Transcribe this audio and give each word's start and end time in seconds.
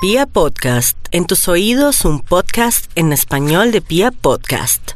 Pia 0.00 0.26
Podcast, 0.26 0.96
en 1.10 1.26
tus 1.26 1.48
oídos 1.48 2.04
un 2.04 2.20
podcast 2.20 2.88
en 2.94 3.12
español 3.12 3.72
de 3.72 3.80
Pia 3.80 4.12
Podcast. 4.12 4.92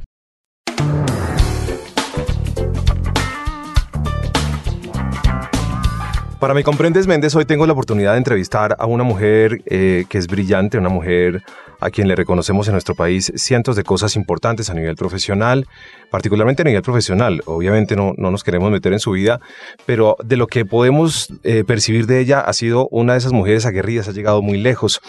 Para 6.39 6.55
mi 6.55 6.63
comprendes 6.63 7.09
Méndez, 7.09 7.35
hoy 7.35 7.45
tengo 7.47 7.67
la 7.67 7.73
oportunidad 7.73 8.13
de 8.13 8.19
entrevistar 8.19 8.77
a 8.79 8.87
una 8.87 9.03
mujer 9.03 9.63
eh, 9.67 10.05
que 10.09 10.19
es 10.19 10.29
brillante, 10.29 10.79
una 10.79 10.89
mujer 10.89 11.43
a 11.83 11.91
quien 11.91 12.09
le 12.09 12.17
reconocemos 12.17 12.69
en 12.69 12.73
nuestro 12.73 12.95
país 12.95 13.33
cientos 13.37 13.77
de 13.77 13.83
cosas 13.83 14.17
importantes 14.17 14.71
a 14.71 14.75
nivel 14.75 14.97
profesional, 14.97 15.67
particularmente 16.11 16.63
a 16.63 16.65
nivel 16.65 16.83
profesional. 16.83 17.43
Obviamente 17.47 17.97
no, 17.97 18.13
no 18.17 18.31
nos 18.31 18.45
queremos 18.45 18.71
meter 18.71 18.93
en 18.93 19.01
su 19.01 19.11
vida, 19.13 19.41
pero 19.85 20.17
de 20.25 20.37
lo 20.37 20.47
que 20.47 20.65
podemos 20.65 21.29
eh, 21.43 21.65
percibir 21.65 22.07
de 22.07 22.21
ella 22.21 22.41
ha 22.41 22.53
sido 22.53 22.89
una 22.91 23.15
de 23.15 23.19
esas 23.19 23.33
mujeres 23.33 23.67
aguerridas, 23.67 24.09
ha 24.09 24.13
llegado 24.13 24.43
muy 24.43 24.59
lejos. 24.59 25.01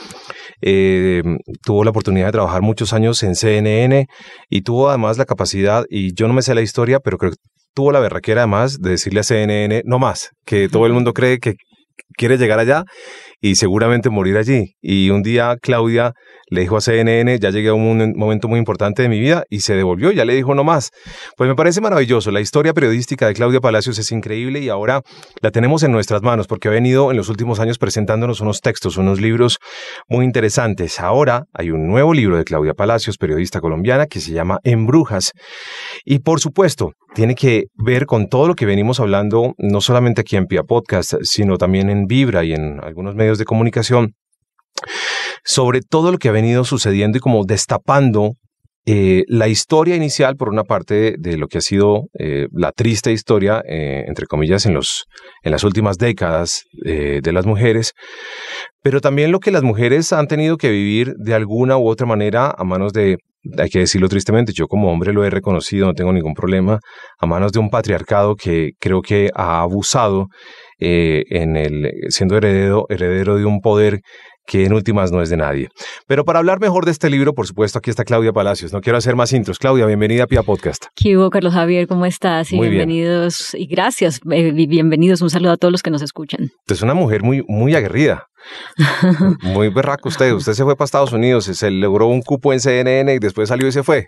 Eh, 0.61 1.21
tuvo 1.63 1.83
la 1.83 1.89
oportunidad 1.89 2.27
de 2.27 2.31
trabajar 2.33 2.61
muchos 2.61 2.93
años 2.93 3.21
en 3.23 3.35
CNN 3.35 4.07
y 4.49 4.61
tuvo 4.61 4.89
además 4.89 5.17
la 5.17 5.25
capacidad, 5.25 5.85
y 5.89 6.13
yo 6.13 6.27
no 6.27 6.33
me 6.33 6.41
sé 6.41 6.55
la 6.55 6.61
historia, 6.61 6.99
pero 6.99 7.17
creo 7.17 7.31
que 7.31 7.37
tuvo 7.73 7.91
la 7.91 7.99
berraquera 7.99 8.41
además 8.41 8.79
de 8.79 8.91
decirle 8.91 9.19
a 9.19 9.23
CNN, 9.23 9.81
no 9.85 9.99
más, 9.99 10.29
que 10.45 10.69
todo 10.69 10.85
el 10.85 10.93
mundo 10.93 11.13
cree 11.13 11.39
que 11.39 11.55
quiere 12.15 12.37
llegar 12.37 12.59
allá 12.59 12.85
y 13.43 13.55
seguramente 13.55 14.09
morir 14.09 14.37
allí. 14.37 14.73
Y 14.81 15.09
un 15.09 15.21
día 15.21 15.57
Claudia 15.61 16.13
le 16.47 16.61
dijo 16.61 16.77
a 16.77 16.81
CNN, 16.81 17.37
ya 17.39 17.49
llegué 17.49 17.69
a 17.69 17.73
un 17.73 18.13
momento 18.15 18.47
muy 18.47 18.57
importante 18.57 19.01
de 19.01 19.09
mi 19.09 19.19
vida 19.19 19.43
y 19.49 19.59
se 19.59 19.75
devolvió, 19.75 20.13
ya 20.13 20.23
le 20.23 20.33
dijo 20.33 20.55
no 20.55 20.63
más. 20.63 20.91
Pues 21.35 21.49
me 21.49 21.55
parece 21.55 21.81
maravilloso, 21.81 22.31
la 22.31 22.39
historia 22.39 22.73
periodística 22.73 23.27
de 23.27 23.33
Claudia 23.33 23.59
Palacios 23.59 23.99
es 23.99 24.13
increíble 24.13 24.59
y 24.59 24.69
ahora 24.69 25.01
la 25.41 25.51
tenemos 25.51 25.83
en 25.83 25.91
nuestras 25.91 26.21
manos 26.21 26.47
porque 26.47 26.69
ha 26.69 26.71
venido 26.71 27.11
en 27.11 27.17
los 27.17 27.27
últimos 27.27 27.59
años 27.59 27.77
presentándonos 27.77 28.39
unos 28.39 28.61
textos, 28.61 28.95
unos 28.95 29.19
libros 29.19 29.57
muy 30.07 30.23
interesantes. 30.23 31.01
Ahora 31.01 31.43
hay 31.53 31.71
un 31.71 31.85
nuevo 31.85 32.13
libro 32.13 32.37
de 32.37 32.45
Claudia 32.45 32.73
Palacios, 32.73 33.17
periodista 33.17 33.59
colombiana, 33.59 34.05
que 34.05 34.21
se 34.21 34.31
llama 34.31 34.59
En 34.63 34.85
Brujas. 34.85 35.33
Y 36.05 36.19
por 36.19 36.39
supuesto, 36.39 36.93
tiene 37.13 37.35
que 37.35 37.65
ver 37.75 38.05
con 38.05 38.27
todo 38.27 38.47
lo 38.47 38.55
que 38.55 38.65
venimos 38.65 38.99
hablando, 38.99 39.53
no 39.57 39.81
solamente 39.81 40.21
aquí 40.21 40.35
en 40.35 40.47
Pia 40.47 40.63
Podcast, 40.63 41.13
sino 41.23 41.57
también 41.57 41.89
en 41.89 42.05
Vibra 42.05 42.43
y 42.43 42.53
en 42.53 42.79
algunos 42.83 43.15
medios 43.15 43.37
de 43.37 43.45
comunicación, 43.45 44.13
sobre 45.43 45.81
todo 45.81 46.11
lo 46.11 46.17
que 46.17 46.29
ha 46.29 46.33
venido 46.33 46.63
sucediendo 46.63 47.17
y 47.17 47.21
como 47.21 47.45
destapando 47.45 48.33
eh, 48.85 49.23
la 49.27 49.47
historia 49.47 49.95
inicial, 49.95 50.35
por 50.35 50.49
una 50.49 50.63
parte, 50.63 51.15
de 51.17 51.37
lo 51.37 51.47
que 51.47 51.59
ha 51.59 51.61
sido 51.61 52.07
eh, 52.19 52.47
la 52.51 52.73
triste 52.73 53.13
historia, 53.13 53.63
eh, 53.65 54.03
entre 54.07 54.25
comillas, 54.25 54.65
en, 54.65 54.73
los, 54.73 55.05
en 55.43 55.51
las 55.51 55.63
últimas 55.63 55.97
décadas 55.97 56.63
de 56.73 57.31
las 57.31 57.45
mujeres, 57.45 57.93
pero 58.81 58.99
también 58.99 59.31
lo 59.31 59.39
que 59.39 59.51
las 59.51 59.63
mujeres 59.63 60.11
han 60.11 60.27
tenido 60.27 60.57
que 60.57 60.69
vivir 60.69 61.13
de 61.15 61.33
alguna 61.33 61.77
u 61.77 61.87
otra 61.87 62.05
manera 62.05 62.53
a 62.57 62.63
manos 62.65 62.91
de, 62.91 63.17
hay 63.57 63.69
que 63.69 63.79
decirlo 63.79 64.07
tristemente, 64.07 64.53
yo 64.53 64.67
como 64.67 64.91
hombre 64.91 65.13
lo 65.13 65.25
he 65.25 65.29
reconocido, 65.29 65.87
no 65.87 65.93
tengo 65.93 66.13
ningún 66.13 66.33
problema, 66.33 66.79
a 67.19 67.25
manos 67.25 67.51
de 67.51 67.59
un 67.59 67.69
patriarcado 67.69 68.35
que 68.35 68.71
creo 68.79 69.01
que 69.01 69.29
ha 69.35 69.61
abusado 69.61 70.27
en 70.79 71.55
el, 71.55 71.91
siendo 72.09 72.37
heredero, 72.37 72.85
heredero 72.89 73.37
de 73.37 73.45
un 73.45 73.61
poder 73.61 74.01
que 74.45 74.65
en 74.65 74.73
últimas 74.73 75.11
no 75.11 75.21
es 75.21 75.29
de 75.29 75.37
nadie. 75.37 75.69
Pero 76.07 76.25
para 76.25 76.39
hablar 76.39 76.59
mejor 76.59 76.85
de 76.85 76.91
este 76.91 77.09
libro, 77.09 77.33
por 77.33 77.47
supuesto, 77.47 77.79
aquí 77.79 77.89
está 77.89 78.03
Claudia 78.03 78.33
Palacios. 78.33 78.73
No 78.73 78.81
quiero 78.81 78.97
hacer 78.97 79.15
más 79.15 79.33
intros. 79.33 79.59
Claudia, 79.59 79.85
bienvenida 79.85 80.23
a 80.23 80.27
Pia 80.27 80.43
Podcast. 80.43 80.85
¿Qué 80.95 81.17
hubo, 81.17 81.29
Carlos 81.29 81.53
Javier? 81.53 81.87
¿Cómo 81.87 82.05
estás? 82.05 82.51
Y 82.51 82.55
muy 82.55 82.69
bienvenidos 82.69 83.53
y 83.53 83.65
gracias. 83.65 84.19
Eh, 84.31 84.51
bienvenidos. 84.51 85.21
Un 85.21 85.29
saludo 85.29 85.53
a 85.53 85.57
todos 85.57 85.71
los 85.71 85.81
que 85.81 85.91
nos 85.91 86.01
escuchan. 86.01 86.49
Es 86.67 86.81
una 86.81 86.93
mujer 86.93 87.23
muy, 87.23 87.43
muy 87.47 87.75
aguerrida. 87.75 88.27
muy 89.41 89.69
berraco 89.69 90.09
usted. 90.09 90.33
Usted 90.33 90.53
se 90.53 90.63
fue 90.63 90.75
para 90.75 90.85
Estados 90.85 91.13
Unidos, 91.13 91.45
se 91.45 91.71
logró 91.71 92.07
un 92.07 92.21
cupo 92.21 92.53
en 92.53 92.59
CNN 92.59 93.13
y 93.13 93.19
después 93.19 93.49
salió 93.49 93.67
y 93.67 93.71
se 93.71 93.83
fue. 93.83 94.07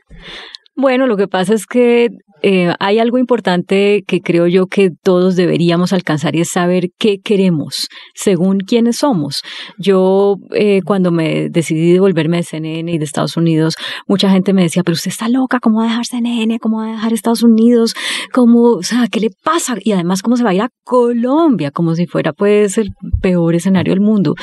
Bueno, 0.76 1.08
lo 1.08 1.16
que 1.16 1.28
pasa 1.30 1.54
es 1.54 1.66
que 1.68 2.10
eh, 2.42 2.74
hay 2.80 3.00
algo 3.00 3.18
importante 3.18 4.04
que 4.06 4.20
creo 4.20 4.46
yo 4.48 4.68
que 4.68 4.92
todos 4.92 5.36
deberíamos 5.36 5.94
alcanzar 5.94 6.36
y 6.36 6.42
es 6.42 6.50
saber 6.50 6.90
qué 7.00 7.20
queremos 7.20 7.88
según 8.14 8.60
quiénes 8.60 8.98
somos. 8.98 9.42
Yo 9.80 10.36
eh, 10.54 10.82
cuando 10.84 11.12
me 11.12 11.50
decidí 11.50 11.94
de 11.94 12.00
volverme 12.00 12.38
de 12.38 12.44
CNN 12.44 12.92
y 12.92 12.98
de 12.98 13.06
Estados 13.06 13.38
Unidos, 13.38 13.76
mucha 14.08 14.30
gente 14.30 14.54
me 14.54 14.64
decía, 14.64 14.84
pero 14.84 14.96
usted 14.96 15.12
está 15.12 15.30
loca, 15.30 15.60
¿cómo 15.60 15.80
va 15.80 15.86
a 15.86 15.88
dejar 15.88 16.06
CNN? 16.06 16.60
¿Cómo 16.60 16.78
va 16.80 16.90
a 16.90 16.92
dejar 16.92 17.14
Estados 17.14 17.42
Unidos? 17.42 17.96
¿Cómo, 18.34 18.74
o 18.74 18.84
sea, 18.84 19.08
qué 19.10 19.22
le 19.22 19.30
pasa? 19.44 19.76
Y 19.80 19.94
además, 19.94 20.22
¿cómo 20.22 20.36
se 20.36 20.44
va 20.44 20.50
a 20.50 20.54
ir 20.54 20.62
a 20.62 20.70
Colombia? 20.84 21.72
Como 21.72 21.96
si 21.96 22.06
fuera 22.06 22.34
pues 22.34 22.78
el 22.78 22.90
peor 23.22 23.56
escenario 23.56 23.94
del 23.94 24.02
mundo. 24.02 24.36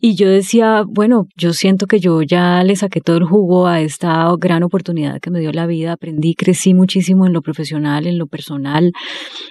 Y 0.00 0.14
yo 0.14 0.28
decía, 0.28 0.84
bueno, 0.86 1.26
yo 1.36 1.52
siento 1.52 1.86
que 1.86 1.98
yo 1.98 2.22
ya 2.22 2.62
le 2.62 2.76
saqué 2.76 3.00
todo 3.00 3.16
el 3.16 3.24
jugo 3.24 3.66
a 3.66 3.80
esta 3.80 4.32
gran 4.38 4.62
oportunidad 4.62 5.20
que 5.20 5.30
me 5.30 5.40
dio 5.40 5.52
la 5.52 5.63
vida, 5.66 5.92
aprendí, 5.92 6.34
crecí 6.34 6.74
muchísimo 6.74 7.26
en 7.26 7.32
lo 7.32 7.42
profesional, 7.42 8.06
en 8.06 8.18
lo 8.18 8.26
personal, 8.26 8.92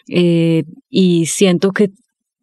eh, 0.09 0.63
y 0.89 1.25
siento 1.25 1.71
que 1.71 1.89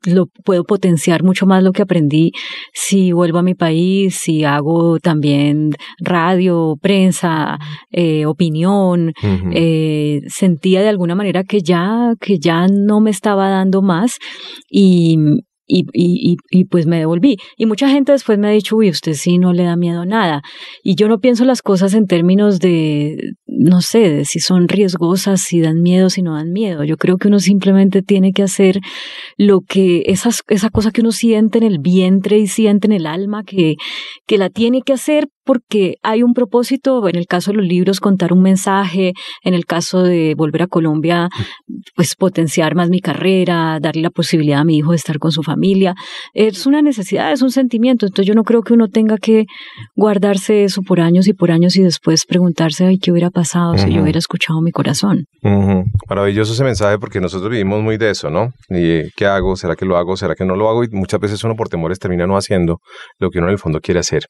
lo 0.04 0.26
puedo 0.44 0.64
potenciar 0.64 1.22
mucho 1.22 1.46
más 1.46 1.62
lo 1.62 1.72
que 1.72 1.82
aprendí 1.82 2.32
si 2.72 3.12
vuelvo 3.12 3.38
a 3.38 3.42
mi 3.42 3.54
país, 3.54 4.16
si 4.16 4.44
hago 4.44 4.98
también 4.98 5.72
radio, 5.98 6.76
prensa, 6.80 7.58
eh, 7.90 8.24
opinión. 8.24 9.12
Eh, 9.52 10.20
sentía 10.28 10.80
de 10.80 10.88
alguna 10.88 11.14
manera 11.14 11.44
que 11.44 11.60
ya, 11.60 12.14
que 12.18 12.38
ya 12.38 12.66
no 12.66 13.00
me 13.00 13.10
estaba 13.10 13.50
dando 13.50 13.82
más 13.82 14.16
y, 14.70 15.18
y, 15.70 15.86
y, 15.92 16.36
y, 16.50 16.64
pues 16.64 16.86
me 16.86 16.98
devolví. 16.98 17.38
Y 17.56 17.66
mucha 17.66 17.88
gente 17.88 18.12
después 18.12 18.38
me 18.38 18.48
ha 18.48 18.50
dicho, 18.50 18.76
uy, 18.76 18.90
usted 18.90 19.14
sí 19.14 19.38
no 19.38 19.52
le 19.52 19.64
da 19.64 19.76
miedo 19.76 20.02
a 20.02 20.06
nada. 20.06 20.42
Y 20.82 20.96
yo 20.96 21.08
no 21.08 21.20
pienso 21.20 21.44
las 21.44 21.62
cosas 21.62 21.94
en 21.94 22.06
términos 22.06 22.58
de, 22.58 23.34
no 23.46 23.80
sé, 23.80 23.98
de 24.10 24.24
si 24.24 24.40
son 24.40 24.68
riesgosas, 24.68 25.40
si 25.40 25.60
dan 25.60 25.80
miedo, 25.82 26.10
si 26.10 26.22
no 26.22 26.34
dan 26.34 26.52
miedo. 26.52 26.84
Yo 26.84 26.96
creo 26.96 27.16
que 27.18 27.28
uno 27.28 27.38
simplemente 27.38 28.02
tiene 28.02 28.32
que 28.32 28.42
hacer 28.42 28.80
lo 29.36 29.60
que, 29.60 30.02
esas, 30.06 30.42
esa 30.48 30.70
cosa 30.70 30.90
que 30.90 31.02
uno 31.02 31.12
siente 31.12 31.58
en 31.58 31.64
el 31.64 31.78
vientre 31.78 32.38
y 32.38 32.46
siente 32.46 32.86
en 32.86 32.92
el 32.92 33.06
alma, 33.06 33.44
que, 33.44 33.76
que 34.26 34.38
la 34.38 34.50
tiene 34.50 34.82
que 34.82 34.92
hacer 34.92 35.28
porque 35.44 35.96
hay 36.02 36.22
un 36.22 36.34
propósito, 36.34 37.06
en 37.08 37.16
el 37.16 37.26
caso 37.26 37.50
de 37.50 37.58
los 37.58 37.66
libros, 37.66 38.00
contar 38.00 38.32
un 38.32 38.42
mensaje, 38.42 39.12
en 39.42 39.54
el 39.54 39.66
caso 39.66 40.02
de 40.02 40.34
volver 40.36 40.62
a 40.62 40.66
Colombia, 40.66 41.28
pues 41.94 42.14
potenciar 42.14 42.74
más 42.74 42.88
mi 42.88 43.00
carrera, 43.00 43.78
darle 43.80 44.02
la 44.02 44.10
posibilidad 44.10 44.60
a 44.60 44.64
mi 44.64 44.78
hijo 44.78 44.90
de 44.90 44.96
estar 44.96 45.18
con 45.18 45.32
su 45.32 45.42
familia. 45.42 45.94
Es 46.34 46.66
una 46.66 46.82
necesidad, 46.82 47.32
es 47.32 47.42
un 47.42 47.50
sentimiento, 47.50 48.06
entonces 48.06 48.26
yo 48.26 48.34
no 48.34 48.44
creo 48.44 48.62
que 48.62 48.72
uno 48.72 48.88
tenga 48.88 49.16
que 49.16 49.46
guardarse 49.96 50.64
eso 50.64 50.82
por 50.82 51.00
años 51.00 51.26
y 51.28 51.32
por 51.32 51.50
años 51.50 51.76
y 51.76 51.82
después 51.82 52.24
preguntarse, 52.26 52.86
ay, 52.86 52.98
¿qué 52.98 53.10
hubiera 53.12 53.30
pasado 53.30 53.76
si 53.76 53.92
yo 53.92 54.02
hubiera 54.02 54.18
escuchado 54.18 54.60
mi 54.60 54.72
corazón? 54.72 55.24
Maravilloso 56.08 56.52
ese 56.52 56.64
mensaje 56.64 56.98
porque 56.98 57.20
nosotros 57.20 57.50
vivimos 57.50 57.82
muy 57.82 57.96
de 57.96 58.10
eso, 58.10 58.30
¿no? 58.30 58.52
¿Y 58.68 59.10
qué 59.16 59.26
hago? 59.26 59.56
¿Será 59.56 59.76
que 59.76 59.84
lo 59.84 59.96
hago? 59.96 60.16
¿Será 60.16 60.34
que 60.34 60.44
no 60.44 60.56
lo 60.56 60.68
hago? 60.68 60.84
Y 60.84 60.88
muchas 60.90 61.20
veces 61.20 61.42
uno 61.44 61.54
por 61.56 61.68
temores 61.68 61.98
termina 61.98 62.26
no 62.26 62.36
haciendo 62.36 62.78
lo 63.18 63.30
que 63.30 63.38
uno 63.38 63.48
en 63.48 63.52
el 63.52 63.58
fondo 63.58 63.80
quiere 63.80 64.00
hacer. 64.00 64.24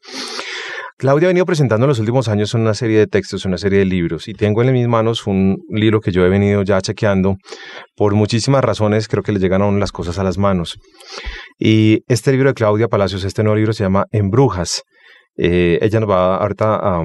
Claudia 1.00 1.28
ha 1.28 1.30
venido 1.30 1.46
presentando 1.46 1.86
en 1.86 1.88
los 1.88 1.98
últimos 1.98 2.28
años 2.28 2.52
una 2.52 2.74
serie 2.74 2.98
de 2.98 3.06
textos, 3.06 3.46
una 3.46 3.56
serie 3.56 3.78
de 3.78 3.86
libros, 3.86 4.28
y 4.28 4.34
tengo 4.34 4.62
en 4.62 4.70
mis 4.70 4.86
manos 4.86 5.26
un 5.26 5.56
libro 5.70 5.98
que 5.98 6.12
yo 6.12 6.26
he 6.26 6.28
venido 6.28 6.62
ya 6.62 6.78
chequeando 6.82 7.36
por 7.96 8.14
muchísimas 8.14 8.62
razones, 8.62 9.08
creo 9.08 9.22
que 9.22 9.32
le 9.32 9.40
llegan 9.40 9.80
las 9.80 9.92
cosas 9.92 10.18
a 10.18 10.24
las 10.24 10.36
manos. 10.36 10.76
Y 11.58 12.00
este 12.06 12.32
libro 12.32 12.50
de 12.50 12.54
Claudia 12.54 12.88
Palacios, 12.88 13.24
este 13.24 13.42
nuevo 13.42 13.56
libro 13.56 13.72
se 13.72 13.82
llama 13.82 14.04
En 14.10 14.28
Brujas. 14.28 14.82
Eh, 15.38 15.78
ella 15.80 16.00
nos 16.00 16.10
va 16.10 16.36
ahorita 16.36 16.74
a, 16.74 17.02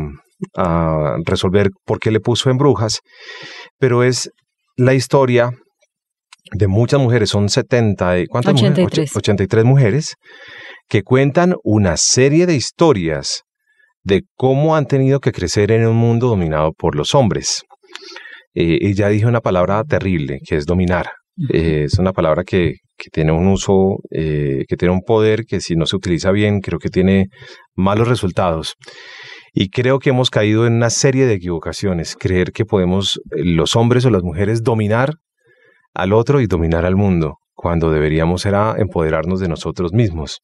a 0.58 1.16
resolver 1.24 1.70
por 1.86 2.00
qué 2.00 2.12
le 2.12 2.20
puso 2.20 2.50
En 2.50 2.58
Brujas, 2.58 3.00
pero 3.80 4.04
es 4.04 4.30
la 4.76 4.94
historia 4.94 5.52
de 6.52 6.68
muchas 6.68 7.00
mujeres, 7.00 7.30
son 7.30 7.48
70, 7.48 8.26
¿cuántas 8.28 8.56
83. 8.56 9.16
83 9.16 9.64
mujeres 9.64 10.16
que 10.90 11.02
cuentan 11.02 11.56
una 11.64 11.96
serie 11.96 12.46
de 12.46 12.56
historias 12.56 13.46
de 14.06 14.24
cómo 14.36 14.76
han 14.76 14.86
tenido 14.86 15.20
que 15.20 15.32
crecer 15.32 15.72
en 15.72 15.86
un 15.86 15.98
mundo 15.98 16.28
dominado 16.28 16.72
por 16.74 16.96
los 16.96 17.16
hombres. 17.16 17.64
Eh, 18.54 18.78
ella 18.82 19.10
dijo 19.10 19.28
una 19.28 19.42
palabra 19.42 19.84
terrible, 19.84 20.40
que 20.48 20.56
es 20.56 20.66
dominar. 20.66 21.08
Eh, 21.52 21.84
es 21.86 22.00
una 22.00 22.14
palabra 22.14 22.44
que, 22.44 22.76
tiene 23.12 23.34
un 23.34 23.48
uso, 23.48 23.98
eh, 24.12 24.64
que 24.70 24.78
tiene 24.78 24.94
un 24.94 25.02
poder 25.02 25.44
que 25.46 25.60
si 25.60 25.76
no 25.76 25.86
se 25.86 25.98
utiliza 25.98 26.32
bien, 26.32 26.62
creo 26.62 26.80
que 26.80 26.90
tiene 26.90 27.28
malos 27.76 28.08
resultados. 28.08 28.76
Y 29.54 29.70
creo 29.70 30.00
que 30.00 30.12
hemos 30.12 30.30
caído 30.30 30.66
en 30.66 30.74
una 30.74 30.90
serie 30.90 31.26
de 31.26 31.34
equivocaciones. 31.34 32.16
Creer 32.16 32.52
que 32.52 32.64
podemos, 32.64 33.20
los 33.32 33.76
hombres 33.76 34.06
o 34.06 34.12
las 34.12 34.24
mujeres, 34.24 34.64
dominar 34.64 35.16
al 35.94 36.14
otro 36.14 36.42
y 36.42 36.48
dominar 36.48 36.86
al 36.86 36.96
mundo 36.96 37.38
cuando 37.66 37.90
deberíamos 37.90 38.46
era 38.46 38.76
empoderarnos 38.78 39.40
de 39.40 39.48
nosotros 39.48 39.92
mismos. 39.92 40.40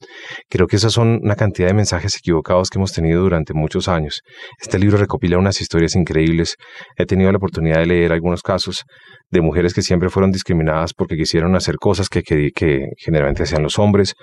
Creo 0.50 0.66
que 0.66 0.78
esas 0.78 0.92
son 0.92 1.20
una 1.22 1.36
cantidad 1.36 1.68
de 1.68 1.76
mensajes 1.76 2.18
equivocados 2.18 2.72
que 2.72 2.80
hemos 2.80 2.94
tenido 2.94 3.22
durante 3.22 3.54
muchos 3.54 3.88
años. 3.88 4.22
Este 4.60 4.80
libro 4.80 4.98
recopila 4.98 5.38
unas 5.38 5.62
historias 5.62 5.96
increíbles. 5.96 6.56
He 6.98 7.06
tenido 7.06 7.32
la 7.32 7.38
oportunidad 7.38 7.78
de 7.78 7.86
leer 7.86 8.12
algunos 8.12 8.42
casos 8.42 8.86
de 9.30 9.40
mujeres 9.40 9.76
que 9.76 9.84
siempre 9.84 10.10
fueron 10.10 10.32
discriminadas 10.32 10.96
porque 10.96 11.16
quisieron 11.16 11.56
hacer 11.56 11.76
cosas 11.76 12.10
que, 12.10 12.24
que, 12.24 12.88
generalmente 12.98 13.44
hacían 13.44 13.62
los 13.62 13.78
hombres 13.78 14.16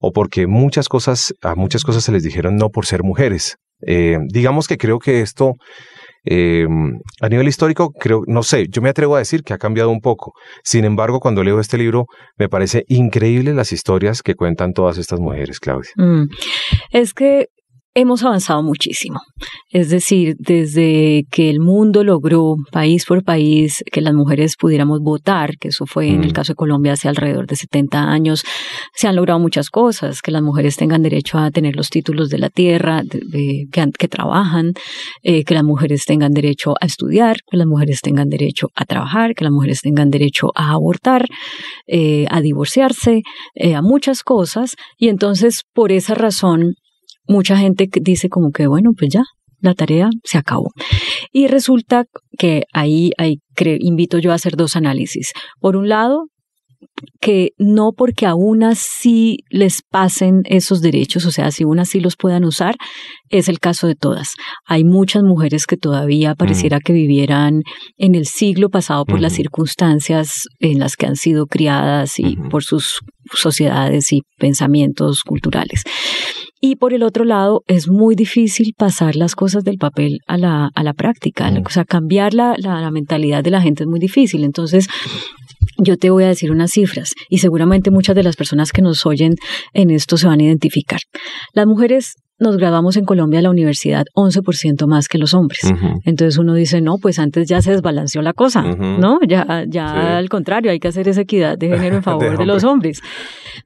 o 0.00 0.10
porque 0.10 0.48
muchas 0.48 0.88
cosas, 0.88 1.32
a 1.42 1.54
muchas 1.54 1.84
cosas 1.84 2.02
se 2.02 2.10
les 2.10 2.24
dijeron 2.24 2.56
no 2.56 2.70
por 2.70 2.84
ser 2.84 3.04
mujeres. 3.04 3.58
Eh, 3.86 4.18
digamos 4.26 4.66
que 4.66 4.76
creo 4.76 4.98
que 4.98 5.20
esto 5.20 5.54
eh, 6.24 6.66
a 7.20 7.28
nivel 7.28 7.48
histórico, 7.48 7.92
creo, 7.92 8.22
no 8.26 8.42
sé, 8.42 8.66
yo 8.68 8.82
me 8.82 8.90
atrevo 8.90 9.16
a 9.16 9.20
decir 9.20 9.42
que 9.42 9.54
ha 9.54 9.58
cambiado 9.58 9.90
un 9.90 10.00
poco. 10.00 10.32
Sin 10.62 10.84
embargo, 10.84 11.20
cuando 11.20 11.42
leo 11.42 11.60
este 11.60 11.78
libro, 11.78 12.06
me 12.36 12.48
parece 12.48 12.84
increíble 12.88 13.54
las 13.54 13.72
historias 13.72 14.22
que 14.22 14.34
cuentan 14.34 14.72
todas 14.72 14.98
estas 14.98 15.20
mujeres, 15.20 15.60
Claudia. 15.60 15.90
Mm. 15.96 16.24
Es 16.92 17.14
que 17.14 17.48
hemos 17.94 18.22
avanzado 18.22 18.62
muchísimo. 18.62 19.20
Es 19.70 19.90
decir, 19.90 20.36
desde 20.38 21.24
que 21.30 21.50
el 21.50 21.60
mundo 21.60 22.04
logró, 22.04 22.56
país 22.70 23.04
por 23.04 23.24
país, 23.24 23.82
que 23.90 24.00
las 24.00 24.14
mujeres 24.14 24.54
pudiéramos 24.58 25.00
votar, 25.00 25.56
que 25.58 25.68
eso 25.68 25.86
fue 25.86 26.08
en 26.08 26.22
el 26.22 26.30
mm. 26.30 26.32
caso 26.32 26.52
de 26.52 26.56
Colombia 26.56 26.92
hace 26.92 27.08
alrededor 27.08 27.46
de 27.46 27.56
70 27.56 28.02
años, 28.02 28.44
se 28.94 29.08
han 29.08 29.16
logrado 29.16 29.40
muchas 29.40 29.70
cosas, 29.70 30.22
que 30.22 30.30
las 30.30 30.42
mujeres 30.42 30.76
tengan 30.76 31.02
derecho 31.02 31.38
a 31.38 31.50
tener 31.50 31.76
los 31.76 31.90
títulos 31.90 32.28
de 32.30 32.38
la 32.38 32.48
tierra, 32.48 33.02
que, 33.02 34.08
trabajan, 34.08 34.72
eh, 35.22 35.44
que 35.44 35.54
las 35.54 35.64
mujeres 35.64 36.04
tengan 36.04 36.32
derecho 36.32 36.74
a 36.80 36.86
estudiar, 36.86 37.38
que 37.50 37.56
las 37.56 37.66
mujeres 37.66 38.00
tengan 38.02 38.28
derecho 38.28 38.68
a 38.74 38.84
trabajar, 38.84 39.34
que 39.34 39.44
las 39.44 39.52
mujeres 39.52 39.80
tengan 39.80 40.10
derecho 40.10 40.50
a 40.54 40.72
abortar, 40.72 41.26
eh, 41.86 42.26
a 42.30 42.40
divorciarse, 42.40 43.22
eh, 43.54 43.74
a 43.74 43.82
muchas 43.82 44.22
cosas. 44.22 44.76
Y 44.96 45.08
entonces, 45.08 45.62
por 45.72 45.92
esa 45.92 46.14
razón, 46.14 46.74
mucha 47.30 47.56
gente 47.56 47.88
dice 48.00 48.28
como 48.28 48.50
que, 48.50 48.66
bueno, 48.66 48.90
pues 48.98 49.10
ya, 49.12 49.22
la 49.60 49.74
tarea 49.74 50.10
se 50.24 50.38
acabó. 50.38 50.70
Y 51.32 51.46
resulta 51.46 52.04
que 52.38 52.64
ahí, 52.72 53.12
ahí 53.18 53.38
invito 53.80 54.18
yo 54.18 54.32
a 54.32 54.34
hacer 54.34 54.56
dos 54.56 54.76
análisis. 54.76 55.32
Por 55.60 55.76
un 55.76 55.88
lado, 55.88 56.26
que 57.20 57.50
no 57.58 57.92
porque 57.96 58.26
aún 58.26 58.62
así 58.62 59.38
les 59.50 59.82
pasen 59.82 60.40
esos 60.44 60.80
derechos, 60.80 61.26
o 61.26 61.30
sea, 61.30 61.50
si 61.50 61.64
aún 61.64 61.78
así 61.78 62.00
los 62.00 62.16
puedan 62.16 62.44
usar, 62.44 62.76
es 63.28 63.48
el 63.48 63.60
caso 63.60 63.86
de 63.86 63.94
todas. 63.94 64.34
Hay 64.66 64.84
muchas 64.84 65.22
mujeres 65.22 65.66
que 65.66 65.76
todavía 65.76 66.34
pareciera 66.34 66.78
mm. 66.78 66.80
que 66.80 66.92
vivieran 66.92 67.62
en 67.96 68.14
el 68.14 68.26
siglo 68.26 68.70
pasado 68.70 69.04
por 69.04 69.20
las 69.20 69.34
circunstancias 69.34 70.48
en 70.58 70.78
las 70.78 70.96
que 70.96 71.06
han 71.06 71.16
sido 71.16 71.46
criadas 71.46 72.18
y 72.18 72.36
por 72.50 72.64
sus 72.64 73.00
sociedades 73.34 74.12
y 74.12 74.22
pensamientos 74.38 75.22
culturales. 75.22 75.84
Y 76.62 76.76
por 76.76 76.92
el 76.92 77.02
otro 77.02 77.24
lado, 77.24 77.62
es 77.68 77.88
muy 77.88 78.14
difícil 78.14 78.74
pasar 78.76 79.16
las 79.16 79.34
cosas 79.34 79.64
del 79.64 79.78
papel 79.78 80.18
a 80.26 80.36
la, 80.36 80.70
a 80.74 80.82
la 80.82 80.92
práctica. 80.92 81.50
Mm. 81.50 81.62
O 81.66 81.70
sea, 81.70 81.84
cambiar 81.84 82.34
la, 82.34 82.54
la, 82.58 82.90
mentalidad 82.90 83.42
de 83.42 83.50
la 83.50 83.62
gente 83.62 83.84
es 83.84 83.88
muy 83.88 83.98
difícil. 83.98 84.44
Entonces, 84.44 84.86
yo 85.78 85.96
te 85.96 86.10
voy 86.10 86.24
a 86.24 86.28
decir 86.28 86.50
unas 86.50 86.72
cifras 86.72 87.14
y 87.30 87.38
seguramente 87.38 87.90
muchas 87.90 88.14
de 88.14 88.22
las 88.22 88.36
personas 88.36 88.72
que 88.72 88.82
nos 88.82 89.06
oyen 89.06 89.36
en 89.72 89.90
esto 89.90 90.18
se 90.18 90.26
van 90.26 90.40
a 90.40 90.44
identificar. 90.44 91.00
Las 91.54 91.66
mujeres 91.66 92.16
nos 92.40 92.56
graduamos 92.56 92.96
en 92.96 93.04
Colombia 93.04 93.38
de 93.38 93.42
la 93.42 93.50
universidad 93.50 94.06
11% 94.14 94.86
más 94.86 95.08
que 95.08 95.18
los 95.18 95.34
hombres. 95.34 95.60
Entonces 96.04 96.38
uno 96.38 96.54
dice, 96.54 96.80
no, 96.80 96.96
pues 96.98 97.18
antes 97.18 97.48
ya 97.48 97.60
se 97.62 97.72
desbalanceó 97.72 98.22
la 98.22 98.32
cosa, 98.32 98.62
¿no? 98.62 99.18
Ya, 99.28 99.64
ya 99.68 100.16
al 100.16 100.28
contrario, 100.28 100.70
hay 100.70 100.80
que 100.80 100.88
hacer 100.88 101.06
esa 101.06 101.20
equidad 101.20 101.58
de 101.58 101.68
género 101.68 101.96
en 101.96 102.02
favor 102.02 102.38
de, 102.38 102.46
los 102.46 102.64
hombres. 102.64 103.02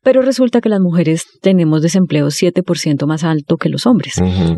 Pero 0.02 0.22
resulta 0.22 0.60
que 0.60 0.68
las 0.68 0.80
mujeres 0.80 1.24
tenemos 1.40 1.82
desempleo 1.82 2.26
7% 2.26 3.06
más 3.06 3.24
alto 3.24 3.56
que 3.56 3.68
los 3.68 3.86
hombres. 3.86 4.14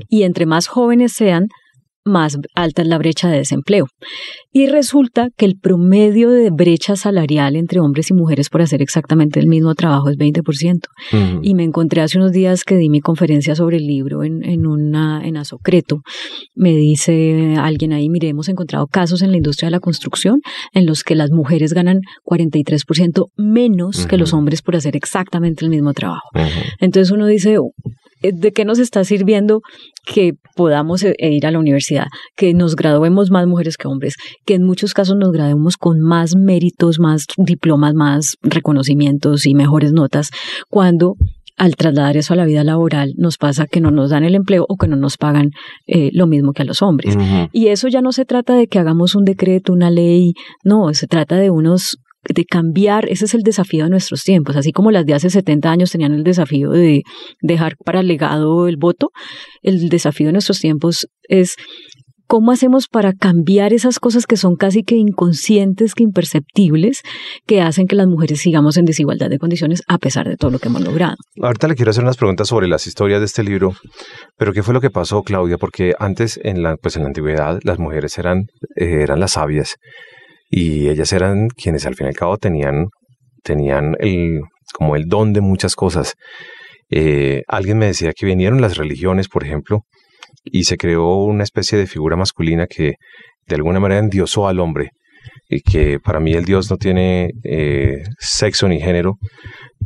Y 0.08 0.22
entre 0.22 0.46
más 0.46 0.66
jóvenes 0.66 1.12
sean, 1.12 1.48
más 2.06 2.38
alta 2.54 2.82
es 2.82 2.88
la 2.88 2.98
brecha 2.98 3.28
de 3.28 3.38
desempleo. 3.38 3.86
Y 4.52 4.68
resulta 4.68 5.28
que 5.36 5.44
el 5.44 5.58
promedio 5.58 6.30
de 6.30 6.50
brecha 6.50 6.96
salarial 6.96 7.56
entre 7.56 7.80
hombres 7.80 8.10
y 8.10 8.14
mujeres 8.14 8.48
por 8.48 8.62
hacer 8.62 8.80
exactamente 8.80 9.38
el 9.38 9.48
mismo 9.48 9.74
trabajo 9.74 10.08
es 10.08 10.16
20%. 10.16 10.80
Y 11.42 11.54
me 11.54 11.64
encontré 11.64 12.00
hace 12.00 12.16
unos 12.16 12.32
días 12.32 12.64
que 12.64 12.76
di 12.76 12.88
mi 12.88 13.00
conferencia 13.00 13.54
sobre 13.54 13.76
el 13.76 13.86
libro 13.86 14.22
en, 14.22 14.44
en, 14.44 14.66
una, 14.66 15.26
en 15.26 15.36
Asocreto. 15.36 16.00
Me 16.54 16.74
dice 16.74 17.56
alguien 17.58 17.92
ahí, 17.92 18.08
mire, 18.08 18.28
hemos 18.28 18.48
encontrado 18.48 18.86
casos 18.86 19.22
en 19.22 19.30
la 19.30 19.36
industria 19.36 19.66
de 19.66 19.72
la 19.72 19.80
construcción 19.80 20.40
en 20.72 20.86
los 20.86 21.02
que 21.02 21.14
las 21.14 21.30
mujeres 21.30 21.72
ganan 21.72 22.00
43% 22.24 23.26
menos 23.36 24.06
que 24.06 24.16
los 24.16 24.32
hombres 24.32 24.62
por 24.62 24.76
hacer 24.76 24.96
exactamente 24.96 25.64
el 25.64 25.70
mismo 25.70 25.92
trabajo. 25.92 26.28
Entonces 26.80 27.10
uno 27.10 27.26
dice, 27.26 27.58
¿de 28.22 28.52
qué 28.52 28.64
nos 28.64 28.78
está 28.78 29.04
sirviendo 29.04 29.60
que 30.04 30.34
podamos 30.54 31.02
eh, 31.02 31.14
ir 31.20 31.46
a 31.46 31.50
la 31.50 31.58
universidad, 31.58 32.06
que 32.36 32.54
nos 32.54 32.76
graduemos 32.76 33.30
más 33.30 33.46
mujeres 33.46 33.76
que 33.76 33.88
hombres, 33.88 34.14
que 34.44 34.54
en 34.54 34.62
muchos 34.62 34.94
casos 34.94 35.16
nos 35.16 35.32
graduemos 35.32 35.76
con 35.76 36.00
más 36.00 36.36
méritos, 36.36 36.98
más 36.98 37.26
diplomas, 37.36 37.94
más 37.94 38.36
reconocimientos 38.42 39.46
y 39.46 39.54
mejores 39.54 39.92
notas, 39.92 40.30
cuando 40.68 41.16
al 41.56 41.74
trasladar 41.74 42.16
eso 42.16 42.34
a 42.34 42.36
la 42.36 42.44
vida 42.44 42.64
laboral 42.64 43.14
nos 43.16 43.38
pasa 43.38 43.66
que 43.66 43.80
no 43.80 43.90
nos 43.90 44.10
dan 44.10 44.24
el 44.24 44.34
empleo 44.34 44.66
o 44.68 44.76
que 44.76 44.88
no 44.88 44.96
nos 44.96 45.16
pagan 45.16 45.50
eh, 45.86 46.10
lo 46.12 46.26
mismo 46.26 46.52
que 46.52 46.62
a 46.62 46.64
los 46.66 46.82
hombres. 46.82 47.16
Y 47.52 47.68
eso 47.68 47.88
ya 47.88 48.02
no 48.02 48.12
se 48.12 48.26
trata 48.26 48.54
de 48.54 48.66
que 48.66 48.78
hagamos 48.78 49.14
un 49.14 49.24
decreto, 49.24 49.72
una 49.72 49.90
ley, 49.90 50.34
no, 50.64 50.92
se 50.92 51.06
trata 51.06 51.36
de 51.36 51.50
unos 51.50 51.96
de 52.32 52.44
cambiar, 52.44 53.08
ese 53.08 53.24
es 53.24 53.34
el 53.34 53.42
desafío 53.42 53.84
de 53.84 53.90
nuestros 53.90 54.22
tiempos, 54.22 54.56
así 54.56 54.72
como 54.72 54.90
las 54.90 55.06
de 55.06 55.14
hace 55.14 55.30
70 55.30 55.70
años 55.70 55.90
tenían 55.90 56.12
el 56.12 56.24
desafío 56.24 56.70
de 56.70 57.02
dejar 57.40 57.76
para 57.84 58.02
legado 58.02 58.68
el 58.68 58.76
voto, 58.76 59.10
el 59.62 59.88
desafío 59.88 60.26
de 60.26 60.32
nuestros 60.32 60.60
tiempos 60.60 61.06
es 61.28 61.56
cómo 62.26 62.52
hacemos 62.52 62.88
para 62.88 63.12
cambiar 63.12 63.72
esas 63.72 63.98
cosas 63.98 64.26
que 64.26 64.36
son 64.36 64.56
casi 64.56 64.82
que 64.82 64.96
inconscientes, 64.96 65.94
que 65.94 66.02
imperceptibles, 66.02 67.02
que 67.46 67.60
hacen 67.60 67.86
que 67.86 67.96
las 67.96 68.06
mujeres 68.06 68.40
sigamos 68.40 68.76
en 68.76 68.84
desigualdad 68.84 69.30
de 69.30 69.38
condiciones 69.38 69.82
a 69.86 69.98
pesar 69.98 70.28
de 70.28 70.36
todo 70.36 70.50
lo 70.50 70.58
que 70.58 70.68
hemos 70.68 70.82
logrado. 70.82 71.16
Ahorita 71.40 71.68
le 71.68 71.74
quiero 71.74 71.90
hacer 71.90 72.02
unas 72.02 72.16
preguntas 72.16 72.48
sobre 72.48 72.68
las 72.68 72.86
historias 72.86 73.20
de 73.20 73.26
este 73.26 73.44
libro, 73.44 73.74
pero 74.36 74.52
¿qué 74.52 74.62
fue 74.62 74.74
lo 74.74 74.80
que 74.80 74.90
pasó, 74.90 75.22
Claudia? 75.22 75.58
Porque 75.58 75.94
antes, 75.98 76.38
en 76.42 76.62
la, 76.62 76.76
pues 76.76 76.96
en 76.96 77.02
la 77.02 77.08
antigüedad, 77.08 77.60
las 77.62 77.78
mujeres 77.78 78.18
eran, 78.18 78.46
eh, 78.74 79.02
eran 79.02 79.20
las 79.20 79.32
sabias 79.32 79.76
y 80.48 80.88
ellas 80.88 81.12
eran 81.12 81.48
quienes 81.48 81.86
al 81.86 81.94
fin 81.94 82.06
y 82.06 82.10
al 82.10 82.16
cabo 82.16 82.36
tenían, 82.38 82.86
tenían 83.42 83.96
el, 84.00 84.40
como 84.72 84.96
el 84.96 85.06
don 85.06 85.32
de 85.32 85.40
muchas 85.40 85.74
cosas. 85.74 86.14
Eh, 86.90 87.42
alguien 87.48 87.78
me 87.78 87.86
decía 87.86 88.12
que 88.14 88.26
vinieron 88.26 88.60
las 88.60 88.76
religiones, 88.76 89.28
por 89.28 89.44
ejemplo, 89.44 89.82
y 90.44 90.64
se 90.64 90.76
creó 90.76 91.24
una 91.24 91.44
especie 91.44 91.78
de 91.78 91.86
figura 91.86 92.16
masculina 92.16 92.66
que 92.66 92.94
de 93.46 93.54
alguna 93.54 93.80
manera 93.80 94.00
endiosó 94.00 94.48
al 94.48 94.60
hombre 94.60 94.90
y 95.48 95.60
que 95.60 95.98
para 96.00 96.20
mí 96.20 96.32
el 96.32 96.44
Dios 96.44 96.70
no 96.70 96.76
tiene 96.76 97.30
eh, 97.44 98.02
sexo 98.18 98.68
ni 98.68 98.80
género, 98.80 99.18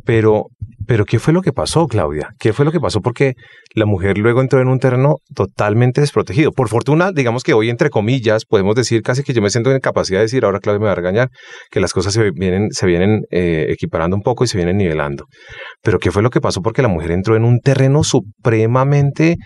pero 0.04 0.46
pero 0.90 1.04
¿qué 1.04 1.20
fue 1.20 1.32
lo 1.32 1.40
que 1.40 1.52
pasó, 1.52 1.86
Claudia? 1.86 2.30
¿Qué 2.40 2.52
fue 2.52 2.64
lo 2.64 2.72
que 2.72 2.80
pasó? 2.80 3.00
Porque 3.00 3.34
la 3.76 3.86
mujer 3.86 4.18
luego 4.18 4.40
entró 4.40 4.60
en 4.60 4.66
un 4.66 4.80
terreno 4.80 5.18
totalmente 5.36 6.00
desprotegido. 6.00 6.50
Por 6.50 6.68
fortuna, 6.68 7.12
digamos 7.12 7.44
que 7.44 7.52
hoy, 7.52 7.70
entre 7.70 7.90
comillas, 7.90 8.44
podemos 8.44 8.74
decir 8.74 9.00
casi 9.02 9.22
que 9.22 9.32
yo 9.32 9.40
me 9.40 9.50
siento 9.50 9.70
en 9.70 9.78
capacidad 9.78 10.18
de 10.18 10.24
decir, 10.24 10.44
ahora 10.44 10.58
Claudia 10.58 10.80
me 10.80 10.86
va 10.86 10.90
a 10.90 10.96
regañar, 10.96 11.28
que 11.70 11.78
las 11.78 11.92
cosas 11.92 12.12
se 12.12 12.32
vienen, 12.32 12.72
se 12.72 12.86
vienen 12.86 13.20
eh, 13.30 13.66
equiparando 13.68 14.16
un 14.16 14.22
poco 14.22 14.42
y 14.42 14.48
se 14.48 14.56
vienen 14.56 14.78
nivelando. 14.78 15.26
Pero 15.80 16.00
¿qué 16.00 16.10
fue 16.10 16.24
lo 16.24 16.30
que 16.30 16.40
pasó? 16.40 16.60
Porque 16.60 16.82
la 16.82 16.88
mujer 16.88 17.12
entró 17.12 17.36
en 17.36 17.44
un 17.44 17.60
terreno 17.60 18.02
supremamente 18.02 19.36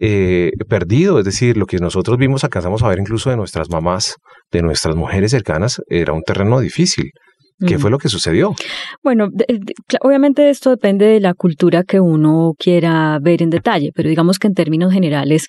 eh, 0.00 0.50
perdido. 0.68 1.20
Es 1.20 1.24
decir, 1.24 1.56
lo 1.56 1.66
que 1.66 1.76
nosotros 1.76 2.18
vimos, 2.18 2.42
alcanzamos 2.42 2.82
a 2.82 2.88
ver 2.88 2.98
incluso 2.98 3.30
de 3.30 3.36
nuestras 3.36 3.70
mamás, 3.70 4.16
de 4.50 4.62
nuestras 4.62 4.96
mujeres 4.96 5.30
cercanas, 5.30 5.80
era 5.88 6.12
un 6.12 6.22
terreno 6.22 6.58
difícil. 6.58 7.12
¿Qué 7.66 7.78
fue 7.78 7.90
lo 7.90 7.98
que 7.98 8.08
sucedió? 8.08 8.54
Bueno, 9.02 9.28
obviamente 10.00 10.50
esto 10.50 10.70
depende 10.70 11.06
de 11.06 11.20
la 11.20 11.34
cultura 11.34 11.84
que 11.84 12.00
uno 12.00 12.54
quiera 12.58 13.18
ver 13.20 13.42
en 13.42 13.50
detalle, 13.50 13.92
pero 13.94 14.08
digamos 14.08 14.38
que 14.38 14.48
en 14.48 14.54
términos 14.54 14.92
generales, 14.92 15.46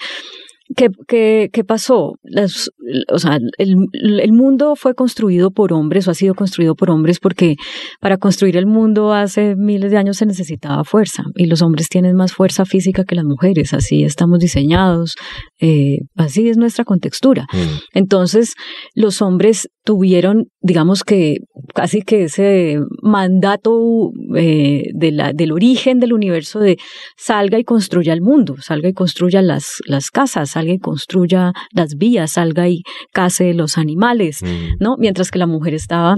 ¿Qué, 0.75 0.89
qué, 1.07 1.49
qué 1.51 1.63
pasó? 1.63 2.13
Las, 2.23 2.71
o 3.11 3.19
sea, 3.19 3.39
el, 3.57 3.75
el, 3.93 4.31
mundo 4.31 4.75
fue 4.75 4.93
construido 4.95 5.51
por 5.51 5.73
hombres 5.73 6.07
o 6.07 6.11
ha 6.11 6.13
sido 6.13 6.33
construido 6.33 6.75
por 6.75 6.89
hombres 6.89 7.19
porque 7.19 7.55
para 7.99 8.17
construir 8.17 8.57
el 8.57 8.65
mundo 8.65 9.13
hace 9.13 9.55
miles 9.55 9.91
de 9.91 9.97
años 9.97 10.17
se 10.17 10.25
necesitaba 10.25 10.83
fuerza 10.83 11.23
y 11.35 11.45
los 11.45 11.61
hombres 11.61 11.89
tienen 11.89 12.15
más 12.15 12.33
fuerza 12.33 12.65
física 12.65 13.03
que 13.03 13.15
las 13.15 13.25
mujeres, 13.25 13.73
así 13.73 14.03
estamos 14.03 14.39
diseñados, 14.39 15.15
eh, 15.59 15.99
así 16.15 16.49
es 16.49 16.57
nuestra 16.57 16.85
contextura. 16.85 17.47
Mm. 17.51 17.79
Entonces, 17.93 18.55
los 18.95 19.21
hombres 19.21 19.69
tuvieron, 19.83 20.45
digamos 20.61 21.03
que 21.03 21.37
casi 21.73 22.01
que 22.01 22.25
ese 22.25 22.77
mandato 23.01 24.11
eh, 24.35 24.83
de 24.93 25.11
la, 25.11 25.33
del 25.33 25.51
origen 25.51 25.99
del 25.99 26.13
universo 26.13 26.59
de 26.59 26.77
salga 27.17 27.57
y 27.57 27.63
construya 27.63 28.13
el 28.13 28.21
mundo, 28.21 28.55
salga 28.61 28.89
y 28.89 28.93
construya 28.93 29.41
las, 29.41 29.81
las 29.85 30.11
casas, 30.11 30.51
salga 30.51 30.73
y 30.73 30.79
construya 30.79 31.53
las 31.71 31.95
vías, 31.95 32.33
salga 32.33 32.69
y 32.69 32.80
case 33.13 33.53
los 33.53 33.77
animales, 33.77 34.41
mm. 34.43 34.77
¿no? 34.79 34.95
Mientras 34.97 35.31
que 35.31 35.39
la 35.39 35.47
mujer 35.47 35.73
estaba 35.73 36.17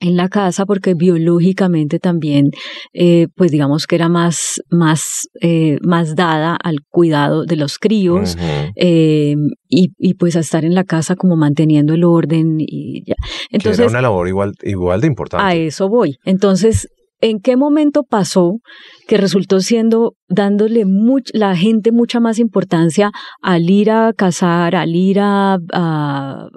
en 0.00 0.16
la 0.16 0.28
casa 0.28 0.66
porque 0.66 0.94
biológicamente 0.94 1.98
también, 1.98 2.50
eh, 2.92 3.28
pues 3.34 3.50
digamos 3.50 3.86
que 3.86 3.96
era 3.96 4.08
más, 4.08 4.60
más, 4.70 5.28
eh, 5.40 5.78
más 5.82 6.14
dada 6.14 6.56
al 6.62 6.78
cuidado 6.90 7.44
de 7.44 7.56
los 7.56 7.78
críos 7.78 8.36
eh, 8.76 9.36
y, 9.68 9.88
y, 9.98 10.14
pues 10.14 10.36
a 10.36 10.40
estar 10.40 10.64
en 10.64 10.74
la 10.74 10.84
casa 10.84 11.16
como 11.16 11.36
manteniendo 11.36 11.94
el 11.94 12.04
orden 12.04 12.56
y 12.58 13.04
ya. 13.06 13.14
Entonces, 13.50 13.80
era 13.80 13.88
una 13.88 14.02
labor 14.02 14.28
igual, 14.28 14.52
igual 14.62 15.00
de 15.00 15.06
importante. 15.06 15.46
A 15.46 15.54
eso 15.54 15.88
voy. 15.88 16.16
Entonces, 16.24 16.88
¿en 17.20 17.40
qué 17.40 17.56
momento 17.56 18.02
pasó 18.02 18.58
que 19.06 19.16
resultó 19.16 19.60
siendo 19.60 20.14
dándole 20.28 20.84
much, 20.84 21.30
la 21.32 21.56
gente 21.56 21.92
mucha 21.92 22.20
más 22.20 22.38
importancia 22.38 23.12
al 23.40 23.70
ir 23.70 23.90
a 23.90 24.12
cazar, 24.12 24.74
al 24.74 24.94
ir 24.94 25.20
a, 25.20 25.58
a, 25.72 26.48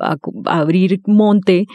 abrir 0.45 0.99
monte, 1.05 1.65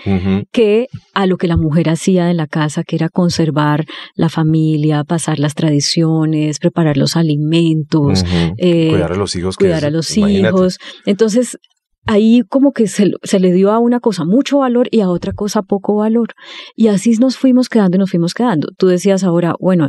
que 0.51 0.89
a 1.15 1.27
lo 1.27 1.37
que 1.37 1.47
la 1.47 1.57
mujer 1.57 1.89
hacía 1.89 2.31
en 2.31 2.37
la 2.37 2.47
casa, 2.47 2.83
que 2.83 2.97
era 2.97 3.09
conservar 3.09 3.85
la 4.17 4.29
familia, 4.29 5.05
pasar 5.05 5.39
las 5.39 5.55
tradiciones, 5.55 6.59
preparar 6.59 6.97
los 6.97 7.17
alimentos, 7.17 8.25
eh, 8.59 8.89
cuidar 8.91 9.13
a 9.13 9.17
los 9.17 9.37
hijos. 9.37 9.57
Cuidar 9.57 9.85
a 9.85 9.91
los 9.91 10.17
hijos. 10.17 10.79
Entonces, 11.07 11.59
ahí 12.07 12.43
como 12.49 12.73
que 12.73 12.87
se, 12.87 13.13
se, 13.23 13.41
le 13.41 13.53
dio 13.53 13.73
a 13.73 13.79
una 13.79 14.01
cosa 14.01 14.25
mucho 14.25 14.59
valor 14.59 14.89
y 14.91 15.01
a 15.01 15.09
otra 15.09 15.33
cosa 15.33 15.63
poco 15.63 15.97
valor. 15.97 16.35
Y 16.77 16.89
así 16.89 17.13
nos 17.13 17.37
fuimos 17.37 17.69
quedando 17.69 17.97
y 17.97 18.01
nos 18.01 18.11
fuimos 18.11 18.35
quedando. 18.35 18.69
Tú 18.77 18.89
decías 18.89 19.25
ahora, 19.25 19.55
bueno, 19.59 19.89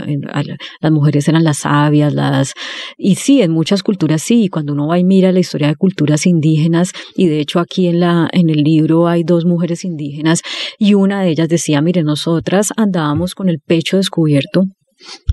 las 0.79 0.91
mujeres 0.91 1.27
eran 1.27 1.43
las 1.43 1.57
sabias, 1.59 2.13
las... 2.13 2.53
Y 2.97 3.15
sí, 3.15 3.41
en 3.41 3.51
muchas 3.51 3.83
culturas 3.83 4.21
sí, 4.21 4.49
cuando 4.49 4.73
uno 4.73 4.87
va 4.87 4.99
y 4.99 5.03
mira 5.03 5.31
la 5.31 5.39
historia 5.39 5.67
de 5.67 5.75
culturas 5.75 6.25
indígenas, 6.25 6.91
y 7.15 7.27
de 7.27 7.39
hecho 7.39 7.59
aquí 7.59 7.87
en, 7.87 7.99
la, 7.99 8.29
en 8.31 8.49
el 8.49 8.63
libro 8.63 9.07
hay 9.07 9.23
dos 9.23 9.45
mujeres 9.45 9.83
indígenas, 9.83 10.41
y 10.77 10.93
una 10.93 11.21
de 11.21 11.29
ellas 11.29 11.49
decía, 11.49 11.81
mire, 11.81 12.03
nosotras 12.03 12.69
andábamos 12.77 13.35
con 13.35 13.49
el 13.49 13.59
pecho 13.59 13.97
descubierto 13.97 14.63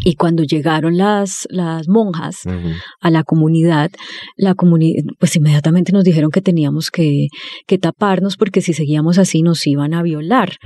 y 0.05 0.15
cuando 0.15 0.43
llegaron 0.43 0.97
las, 0.97 1.47
las 1.51 1.89
monjas 1.89 2.43
a 3.01 3.11
la 3.11 3.23
comunidad, 3.23 3.91
la 4.37 4.55
comunidad, 4.55 5.03
pues 5.19 5.37
inmediatamente 5.37 5.93
nos 5.93 6.05
dijeron 6.05 6.31
que 6.31 6.41
teníamos 6.41 6.91
que, 6.91 7.29
que, 7.67 7.79
taparnos 7.79 8.37
porque 8.37 8.61
si 8.61 8.73
seguíamos 8.73 9.19
así 9.19 9.43
nos 9.43 9.67
iban 9.67 9.95
a 9.95 10.03
violar. 10.03 10.57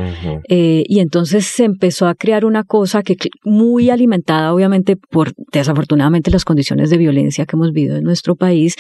Eh, 0.49 0.85
y 0.87 1.01
entonces 1.01 1.47
se 1.47 1.65
empezó 1.65 2.07
a 2.07 2.15
crear 2.15 2.45
una 2.45 2.65
cosa 2.65 3.03
que 3.03 3.17
muy 3.45 3.91
alimentada 3.91 4.53
obviamente 4.53 4.97
por 4.97 5.33
desafortunadamente 5.53 6.31
las 6.31 6.45
condiciones 6.45 6.91
de 6.91 6.99
violencia 6.99 7.47
que 7.47 7.57
hemos 7.57 7.73
vivido 7.73 7.97
en 7.97 8.05
nuestro 8.05 8.37
país, 8.37 8.75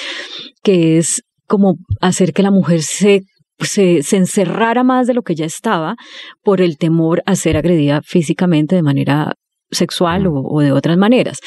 que 0.62 0.98
es 0.98 1.22
como 1.46 1.76
hacer 2.00 2.32
que 2.32 2.42
la 2.42 2.50
mujer 2.50 2.82
se 2.82 3.22
se, 3.58 4.02
se, 4.02 4.18
encerrara 4.18 4.84
más 4.84 5.06
de 5.06 5.14
lo 5.14 5.22
que 5.22 5.34
ya 5.34 5.46
estaba 5.46 5.96
por 6.42 6.60
el 6.60 6.76
temor 6.76 7.22
a 7.24 7.36
ser 7.36 7.56
agredida 7.56 8.02
físicamente 8.02 8.76
de 8.76 8.82
manera 8.82 9.32
sexual 9.70 10.26
o, 10.26 10.60
de 10.60 10.72
otras 10.72 10.96
maneras. 10.96 11.38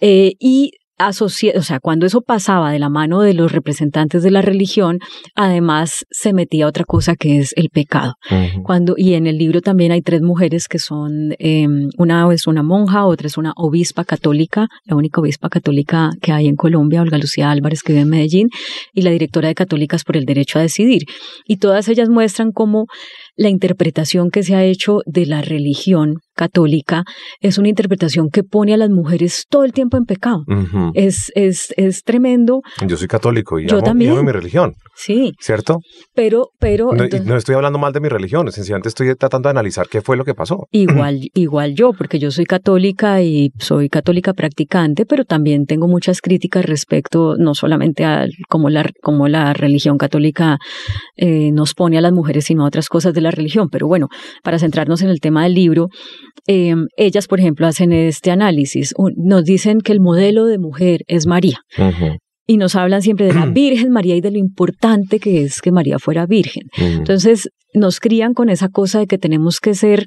Eh, 0.00 0.32
y 0.38 0.72
asocia, 0.98 1.52
o 1.56 1.62
sea, 1.62 1.80
cuando 1.80 2.06
eso 2.06 2.20
pasaba 2.20 2.70
de 2.70 2.78
la 2.78 2.88
mano 2.88 3.20
de 3.20 3.34
los 3.34 3.50
representantes 3.50 4.22
de 4.22 4.30
la 4.30 4.42
religión, 4.42 5.00
además 5.34 6.04
se 6.10 6.32
metía 6.32 6.68
otra 6.68 6.84
cosa 6.84 7.16
que 7.16 7.38
es 7.38 7.52
el 7.56 7.68
pecado. 7.70 8.14
Cuando, 8.62 8.94
y 8.96 9.14
en 9.14 9.26
el 9.26 9.36
libro 9.36 9.60
también 9.60 9.92
hay 9.92 10.02
tres 10.02 10.22
mujeres 10.22 10.68
que 10.68 10.78
son, 10.78 11.34
em, 11.38 11.88
una 11.98 12.32
es 12.32 12.46
una 12.46 12.62
monja, 12.62 13.06
otra 13.06 13.26
es 13.26 13.36
una 13.36 13.52
obispa 13.56 14.04
católica, 14.04 14.68
la 14.84 14.96
única 14.96 15.20
obispa 15.20 15.48
católica 15.48 16.10
que 16.22 16.32
hay 16.32 16.46
en 16.46 16.56
Colombia, 16.56 17.02
Olga 17.02 17.18
Lucía 17.18 17.50
Álvarez, 17.50 17.82
que 17.82 17.92
vive 17.92 18.02
en 18.02 18.10
Medellín, 18.10 18.48
y 18.92 19.02
la 19.02 19.10
directora 19.10 19.48
de 19.48 19.54
Católicas 19.54 20.04
por 20.04 20.16
el 20.16 20.24
Derecho 20.24 20.58
a 20.58 20.62
Decidir. 20.62 21.02
Y 21.46 21.56
todas 21.56 21.88
ellas 21.88 22.08
muestran 22.08 22.52
cómo 22.52 22.86
la 23.36 23.48
interpretación 23.48 24.30
que 24.30 24.42
se 24.42 24.54
ha 24.54 24.64
hecho 24.64 25.00
de 25.06 25.26
la 25.26 25.42
religión 25.42 26.20
católica 26.34 27.04
es 27.40 27.58
una 27.58 27.68
interpretación 27.68 28.28
que 28.28 28.42
pone 28.42 28.74
a 28.74 28.76
las 28.76 28.90
mujeres 28.90 29.44
todo 29.48 29.64
el 29.64 29.72
tiempo 29.72 29.96
en 29.96 30.04
pecado. 30.04 30.44
es, 30.94 31.30
es, 31.34 31.72
es 31.76 32.02
tremendo. 32.02 32.62
Yo 32.86 32.96
soy 32.96 33.08
católico 33.08 33.58
y 33.58 33.66
yo 33.66 33.76
amo, 33.76 33.84
también. 33.84 34.24
mi 34.24 34.32
religión. 34.32 34.74
Sí. 34.96 35.32
¿Cierto? 35.40 35.78
Pero, 36.14 36.50
pero. 36.58 36.92
No, 36.92 37.04
no, 37.24 37.36
estoy 37.36 37.54
hablando 37.54 37.78
mal 37.78 37.92
de 37.92 38.00
mi 38.00 38.08
religión, 38.08 38.50
sencillamente 38.52 38.88
estoy 38.88 39.14
tratando 39.16 39.48
de 39.48 39.50
analizar 39.50 39.88
qué 39.88 40.00
fue 40.00 40.16
lo 40.16 40.24
que 40.24 40.34
pasó. 40.34 40.66
Igual, 40.70 41.20
igual 41.34 41.74
yo, 41.74 41.92
porque 41.92 42.18
yo 42.18 42.30
soy 42.30 42.44
católica 42.44 43.22
y 43.22 43.52
soy 43.58 43.88
católica 43.88 44.32
practicante, 44.34 45.06
pero 45.06 45.24
también 45.24 45.66
tengo 45.66 45.88
muchas 45.88 46.20
críticas 46.20 46.64
respecto 46.64 47.36
no 47.36 47.54
solamente 47.54 48.04
a 48.04 48.26
cómo 48.48 48.70
la, 48.70 48.90
cómo 49.02 49.28
la 49.28 49.52
religión 49.52 49.98
católica 49.98 50.58
eh, 51.16 51.50
nos 51.52 51.74
pone 51.74 51.98
a 51.98 52.00
las 52.00 52.12
mujeres, 52.12 52.44
sino 52.46 52.64
a 52.64 52.68
otras 52.68 52.88
cosas 52.88 53.14
de 53.14 53.20
la 53.24 53.30
religión. 53.30 53.68
Pero 53.70 53.86
bueno, 53.86 54.08
para 54.42 54.58
centrarnos 54.58 55.02
en 55.02 55.08
el 55.08 55.20
tema 55.20 55.42
del 55.44 55.54
libro, 55.54 55.88
em, 56.46 56.86
ellas, 56.96 57.26
por 57.26 57.40
ejemplo, 57.40 57.66
hacen 57.66 57.92
este 57.92 58.30
análisis. 58.30 58.94
Nos 59.16 59.44
dicen 59.44 59.80
que 59.80 59.92
el 59.92 60.00
modelo 60.00 60.46
de 60.46 60.58
mujer 60.58 61.00
es 61.06 61.26
María. 61.26 61.58
Y 62.46 62.58
nos 62.58 62.76
hablan 62.76 63.02
siempre 63.02 63.26
de 63.26 63.34
la 63.34 63.46
Virgen 63.52 63.90
María 63.90 64.16
y 64.16 64.20
de 64.20 64.30
lo 64.30 64.38
importante 64.38 65.18
que 65.18 65.42
es 65.42 65.60
que 65.60 65.72
María 65.72 65.98
fuera 65.98 66.26
virgen. 66.26 66.64
Entonces, 66.76 67.48
nos 67.74 68.00
crían 68.00 68.34
con 68.34 68.48
esa 68.48 68.68
cosa 68.68 69.00
de 69.00 69.06
que 69.06 69.18
tenemos 69.18 69.60
que 69.60 69.74
ser 69.74 70.04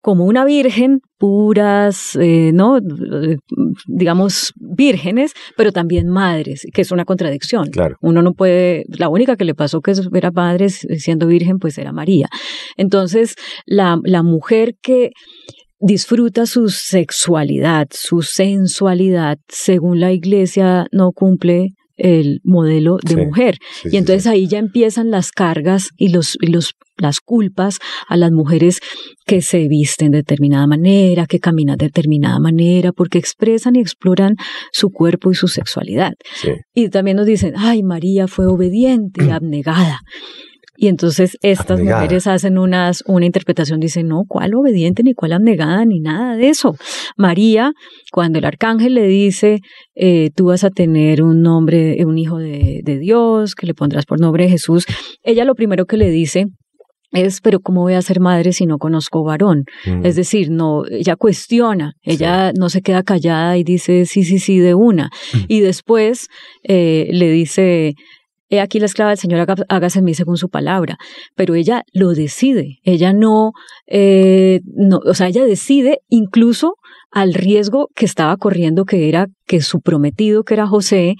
como 0.00 0.24
una 0.24 0.44
virgen, 0.44 1.00
puras, 1.18 2.16
eh, 2.16 2.52
¿no? 2.54 2.78
Digamos, 3.86 4.52
vírgenes, 4.56 5.32
pero 5.56 5.72
también 5.72 6.08
madres, 6.08 6.66
que 6.72 6.82
es 6.82 6.90
una 6.90 7.04
contradicción. 7.04 7.66
Claro. 7.68 7.96
Uno 8.00 8.22
no 8.22 8.32
puede, 8.32 8.84
la 8.88 9.08
única 9.08 9.36
que 9.36 9.44
le 9.44 9.54
pasó 9.54 9.80
que 9.80 9.92
era 10.14 10.30
madre 10.30 10.70
siendo 10.70 11.26
virgen, 11.26 11.58
pues 11.58 11.76
era 11.76 11.92
María. 11.92 12.28
Entonces, 12.76 13.34
la, 13.66 13.98
la 14.04 14.22
mujer 14.22 14.76
que 14.80 15.10
disfruta 15.78 16.46
su 16.46 16.68
sexualidad, 16.68 17.88
su 17.90 18.22
sensualidad, 18.22 19.38
según 19.48 20.00
la 20.00 20.12
iglesia 20.12 20.86
no 20.92 21.12
cumple 21.12 21.74
el 22.00 22.40
modelo 22.44 22.98
de 23.02 23.26
mujer. 23.26 23.58
y 23.84 23.96
entonces 23.96 24.26
ahí 24.26 24.48
ya 24.48 24.58
empiezan 24.58 25.10
las 25.10 25.30
cargas 25.30 25.90
y 25.96 26.08
los, 26.08 26.36
y 26.40 26.48
los 26.48 26.74
las 27.00 27.20
culpas 27.20 27.78
a 28.08 28.16
las 28.16 28.30
mujeres 28.30 28.80
que 29.26 29.42
se 29.42 29.68
visten 29.68 30.10
de 30.10 30.18
determinada 30.18 30.66
manera, 30.66 31.26
que 31.26 31.40
caminan 31.40 31.78
de 31.78 31.86
determinada 31.86 32.38
manera, 32.38 32.92
porque 32.92 33.18
expresan 33.18 33.76
y 33.76 33.80
exploran 33.80 34.36
su 34.72 34.90
cuerpo 34.90 35.30
y 35.30 35.34
su 35.34 35.48
sexualidad. 35.48 36.12
Y 36.74 36.88
también 36.90 37.16
nos 37.16 37.26
dicen, 37.26 37.54
ay, 37.56 37.82
María 37.82 38.28
fue 38.28 38.46
obediente 38.46 39.24
y 39.24 39.30
abnegada. 39.30 40.00
Y 40.82 40.88
entonces 40.88 41.36
estas 41.42 41.78
mujeres 41.78 42.26
hacen 42.26 42.56
unas, 42.56 43.04
una 43.06 43.26
interpretación, 43.26 43.80
dicen, 43.80 44.08
no, 44.08 44.22
¿cuál 44.26 44.54
obediente, 44.54 45.02
ni 45.02 45.12
cuál 45.12 45.34
abnegada, 45.34 45.84
ni 45.84 46.00
nada 46.00 46.38
de 46.38 46.48
eso? 46.48 46.74
María, 47.18 47.72
cuando 48.10 48.38
el 48.38 48.46
arcángel 48.46 48.94
le 48.94 49.06
dice, 49.06 49.58
eh, 49.94 50.30
tú 50.34 50.46
vas 50.46 50.64
a 50.64 50.70
tener 50.70 51.22
un 51.22 51.42
nombre, 51.42 52.02
un 52.06 52.16
hijo 52.16 52.38
de, 52.38 52.80
Dios, 52.98 53.54
que 53.54 53.66
le 53.66 53.74
pondrás 53.74 54.06
por 54.06 54.20
nombre 54.20 54.48
Jesús, 54.48 54.86
ella 55.22 55.44
lo 55.44 55.54
primero 55.54 55.84
que 55.84 55.98
le 55.98 56.08
dice 56.08 56.46
es, 57.12 57.42
pero 57.42 57.60
¿cómo 57.60 57.82
voy 57.82 57.92
a 57.92 58.00
ser 58.00 58.18
madre 58.18 58.54
si 58.54 58.64
no 58.64 58.78
conozco 58.78 59.22
varón? 59.22 59.64
Mm. 59.84 60.06
Es 60.06 60.16
decir, 60.16 60.50
no, 60.50 60.84
ella 60.90 61.16
cuestiona, 61.16 61.92
ella 62.02 62.52
no 62.58 62.70
se 62.70 62.80
queda 62.80 63.02
callada 63.02 63.58
y 63.58 63.64
dice 63.64 64.06
sí, 64.06 64.22
sí, 64.24 64.38
sí, 64.38 64.60
de 64.60 64.72
una. 64.72 65.10
Mm. 65.34 65.38
Y 65.48 65.60
después 65.60 66.28
eh, 66.62 67.08
le 67.12 67.30
dice, 67.30 67.92
He 68.50 68.60
aquí 68.60 68.80
la 68.80 68.86
esclava 68.86 69.10
del 69.10 69.18
Señor, 69.18 69.46
hágase 69.68 70.00
en 70.00 70.04
mí 70.04 70.14
según 70.14 70.36
su 70.36 70.48
palabra. 70.48 70.98
Pero 71.36 71.54
ella 71.54 71.84
lo 71.92 72.10
decide. 72.10 72.78
Ella 72.82 73.12
no, 73.12 73.52
eh, 73.86 74.60
no, 74.64 74.98
o 74.98 75.14
sea, 75.14 75.28
ella 75.28 75.44
decide 75.44 76.00
incluso 76.08 76.74
al 77.10 77.32
riesgo 77.32 77.88
que 77.94 78.04
estaba 78.04 78.36
corriendo, 78.36 78.84
que 78.84 79.08
era 79.08 79.28
que 79.46 79.60
su 79.60 79.80
prometido, 79.80 80.42
que 80.42 80.54
era 80.54 80.66
José, 80.66 81.14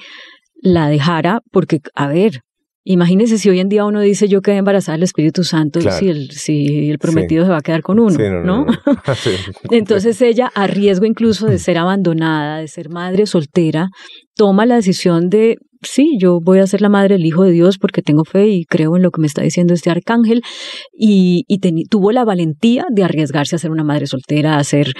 la 0.61 0.89
dejara, 0.89 1.41
porque, 1.51 1.81
a 1.95 2.09
ver, 2.09 2.43
Imagínese 2.83 3.37
si 3.37 3.51
hoy 3.51 3.61
en 3.61 3.69
día 3.69 3.85
uno 3.85 4.01
dice 4.01 4.27
yo 4.27 4.41
quedé 4.41 4.57
embarazada 4.57 4.97
del 4.97 5.03
Espíritu 5.03 5.45
Santo, 5.45 5.81
si, 5.81 6.09
el, 6.09 6.31
si 6.31 6.91
el 6.91 6.99
prometido 6.99 7.45
se 7.45 7.51
va 7.51 7.59
a 7.59 7.63
quedar 7.63 7.83
con 7.83 8.01
uno, 8.01 8.17
¿no? 8.43 8.67
Entonces 9.71 10.21
ella, 10.23 10.51
a 10.55 10.67
riesgo 10.67 11.05
incluso 11.05 11.47
de 11.47 11.59
ser 11.61 11.77
abandonada, 11.77 12.59
de 12.59 12.69
ser 12.69 12.89
madre 12.89 13.27
soltera, 13.27 13.91
toma 14.35 14.65
la 14.65 14.77
decisión 14.77 15.29
de 15.29 15.59
sí, 15.83 16.17
yo 16.19 16.41
voy 16.41 16.59
a 16.59 16.67
ser 16.67 16.81
la 16.81 16.89
madre 16.89 17.17
del 17.17 17.27
Hijo 17.27 17.45
de 17.45 17.53
Dios 17.53 17.79
porque 17.79 18.03
tengo 18.03 18.25
fe 18.25 18.49
y 18.49 18.65
creo 18.65 18.97
en 18.97 19.03
lo 19.03 19.11
que 19.11 19.21
me 19.21 19.27
está 19.27 19.43
diciendo 19.43 19.75
este 19.75 19.91
arcángel, 19.91 20.43
y, 20.93 21.45
tuvo 21.89 22.13
la 22.13 22.25
valentía 22.25 22.85
de 22.91 23.05
arriesgarse 23.05 23.57
a 23.57 23.59
ser 23.59 23.71
una 23.71 23.85
madre 23.85 24.07
soltera, 24.07 24.59
a 24.59 24.65
ser, 24.65 24.93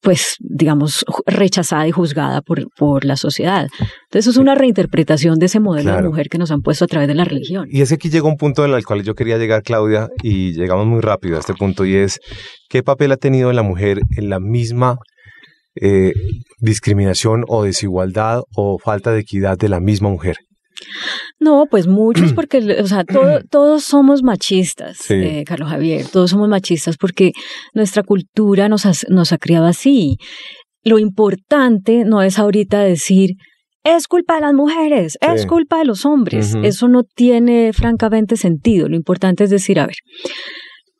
pues, 0.00 0.36
digamos, 0.40 1.04
rechazada 1.26 1.86
y 1.88 1.90
juzgada 1.90 2.42
por, 2.42 2.66
por 2.76 3.04
la 3.04 3.16
sociedad. 3.16 3.68
Entonces, 4.04 4.34
es 4.34 4.36
una 4.36 4.54
reinterpretación 4.54 5.38
de 5.38 5.46
ese 5.46 5.60
modelo 5.60 5.94
de 5.94 6.02
mujer 6.02 6.28
que 6.28 6.38
nos 6.38 6.50
han 6.50 6.62
puesto 6.62 6.84
a 6.84 6.88
través 6.88 7.08
de 7.08 7.14
la 7.14 7.24
religión. 7.24 7.68
Y 7.70 7.80
ese 7.80 7.94
aquí 7.94 8.10
llega 8.10 8.28
un 8.28 8.36
punto 8.36 8.64
al 8.64 8.84
cual 8.84 9.02
yo 9.02 9.14
quería 9.14 9.38
llegar, 9.38 9.62
Claudia, 9.62 10.08
y 10.22 10.52
llegamos 10.52 10.86
muy 10.86 11.00
rápido 11.00 11.36
a 11.36 11.40
este 11.40 11.54
punto, 11.54 11.84
y 11.84 11.96
es, 11.96 12.20
¿qué 12.68 12.82
papel 12.82 13.12
ha 13.12 13.16
tenido 13.16 13.52
la 13.52 13.62
mujer 13.62 14.00
en 14.16 14.30
la 14.30 14.40
misma 14.40 14.98
eh, 15.80 16.12
discriminación 16.58 17.44
o 17.48 17.64
desigualdad 17.64 18.42
o 18.54 18.78
falta 18.78 19.12
de 19.12 19.20
equidad 19.20 19.58
de 19.58 19.68
la 19.68 19.80
misma 19.80 20.08
mujer? 20.08 20.36
No, 21.38 21.66
pues 21.70 21.86
muchos, 21.86 22.32
porque, 22.34 22.58
o 22.80 22.86
sea, 22.86 23.04
todos 23.50 23.84
somos 23.84 24.22
machistas, 24.22 25.10
eh, 25.10 25.44
Carlos 25.46 25.70
Javier, 25.70 26.06
todos 26.06 26.30
somos 26.30 26.48
machistas 26.48 26.96
porque 26.96 27.32
nuestra 27.74 28.02
cultura 28.02 28.68
nos 28.68 28.86
nos 29.08 29.32
ha 29.32 29.38
criado 29.38 29.66
así. 29.66 30.18
Lo 30.84 30.98
importante 30.98 32.04
no 32.04 32.22
es 32.22 32.38
ahorita 32.38 32.80
decir, 32.80 33.32
es 33.82 34.08
culpa 34.08 34.36
de 34.36 34.40
las 34.42 34.54
mujeres, 34.54 35.18
es 35.20 35.46
culpa 35.46 35.78
de 35.78 35.84
los 35.84 36.04
hombres. 36.04 36.54
Eso 36.62 36.88
no 36.88 37.02
tiene 37.02 37.72
francamente 37.72 38.36
sentido. 38.36 38.88
Lo 38.88 38.96
importante 38.96 39.44
es 39.44 39.50
decir, 39.50 39.78
a 39.78 39.86
ver, 39.86 39.96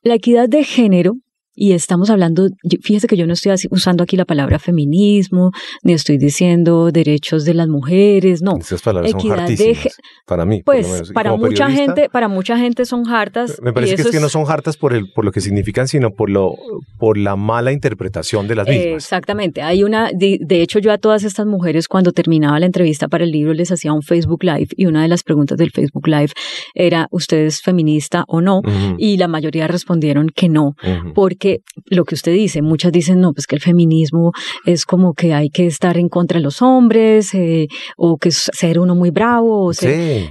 la 0.02 0.14
equidad 0.14 0.48
de 0.48 0.64
género 0.64 1.14
y 1.56 1.72
estamos 1.72 2.10
hablando, 2.10 2.48
fíjese 2.82 3.06
que 3.06 3.16
yo 3.16 3.26
no 3.26 3.32
estoy 3.32 3.52
usando 3.70 4.04
aquí 4.04 4.16
la 4.16 4.26
palabra 4.26 4.58
feminismo, 4.58 5.52
ni 5.82 5.94
estoy 5.94 6.18
diciendo 6.18 6.92
derechos 6.92 7.44
de 7.44 7.54
las 7.54 7.66
mujeres, 7.68 8.42
no. 8.42 8.58
Esas 8.58 8.82
palabras 8.82 9.12
Equidad 9.12 9.46
son 9.46 9.56
de, 9.56 9.90
para 10.26 10.44
mí. 10.44 10.62
Pues 10.62 11.12
para 11.14 11.34
mucha 11.34 11.70
gente, 11.70 12.10
para 12.10 12.28
mucha 12.28 12.58
gente 12.58 12.84
son 12.84 13.08
hartas. 13.08 13.60
Me 13.62 13.72
parece 13.72 13.96
que 13.96 14.02
es, 14.02 14.10
que 14.10 14.20
no 14.20 14.28
son 14.28 14.44
hartas 14.46 14.76
por 14.76 14.92
el, 14.92 15.10
por 15.12 15.24
lo 15.24 15.32
que 15.32 15.40
significan, 15.40 15.88
sino 15.88 16.10
por 16.10 16.28
lo, 16.28 16.54
por 16.98 17.16
la 17.16 17.36
mala 17.36 17.72
interpretación 17.72 18.46
de 18.48 18.54
las 18.54 18.68
mismas. 18.68 19.04
exactamente. 19.04 19.62
Hay 19.62 19.82
una, 19.82 20.10
de, 20.12 20.62
hecho, 20.62 20.78
yo 20.78 20.92
a 20.92 20.98
todas 20.98 21.24
estas 21.24 21.46
mujeres 21.46 21.88
cuando 21.88 22.12
terminaba 22.12 22.60
la 22.60 22.66
entrevista 22.66 23.08
para 23.08 23.24
el 23.24 23.30
libro 23.30 23.54
les 23.54 23.72
hacía 23.72 23.92
un 23.94 24.02
Facebook 24.02 24.44
Live 24.44 24.68
y 24.76 24.86
una 24.86 25.02
de 25.02 25.08
las 25.08 25.22
preguntas 25.22 25.56
del 25.56 25.70
Facebook 25.70 26.06
Live 26.06 26.32
era 26.74 27.08
¿usted 27.10 27.46
es 27.46 27.62
feminista 27.62 28.24
o 28.28 28.42
no? 28.42 28.60
Y 28.98 29.16
la 29.16 29.28
mayoría 29.28 29.66
respondieron 29.68 30.28
que 30.28 30.48
no, 30.48 30.74
porque 31.14 31.45
lo 31.86 32.04
que 32.04 32.14
usted 32.14 32.32
dice, 32.32 32.62
muchas 32.62 32.92
dicen, 32.92 33.20
no, 33.20 33.32
pues 33.32 33.46
que 33.46 33.56
el 33.56 33.62
feminismo 33.62 34.32
es 34.64 34.84
como 34.84 35.14
que 35.14 35.34
hay 35.34 35.50
que 35.50 35.66
estar 35.66 35.96
en 35.96 36.08
contra 36.08 36.38
de 36.38 36.44
los 36.44 36.62
hombres, 36.62 37.34
eh, 37.34 37.68
o 37.96 38.16
que 38.16 38.30
es 38.30 38.50
ser 38.52 38.78
uno 38.78 38.94
muy 38.94 39.10
bravo, 39.10 39.70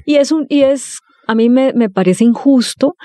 y 0.06 0.16
es 0.16 0.32
un, 0.32 0.46
y 0.50 0.62
es, 0.62 1.00
a 1.28 1.36
mí 1.36 1.50
me, 1.50 1.74
me 1.74 1.90
parece 1.90 2.24
injusto. 2.24 2.96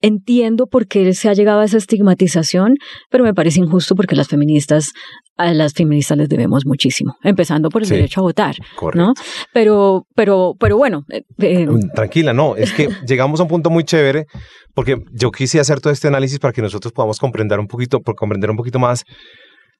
Entiendo 0.00 0.66
por 0.66 0.86
qué 0.86 1.14
se 1.14 1.30
ha 1.30 1.32
llegado 1.32 1.60
a 1.60 1.64
esa 1.64 1.78
estigmatización, 1.78 2.74
pero 3.10 3.24
me 3.24 3.32
parece 3.32 3.60
injusto 3.60 3.94
porque 3.94 4.14
las 4.14 4.28
feministas, 4.28 4.92
a 5.36 5.52
las 5.52 5.72
feministas 5.72 6.16
les 6.18 6.28
debemos 6.28 6.64
muchísimo, 6.66 7.16
empezando 7.22 7.68
por 7.68 7.82
el 7.82 7.88
derecho 7.88 8.20
a 8.20 8.22
votar, 8.22 8.54
¿no? 8.94 9.14
Pero, 9.52 10.06
pero, 10.14 10.54
pero 10.58 10.76
bueno. 10.76 11.04
Eh, 11.10 11.24
eh, 11.38 11.68
Tranquila, 11.94 12.32
no, 12.32 12.56
es 12.56 12.72
que 12.72 12.88
llegamos 13.06 13.40
a 13.40 13.44
un 13.44 13.48
punto 13.48 13.70
muy 13.70 13.84
chévere 13.84 14.26
porque 14.74 15.02
yo 15.12 15.30
quise 15.30 15.60
hacer 15.60 15.80
todo 15.80 15.92
este 15.92 16.08
análisis 16.08 16.38
para 16.38 16.52
que 16.52 16.62
nosotros 16.62 16.92
podamos 16.92 17.18
comprender 17.18 17.58
un 17.58 17.66
poquito, 17.66 18.00
por 18.00 18.14
comprender 18.14 18.50
un 18.50 18.56
poquito 18.56 18.78
más, 18.78 19.04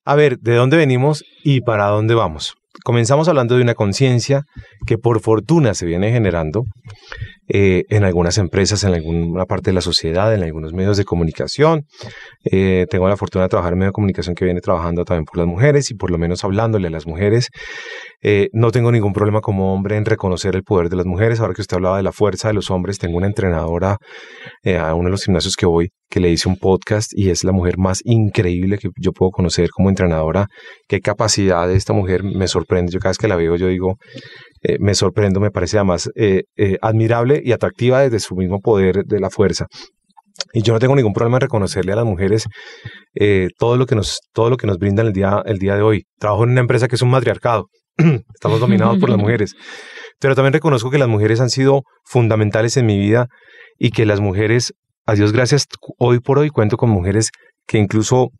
a 0.05 0.15
ver, 0.15 0.39
de 0.39 0.55
dónde 0.55 0.77
venimos 0.77 1.25
y 1.43 1.61
para 1.61 1.87
dónde 1.87 2.15
vamos. 2.15 2.55
Comenzamos 2.83 3.29
hablando 3.29 3.55
de 3.55 3.63
una 3.63 3.75
conciencia 3.75 4.43
que 4.85 4.99
por 4.99 5.21
fortuna 5.21 5.75
se 5.75 5.87
viene 5.87 6.11
generando 6.11 6.65
eh, 7.49 7.85
en 7.89 8.05
algunas 8.05 8.37
empresas, 8.39 8.83
en 8.85 8.95
alguna 8.95 9.45
parte 9.45 9.71
de 9.71 9.75
la 9.75 9.81
sociedad, 9.81 10.35
en 10.35 10.43
algunos 10.43 10.73
medios 10.73 10.97
de 10.97 11.05
comunicación. 11.05 11.83
Eh, 12.51 12.87
tengo 12.91 13.09
la 13.09 13.17
fortuna 13.17 13.45
de 13.45 13.51
trabajar 13.51 13.75
en 13.75 13.79
medio 13.79 13.91
de 13.91 13.95
comunicación 13.95 14.35
que 14.35 14.45
viene 14.45 14.61
trabajando 14.61 15.05
también 15.05 15.25
por 15.25 15.39
las 15.39 15.47
mujeres 15.47 15.91
y 15.91 15.95
por 15.95 16.11
lo 16.11 16.19
menos 16.19 16.43
hablándole 16.43 16.89
a 16.89 16.91
las 16.91 17.07
mujeres. 17.07 17.51
Eh, 18.23 18.49
no 18.53 18.73
tengo 18.73 18.91
ningún 18.91 19.13
problema 19.13 19.41
como 19.41 19.73
hombre 19.73 19.97
en 19.97 20.05
reconocer 20.05 20.57
el 20.57 20.65
poder 20.65 20.89
de 20.89 20.97
las 20.97 21.07
mujeres. 21.07 21.39
Ahora 21.39 21.55
que 21.55 21.61
usted 21.61 21.77
hablaba 21.77 21.99
de 21.99 22.03
la 22.03 22.13
fuerza 22.13 22.49
de 22.49 22.55
los 22.55 22.71
hombres, 22.71 22.99
tengo 22.99 23.19
una 23.19 23.27
entrenadora 23.27 23.99
a 24.81 24.95
uno 24.95 25.05
de 25.05 25.11
los 25.11 25.25
gimnasios 25.25 25.55
que 25.55 25.67
voy 25.67 25.91
que 26.15 26.21
le 26.21 26.31
hice 26.31 26.49
un 26.49 26.57
podcast 26.57 27.11
y 27.13 27.31
es 27.31 27.43
la 27.43 27.51
mujer 27.51 27.77
más 27.77 28.01
increíble 28.05 28.79
que 28.79 28.89
yo 29.01 29.11
puedo 29.11 29.33
conocer 29.33 29.71
como 29.71 29.89
entrenadora. 29.89 30.47
Qué 30.87 31.01
capacidad 31.01 31.67
de 31.67 31.75
esta 31.75 31.93
mujer 31.93 32.23
me 32.23 32.47
sorprende. 32.65 32.93
Yo 32.93 32.99
cada 32.99 33.11
vez 33.11 33.19
que 33.19 33.29
la 33.29 33.37
veo, 33.37 33.57
yo 33.57 33.69
digo, 33.69 33.99
eh, 34.63 34.77
me 34.81 34.95
sorprendo, 34.95 35.41
me 35.41 35.51
parece 35.51 35.79
además 35.79 36.11
eh, 36.15 36.45
eh, 36.57 36.79
admirable 36.83 37.41
y 37.45 37.53
atractiva 37.53 38.01
desde 38.01 38.21
su 38.21 38.35
mismo 38.35 38.61
poder 38.61 39.05
de 39.05 39.21
la 39.21 39.31
fuerza. 39.31 39.67
Y 40.53 40.63
yo 40.63 40.73
no 40.73 40.81
tengo 40.81 40.97
ningún 40.97 41.13
problema 41.13 41.37
en 41.37 41.43
reconocerle 41.43 41.93
a 41.93 41.97
las 41.97 42.05
mujeres 42.05 42.47
todo, 43.57 43.77
lo 43.77 43.87
que 43.87 43.95
nos, 43.95 44.19
todo 44.33 44.51
lo 44.51 44.57
que 44.57 44.67
nos 44.67 44.79
brindan 44.79 45.07
el 45.07 45.13
día, 45.13 45.43
el 45.47 45.59
día 45.59 45.77
de 45.77 45.83
hoy. 45.83 46.05
Trabajo 46.19 46.43
en 46.43 46.51
una 46.51 46.61
empresa 46.61 46.89
que 46.89 46.97
es 46.97 47.03
un 47.03 47.11
matriarcado. 47.11 47.69
Estamos 48.35 48.59
dominados 48.59 48.99
por 48.99 49.11
las 49.11 49.19
mujeres. 49.19 49.55
Pero 50.19 50.35
también 50.35 50.53
reconozco 50.53 50.91
que 50.91 50.99
las 50.99 51.09
mujeres 51.09 51.41
han 51.41 51.51
sido 51.51 51.83
fundamentales 52.05 52.77
en 52.77 52.87
mi 52.87 52.99
vida 52.99 53.29
y 53.79 53.91
que 53.91 54.07
las 54.07 54.21
mujeres, 54.21 54.73
a 55.07 55.15
Dios 55.15 55.33
gracias, 55.33 55.67
hoy 55.99 56.19
por 56.19 56.41
hoy 56.41 56.51
cuento 56.51 56.77
con 56.77 56.91
mujeres 56.91 57.31
que 57.67 57.79
incluso 57.79 58.31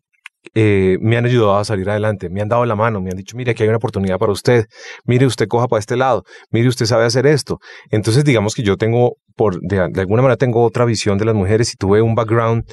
eh, 0.53 0.97
me 1.01 1.17
han 1.17 1.25
ayudado 1.25 1.57
a 1.57 1.65
salir 1.65 1.89
adelante, 1.89 2.29
me 2.29 2.41
han 2.41 2.47
dado 2.47 2.65
la 2.65 2.75
mano, 2.75 3.01
me 3.01 3.09
han 3.09 3.17
dicho, 3.17 3.35
mire, 3.35 3.51
aquí 3.51 3.63
hay 3.63 3.69
una 3.69 3.77
oportunidad 3.77 4.17
para 4.17 4.31
usted, 4.31 4.65
mire, 5.05 5.25
usted 5.25 5.47
coja 5.47 5.67
para 5.67 5.79
este 5.79 5.95
lado, 5.95 6.23
mire, 6.51 6.67
usted 6.67 6.85
sabe 6.85 7.05
hacer 7.05 7.25
esto. 7.25 7.59
Entonces, 7.91 8.23
digamos 8.23 8.55
que 8.55 8.63
yo 8.63 8.77
tengo, 8.77 9.17
por, 9.35 9.59
de, 9.61 9.79
alguna 9.79 10.21
manera 10.21 10.37
tengo 10.37 10.63
otra 10.63 10.85
visión 10.85 11.17
de 11.17 11.25
las 11.25 11.35
mujeres 11.35 11.73
y 11.73 11.77
tuve 11.77 12.01
un 12.01 12.15
background 12.15 12.63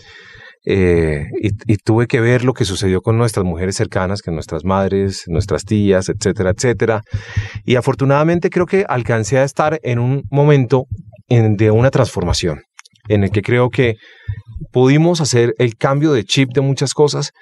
eh, 0.65 1.27
y, 1.41 1.77
tuve 1.79 2.07
que 2.07 2.21
ver 2.21 2.45
lo 2.45 2.53
que 2.53 2.65
sucedió 2.65 3.01
con 3.01 3.19
nuestras 3.19 3.45
mujeres 3.45 3.75
cercanas, 3.75 4.23
que 4.23 4.31
nuestras 4.31 4.65
madres, 4.65 5.25
nuestras 5.27 5.65
tías, 5.65 6.09
etcétera, 6.09 6.51
etcétera. 6.51 7.03
Y 7.65 7.75
afortunadamente 7.75 8.49
creo 8.49 8.67
que 8.67 8.85
alcancé 8.89 9.39
a 9.39 9.45
estar 9.45 9.81
en 9.83 9.99
un 9.99 10.23
momento 10.31 10.87
de 11.29 11.71
una 11.71 11.91
transformación, 11.91 12.63
en 13.09 13.25
el 13.25 13.31
que 13.31 13.43
creo 13.43 13.71
que 13.71 13.97
pudimos 14.73 15.21
hacer 15.21 15.55
el 15.59 15.77
cambio 15.77 16.13
de 16.13 16.25
chip 16.25 16.51
de 16.53 16.61
muchas 16.61 16.95
cosas 16.95 17.33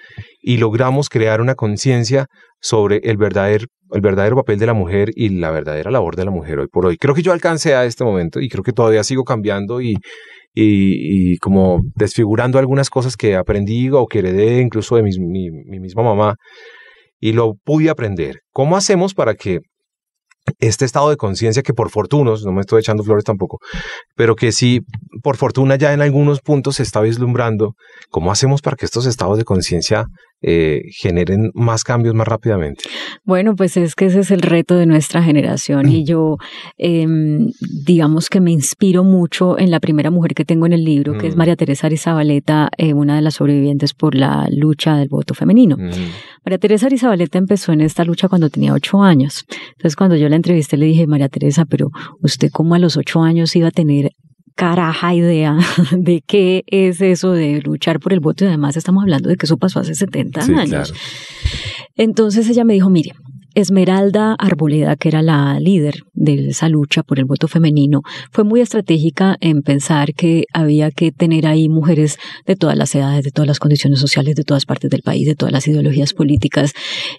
y 0.41 0.57
logramos 0.57 1.09
crear 1.09 1.41
una 1.41 1.55
conciencia 1.55 2.27
sobre 2.61 3.01
el 3.05 3.17
verdadero, 3.17 3.67
el 3.93 4.01
verdadero 4.01 4.37
papel 4.37 4.59
de 4.59 4.67
la 4.67 4.75
mujer 4.75 5.11
y 5.15 5.31
la 5.31 5.51
verdadera 5.51 5.91
labor 5.91 6.17
de 6.17 6.25
la 6.25 6.31
mujer 6.31 6.59
hoy 6.59 6.69
por 6.69 6.87
hoy. 6.87 6.97
Creo 6.97 7.15
que 7.15 7.23
yo 7.23 7.33
alcancé 7.33 7.75
a 7.75 7.85
este 7.85 8.05
momento 8.05 8.41
y 8.41 8.49
creo 8.49 8.63
que 8.63 8.73
todavía 8.73 9.05
sigo 9.05 9.25
cambiando 9.25 9.81
y, 9.81 9.97
y, 10.55 11.37
como 11.39 11.81
desfigurando 11.95 12.59
algunas 12.59 12.91
cosas 12.91 13.17
que 13.17 13.37
aprendí 13.37 13.89
o 13.91 14.07
que 14.07 14.19
heredé 14.19 14.61
incluso 14.61 14.97
de 14.97 15.03
mi, 15.03 15.11
mi 15.19 15.81
misma 15.81 16.03
mamá 16.03 16.37
y 17.21 17.33
lo 17.33 17.55
pude 17.65 17.91
aprender. 17.91 18.41
¿Cómo 18.53 18.77
hacemos 18.77 19.15
para 19.15 19.35
que 19.35 19.61
este 20.59 20.85
estado 20.85 21.11
de 21.11 21.17
conciencia 21.17 21.63
que 21.63 21.75
por 21.75 21.91
fortuna, 21.91 22.33
no 22.45 22.53
me 22.53 22.61
estoy 22.61 22.81
echando 22.81 23.03
flores 23.03 23.25
tampoco, 23.25 23.59
pero 24.15 24.37
que 24.37 24.53
sí, 24.53 24.83
por 25.23 25.37
fortuna 25.37 25.77
ya 25.77 25.93
en 25.93 26.01
algunos 26.01 26.41
puntos 26.41 26.77
se 26.77 26.83
está 26.83 27.01
vislumbrando, 27.01 27.75
¿cómo 28.11 28.33
hacemos 28.33 28.63
para 28.63 28.77
que 28.77 28.85
estos 28.85 29.07
estados 29.07 29.39
de 29.39 29.45
conciencia 29.45 30.07
eh, 30.43 30.83
generen 30.91 31.51
más 31.55 31.85
cambios 31.85 32.15
más 32.15 32.27
rápidamente? 32.27 32.85
Bueno, 33.25 33.55
pues 33.57 33.77
es 33.77 33.95
que 33.95 34.07
ese 34.07 34.21
es 34.21 34.31
el 34.31 34.43
reto 34.43 34.77
de 34.77 34.87
nuestra 34.87 35.23
generación 35.23 35.89
y 35.89 36.05
yo 36.05 36.39
em, 36.79 37.51
digamos 37.85 38.29
que 38.29 38.41
me 38.41 38.51
inspiro 38.51 39.05
mucho 39.05 39.59
en 39.59 39.71
la 39.71 39.81
primera 39.81 40.11
mujer 40.11 40.35
que 40.35 40.45
tengo 40.45 40.67
en 40.67 40.73
el 40.73 40.85
libro, 40.85 41.19
que 41.19 41.27
es 41.27 41.35
mm. 41.35 41.39
María 41.39 41.57
Teresa 41.57 41.87
Arizabaleta, 41.87 42.71
eh, 42.79 42.95
una 42.95 43.17
de 43.17 43.23
las 43.23 43.35
sobrevivientes 43.35 43.95
por 43.95 44.15
la 44.15 44.49
lucha 44.51 44.97
del 44.97 45.09
voto 45.09 45.35
femenino. 45.35 45.77
Mm. 45.77 45.91
María 46.45 46.59
Teresa 46.59 46.87
Arizabaleta 46.87 47.39
empezó 47.39 47.73
en 47.73 47.83
esta 47.83 48.05
lucha 48.05 48.29
cuando 48.29 48.51
tenía 48.51 48.73
ocho 48.73 49.03
años. 49.03 49.47
Entonces 49.73 49.97
cuando 49.97 50.17
yo 50.17 50.29
la 50.29 50.37
entrevisté 50.37 50.77
le 50.77 50.87
dije, 50.87 51.07
María 51.07 51.29
Teresa, 51.29 51.65
pero 51.65 51.91
usted 52.23 52.51
como 52.51 52.75
a 52.75 52.79
los 52.79 52.97
ocho 52.97 53.23
años 53.23 53.55
iba 53.57 53.69
a 53.69 53.73
tener 53.73 54.13
caraja 54.61 55.15
idea 55.15 55.57
de 55.93 56.23
qué 56.27 56.65
es 56.67 57.01
eso 57.01 57.33
de 57.33 57.63
luchar 57.63 57.99
por 57.99 58.13
el 58.13 58.21
voto 58.21 58.45
y 58.45 58.49
además 58.49 58.77
estamos 58.77 59.03
hablando 59.03 59.31
de 59.31 59.37
que 59.37 59.47
eso 59.47 59.57
pasó 59.57 59.81
hace 59.81 59.95
70 59.95 60.43
años. 60.43 60.93
Entonces 61.97 62.47
ella 62.47 62.63
me 62.65 62.75
dijo, 62.75 62.91
mire, 62.91 63.15
Esmeralda 63.55 64.35
Arboleda, 64.39 64.97
que 64.97 65.09
era 65.09 65.23
la 65.23 65.59
líder 65.61 66.03
de 66.13 66.49
esa 66.49 66.69
lucha 66.69 67.03
por 67.03 67.19
el 67.19 67.25
voto 67.25 67.49
femenino, 67.49 68.03
fue 68.31 68.45
muy 68.45 68.61
estratégica 68.61 69.37
en 69.41 69.63
pensar 69.63 70.15
que 70.15 70.45
había 70.53 70.91
que 70.91 71.13
tener 71.13 71.47
ahí 71.47 71.69
mujeres 71.69 72.19
de 72.47 72.57
todas 72.57 72.77
las 72.77 72.95
edades, 72.95 73.25
de 73.25 73.31
todas 73.31 73.49
las 73.49 73.59
condiciones 73.59 74.01
sociales, 74.01 74.35
de 74.35 74.45
todas 74.45 74.67
partes 74.67 74.91
del 74.91 75.03
país, 75.03 75.27
de 75.27 75.35
todas 75.35 75.53
las 75.53 75.67
ideologías 75.67 76.15
políticas. 76.15 76.73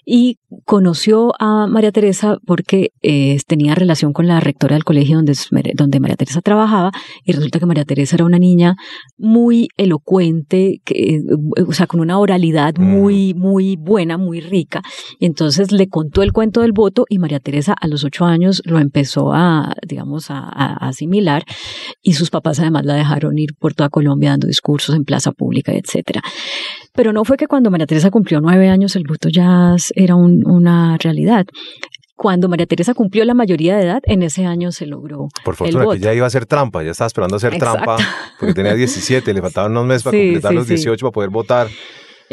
Y 0.04 0.38
conoció 0.64 1.32
a 1.38 1.66
María 1.66 1.92
Teresa 1.92 2.38
porque 2.46 2.90
eh, 3.02 3.38
tenía 3.46 3.74
relación 3.74 4.12
con 4.12 4.26
la 4.26 4.40
rectora 4.40 4.74
del 4.74 4.84
colegio 4.84 5.16
donde, 5.16 5.34
donde 5.74 6.00
María 6.00 6.16
Teresa 6.16 6.40
trabajaba 6.40 6.90
y 7.24 7.32
resulta 7.32 7.58
que 7.58 7.66
María 7.66 7.84
Teresa 7.84 8.16
era 8.16 8.24
una 8.24 8.38
niña 8.38 8.74
muy 9.18 9.68
elocuente, 9.76 10.80
que, 10.84 11.20
o 11.66 11.72
sea, 11.72 11.86
con 11.86 12.00
una 12.00 12.18
oralidad 12.18 12.76
muy, 12.76 13.34
muy 13.34 13.76
buena, 13.76 14.16
muy 14.16 14.40
rica. 14.40 14.82
Y 15.18 15.26
entonces 15.26 15.72
le 15.72 15.88
contó 15.88 16.21
el 16.22 16.32
cuento 16.32 16.60
del 16.60 16.72
voto 16.72 17.04
y 17.08 17.18
María 17.18 17.40
Teresa 17.40 17.74
a 17.78 17.86
los 17.88 18.04
ocho 18.04 18.24
años 18.24 18.62
lo 18.64 18.78
empezó 18.78 19.32
a, 19.32 19.74
digamos, 19.86 20.30
a, 20.30 20.48
asimilar 20.48 21.44
y 22.02 22.14
sus 22.14 22.30
papás 22.30 22.60
además 22.60 22.84
la 22.84 22.94
dejaron 22.94 23.38
ir 23.38 23.54
por 23.58 23.74
toda 23.74 23.88
Colombia 23.88 24.30
dando 24.30 24.46
discursos 24.46 24.94
en 24.94 25.04
plaza 25.04 25.32
pública, 25.32 25.72
etcétera. 25.72 26.22
Pero 26.92 27.12
no 27.12 27.24
fue 27.24 27.36
que 27.36 27.46
cuando 27.46 27.70
María 27.70 27.86
Teresa 27.86 28.10
cumplió 28.10 28.40
nueve 28.40 28.68
años 28.68 28.96
el 28.96 29.04
voto 29.04 29.28
ya 29.28 29.76
era 29.94 30.16
una 30.16 30.98
realidad 30.98 31.46
cuando 32.22 32.48
María 32.48 32.66
Teresa 32.66 32.94
cumplió 32.94 33.24
la 33.24 33.34
mayoría 33.34 33.76
de 33.76 33.82
edad, 33.82 34.00
en 34.04 34.22
ese 34.22 34.46
año 34.46 34.70
se 34.70 34.86
logró. 34.86 35.26
Por 35.44 35.56
fortuna 35.56 35.86
que 35.92 35.98
ya 35.98 36.14
iba 36.14 36.24
a 36.24 36.28
hacer 36.28 36.46
trampa, 36.46 36.84
ya 36.84 36.92
estaba 36.92 37.08
esperando 37.08 37.34
hacer 37.34 37.58
trampa, 37.58 37.96
porque 38.38 38.54
tenía 38.54 38.74
17, 38.74 39.34
le 39.34 39.40
faltaban 39.42 39.72
unos 39.72 39.86
meses 39.86 40.04
para 40.04 40.16
completar 40.18 40.54
los 40.54 40.68
18 40.68 41.04
para 41.04 41.12
poder 41.12 41.30
votar. 41.30 41.68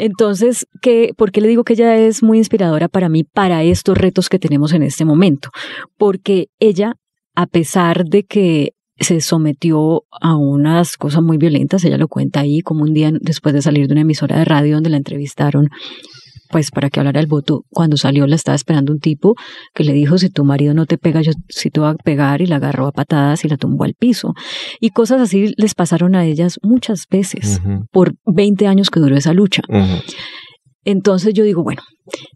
Entonces, 0.00 0.66
¿qué, 0.80 1.12
¿por 1.16 1.32
qué 1.32 1.40
le 1.40 1.48
digo 1.48 1.64
que 1.64 1.74
ella 1.74 1.96
es 1.96 2.22
muy 2.22 2.38
inspiradora 2.38 2.88
para 2.88 3.08
mí 3.08 3.24
para 3.24 3.62
estos 3.62 3.96
retos 3.96 4.28
que 4.28 4.38
tenemos 4.38 4.72
en 4.72 4.82
este 4.82 5.04
momento? 5.04 5.50
Porque 5.96 6.48
ella 6.58 6.96
a 7.34 7.46
pesar 7.46 8.04
de 8.04 8.24
que 8.24 8.74
se 8.98 9.20
sometió 9.22 10.04
a 10.10 10.36
unas 10.36 10.96
cosas 10.98 11.22
muy 11.22 11.38
violentas, 11.38 11.84
ella 11.84 11.96
lo 11.96 12.08
cuenta 12.08 12.40
ahí, 12.40 12.60
como 12.60 12.82
un 12.82 12.92
día 12.92 13.10
después 13.18 13.54
de 13.54 13.62
salir 13.62 13.86
de 13.86 13.94
una 13.94 14.02
emisora 14.02 14.38
de 14.38 14.44
radio 14.44 14.74
donde 14.74 14.90
la 14.90 14.98
entrevistaron, 14.98 15.70
pues 16.50 16.70
para 16.70 16.90
que 16.90 17.00
hablara 17.00 17.20
el 17.20 17.26
voto, 17.26 17.64
cuando 17.70 17.96
salió 17.96 18.26
la 18.26 18.36
estaba 18.36 18.56
esperando 18.56 18.92
un 18.92 19.00
tipo 19.00 19.34
que 19.74 19.84
le 19.84 19.92
dijo, 19.92 20.18
si 20.18 20.30
tu 20.30 20.44
marido 20.44 20.74
no 20.74 20.86
te 20.86 20.98
pega, 20.98 21.22
yo 21.22 21.32
sí 21.48 21.70
te 21.70 21.80
voy 21.80 21.90
a 21.90 21.94
pegar, 21.94 22.40
y 22.42 22.46
la 22.46 22.56
agarró 22.56 22.86
a 22.86 22.92
patadas 22.92 23.44
y 23.44 23.48
la 23.48 23.56
tumbó 23.56 23.84
al 23.84 23.94
piso. 23.94 24.34
Y 24.80 24.90
cosas 24.90 25.20
así 25.20 25.54
les 25.56 25.74
pasaron 25.74 26.14
a 26.14 26.24
ellas 26.24 26.58
muchas 26.62 27.06
veces, 27.10 27.60
por 27.92 28.14
20 28.26 28.66
años 28.66 28.90
que 28.90 29.00
duró 29.00 29.16
esa 29.16 29.32
lucha. 29.32 29.62
Entonces 30.84 31.34
yo 31.34 31.44
digo, 31.44 31.62
bueno, 31.62 31.82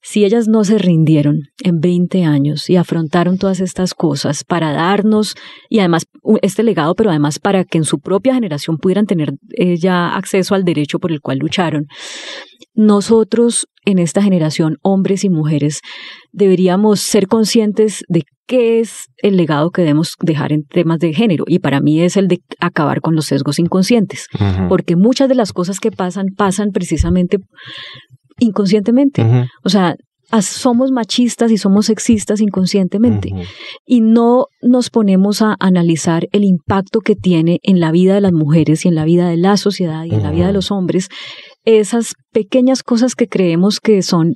si 0.03 0.25
ellas 0.25 0.49
no 0.49 0.65
se 0.65 0.79
rindieron 0.79 1.41
en 1.63 1.81
20 1.81 2.25
años 2.25 2.69
y 2.69 2.77
afrontaron 2.77 3.39
todas 3.39 3.61
estas 3.61 3.95
cosas 3.95 4.45
para 4.45 4.73
darnos, 4.73 5.35
y 5.69 5.79
además 5.79 6.05
este 6.43 6.63
legado, 6.63 6.95
pero 6.95 7.11
además 7.11 7.39
para 7.39 7.65
que 7.65 7.79
en 7.79 7.85
su 7.85 8.01
propia 8.01 8.35
generación 8.35 8.79
pudieran 8.79 9.07
tener 9.07 9.35
eh, 9.57 9.77
ya 9.77 10.15
acceso 10.15 10.55
al 10.55 10.65
derecho 10.65 10.99
por 10.99 11.11
el 11.11 11.21
cual 11.21 11.39
lucharon, 11.39 11.87
nosotros 12.75 13.67
en 13.85 13.99
esta 13.99 14.23
generación, 14.23 14.79
hombres 14.83 15.25
y 15.25 15.31
mujeres, 15.31 15.81
deberíamos 16.33 17.01
ser 17.01 17.29
conscientes 17.29 18.03
de 18.09 18.25
qué 18.47 18.81
es 18.81 19.07
el 19.19 19.37
legado 19.37 19.71
que 19.71 19.83
debemos 19.83 20.15
dejar 20.21 20.53
en 20.53 20.65
temas 20.65 20.99
de 20.99 21.13
género. 21.13 21.45
Y 21.47 21.61
para 21.61 21.81
mí 21.81 22.01
es 22.01 22.17
el 22.17 22.29
de 22.29 22.41
acabar 22.61 23.01
con 23.01 23.15
los 23.15 23.27
sesgos 23.27 23.59
inconscientes, 23.59 24.27
porque 24.69 24.97
muchas 24.97 25.29
de 25.29 25.35
las 25.35 25.53
cosas 25.53 25.81
que 25.81 25.91
pasan 25.91 26.27
pasan 26.37 26.71
precisamente 26.71 27.39
inconscientemente. 28.39 29.25
O 29.63 29.69
sea, 29.69 29.97
somos 30.43 30.91
machistas 30.91 31.51
y 31.51 31.59
somos 31.59 31.87
sexistas 31.87 32.41
inconscientemente 32.41 33.31
y 33.87 34.01
no 34.01 34.47
nos 34.63 34.91
ponemos 34.91 35.43
a 35.43 35.57
analizar 35.61 36.29
el 36.33 36.45
impacto 36.45 37.01
que 37.01 37.15
tiene 37.15 37.61
en 37.63 37.81
la 37.81 37.93
vida 37.93 38.15
de 38.15 38.21
las 38.21 38.33
mujeres 38.33 38.85
y 38.85 38.89
en 38.89 38.95
la 38.95 39.05
vida 39.05 39.29
de 39.29 39.37
la 39.37 39.57
sociedad 39.57 40.05
y 40.05 40.15
en 40.15 40.23
la 40.23 40.31
vida 40.31 40.47
de 40.47 40.53
los 40.53 40.71
hombres 40.71 41.09
esas 41.65 42.15
pequeñas 42.33 42.83
cosas 42.83 43.15
que 43.15 43.29
creemos 43.29 43.81
que 43.81 44.03
son 44.03 44.35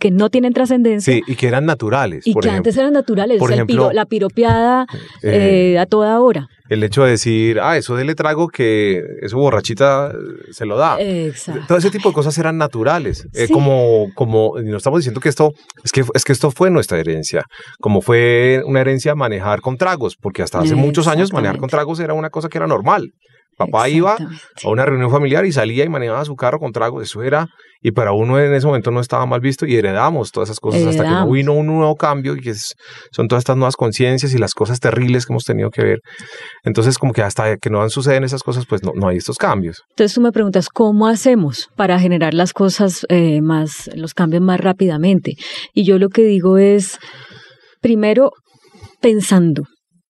que 0.00 0.10
no 0.10 0.28
tienen 0.28 0.52
trascendencia. 0.52 1.14
Sí, 1.14 1.22
y 1.24 1.36
que 1.36 1.46
eran 1.46 1.66
naturales. 1.66 2.26
Y 2.26 2.34
que 2.34 2.50
antes 2.50 2.76
eran 2.76 2.92
naturales. 2.92 3.38
Por 3.38 3.52
ejemplo, 3.52 3.92
la 3.92 4.06
piropeada 4.06 4.86
eh, 5.22 5.78
a 5.78 5.86
toda 5.86 6.20
hora 6.20 6.48
el 6.74 6.84
hecho 6.84 7.04
de 7.04 7.12
decir, 7.12 7.60
ah, 7.60 7.76
eso 7.76 7.96
le 7.96 8.14
trago 8.14 8.48
que 8.48 9.02
eso 9.22 9.38
borrachita 9.38 10.12
se 10.50 10.66
lo 10.66 10.76
da. 10.76 11.00
Exacto. 11.00 11.62
Todo 11.66 11.78
ese 11.78 11.90
tipo 11.90 12.10
de 12.10 12.14
cosas 12.14 12.36
eran 12.38 12.58
naturales. 12.58 13.26
Eh, 13.32 13.48
como, 13.50 14.10
como, 14.14 14.54
no 14.62 14.76
estamos 14.76 15.00
diciendo 15.00 15.20
que 15.20 15.28
esto, 15.28 15.52
es 15.82 15.92
que, 15.92 16.04
es 16.14 16.24
que 16.24 16.32
esto 16.32 16.50
fue 16.50 16.70
nuestra 16.70 16.98
herencia, 16.98 17.44
como 17.80 18.02
fue 18.02 18.62
una 18.66 18.80
herencia 18.80 19.14
manejar 19.14 19.60
con 19.60 19.76
tragos, 19.76 20.16
porque 20.16 20.42
hasta 20.42 20.60
hace 20.60 20.74
muchos 20.74 21.08
años 21.08 21.32
manejar 21.32 21.58
con 21.58 21.68
tragos 21.68 22.00
era 22.00 22.14
una 22.14 22.30
cosa 22.30 22.48
que 22.48 22.58
era 22.58 22.66
normal. 22.66 23.12
Papá 23.56 23.88
iba 23.88 24.16
a 24.16 24.68
una 24.68 24.84
reunión 24.84 25.10
familiar 25.10 25.44
y 25.46 25.52
salía 25.52 25.84
y 25.84 25.88
manejaba 25.88 26.24
su 26.24 26.34
carro 26.36 26.58
con 26.58 26.72
tragos, 26.72 27.04
eso 27.04 27.22
era, 27.22 27.48
y 27.80 27.92
para 27.92 28.12
uno 28.12 28.40
en 28.40 28.54
ese 28.54 28.66
momento 28.66 28.90
no 28.90 29.00
estaba 29.00 29.26
mal 29.26 29.40
visto 29.40 29.66
y 29.66 29.76
heredamos 29.76 30.32
todas 30.32 30.48
esas 30.48 30.58
cosas 30.58 30.86
hasta 30.86 31.04
que 31.04 31.10
no 31.10 31.30
vino 31.30 31.52
un 31.52 31.66
nuevo 31.66 31.94
cambio 31.96 32.34
y 32.34 32.40
que 32.40 32.54
son 32.54 33.28
todas 33.28 33.42
estas 33.42 33.56
nuevas 33.56 33.76
conciencias 33.76 34.32
y 34.32 34.38
las 34.38 34.54
cosas 34.54 34.80
terribles 34.80 35.26
que 35.26 35.34
hemos 35.34 35.44
tenido 35.44 35.70
que 35.70 35.84
ver. 35.84 36.00
Entonces, 36.64 36.96
como 36.96 37.12
que 37.12 37.20
hasta 37.20 37.58
que 37.58 37.68
no 37.68 37.82
han 37.82 37.90
suceden 37.90 38.24
esas 38.24 38.42
cosas, 38.42 38.64
pues 38.66 38.82
no, 38.82 38.92
no 38.94 39.08
hay 39.08 39.18
estos 39.18 39.36
cambios. 39.36 39.82
Entonces 39.90 40.14
tú 40.14 40.22
me 40.22 40.32
preguntas, 40.32 40.70
¿cómo 40.70 41.06
hacemos 41.06 41.68
para 41.76 42.00
generar 42.00 42.32
las 42.32 42.54
cosas 42.54 43.04
eh, 43.10 43.42
más, 43.42 43.90
los 43.94 44.14
cambios 44.14 44.42
más 44.42 44.60
rápidamente? 44.60 45.34
Y 45.74 45.84
yo 45.84 45.98
lo 45.98 46.08
que 46.08 46.24
digo 46.24 46.56
es, 46.56 46.98
primero, 47.82 48.32
pensando 49.02 49.64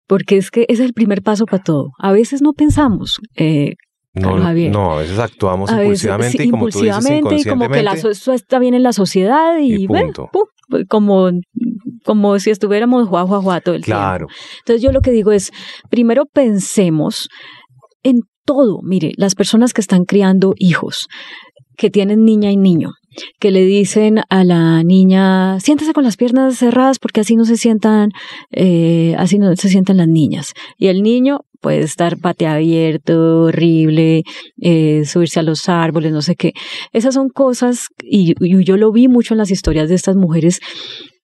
porque 0.06 0.36
es 0.36 0.50
que 0.50 0.62
ese 0.68 0.82
es 0.82 0.88
el 0.88 0.92
primer 0.92 1.22
paso 1.22 1.46
para 1.46 1.62
todo. 1.62 1.90
A 1.98 2.12
veces 2.12 2.42
no 2.42 2.52
pensamos. 2.52 3.20
Eh, 3.36 3.74
no, 4.14 4.38
no, 4.38 4.92
a 4.92 4.98
veces 4.98 5.18
actuamos 5.18 5.72
impulsivamente 5.72 6.44
y 6.44 6.50
como 6.50 6.68
tú 6.68 6.82
dices, 6.82 7.04
y 7.10 7.48
como 7.48 7.68
que 7.68 7.82
la, 7.82 7.94
eso 7.94 8.32
está 8.32 8.60
bien 8.60 8.74
en 8.74 8.84
la 8.84 8.92
sociedad 8.92 9.58
y, 9.58 9.88
bueno, 9.88 10.12
como, 10.88 11.30
como 12.04 12.38
si 12.38 12.50
estuviéramos 12.50 13.08
juá, 13.08 13.26
juá, 13.26 13.40
juá 13.42 13.60
todo 13.60 13.74
el 13.74 13.82
claro. 13.82 14.28
tiempo. 14.28 14.34
Entonces 14.60 14.82
yo 14.82 14.92
lo 14.92 15.00
que 15.00 15.10
digo 15.10 15.32
es, 15.32 15.50
primero 15.90 16.26
pensemos 16.32 17.28
en 18.04 18.20
todo. 18.44 18.82
Mire, 18.84 19.12
las 19.16 19.34
personas 19.34 19.72
que 19.72 19.80
están 19.80 20.04
criando 20.04 20.54
hijos, 20.58 21.08
que 21.76 21.90
tienen 21.90 22.24
niña 22.24 22.52
y 22.52 22.56
niño, 22.56 22.92
que 23.38 23.50
le 23.50 23.64
dicen 23.64 24.20
a 24.28 24.44
la 24.44 24.82
niña, 24.82 25.60
siéntese 25.60 25.92
con 25.92 26.04
las 26.04 26.16
piernas 26.16 26.58
cerradas 26.58 26.98
porque 26.98 27.20
así 27.20 27.36
no 27.36 27.44
se 27.44 27.56
sientan, 27.56 28.10
eh, 28.50 29.14
así 29.18 29.38
no 29.38 29.54
se 29.56 29.68
sientan 29.68 29.98
las 29.98 30.08
niñas. 30.08 30.54
Y 30.78 30.88
el 30.88 31.02
niño 31.02 31.44
puede 31.64 31.80
estar 31.80 32.18
pate 32.18 32.46
abierto, 32.46 33.44
horrible, 33.44 34.22
eh, 34.60 35.04
subirse 35.06 35.40
a 35.40 35.42
los 35.42 35.66
árboles, 35.70 36.12
no 36.12 36.20
sé 36.20 36.36
qué. 36.36 36.52
Esas 36.92 37.14
son 37.14 37.30
cosas, 37.30 37.86
y, 38.02 38.34
yo 38.62 38.76
lo 38.76 38.92
vi 38.92 39.08
mucho 39.08 39.32
en 39.32 39.38
las 39.38 39.50
historias 39.50 39.88
de 39.88 39.94
estas 39.94 40.14
mujeres 40.14 40.60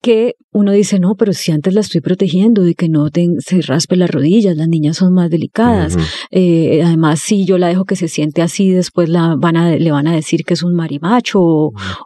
que 0.01 0.37
uno 0.51 0.73
dice, 0.73 0.99
no, 0.99 1.15
pero 1.15 1.35
si 1.35 1.53
antes 1.53 1.75
la 1.75 1.83
estoy 1.83 2.01
protegiendo 2.01 2.63
de 2.63 2.75
que 2.75 2.89
no 2.89 3.09
se 3.41 3.61
raspe 3.61 3.97
las 3.97 4.11
rodillas, 4.11 4.57
las 4.57 4.67
niñas 4.67 4.97
son 4.97 5.13
más 5.13 5.29
delicadas. 5.29 5.99
Eh, 6.31 6.81
además, 6.83 7.21
si 7.21 7.45
yo 7.45 7.59
la 7.59 7.69
dejo 7.69 7.85
que 7.85 7.97
se 7.97 8.09
siente 8.09 8.41
así, 8.41 8.71
después 8.71 9.11
la 9.11 9.37
van 9.39 9.59
a, 9.59 9.77
le 9.77 9.93
van 9.93 10.09
a 10.09 10.15
decir 10.15 10.45
que 10.47 10.55
es 10.55 10.63
un 10.63 10.75
marimacho 10.75 11.39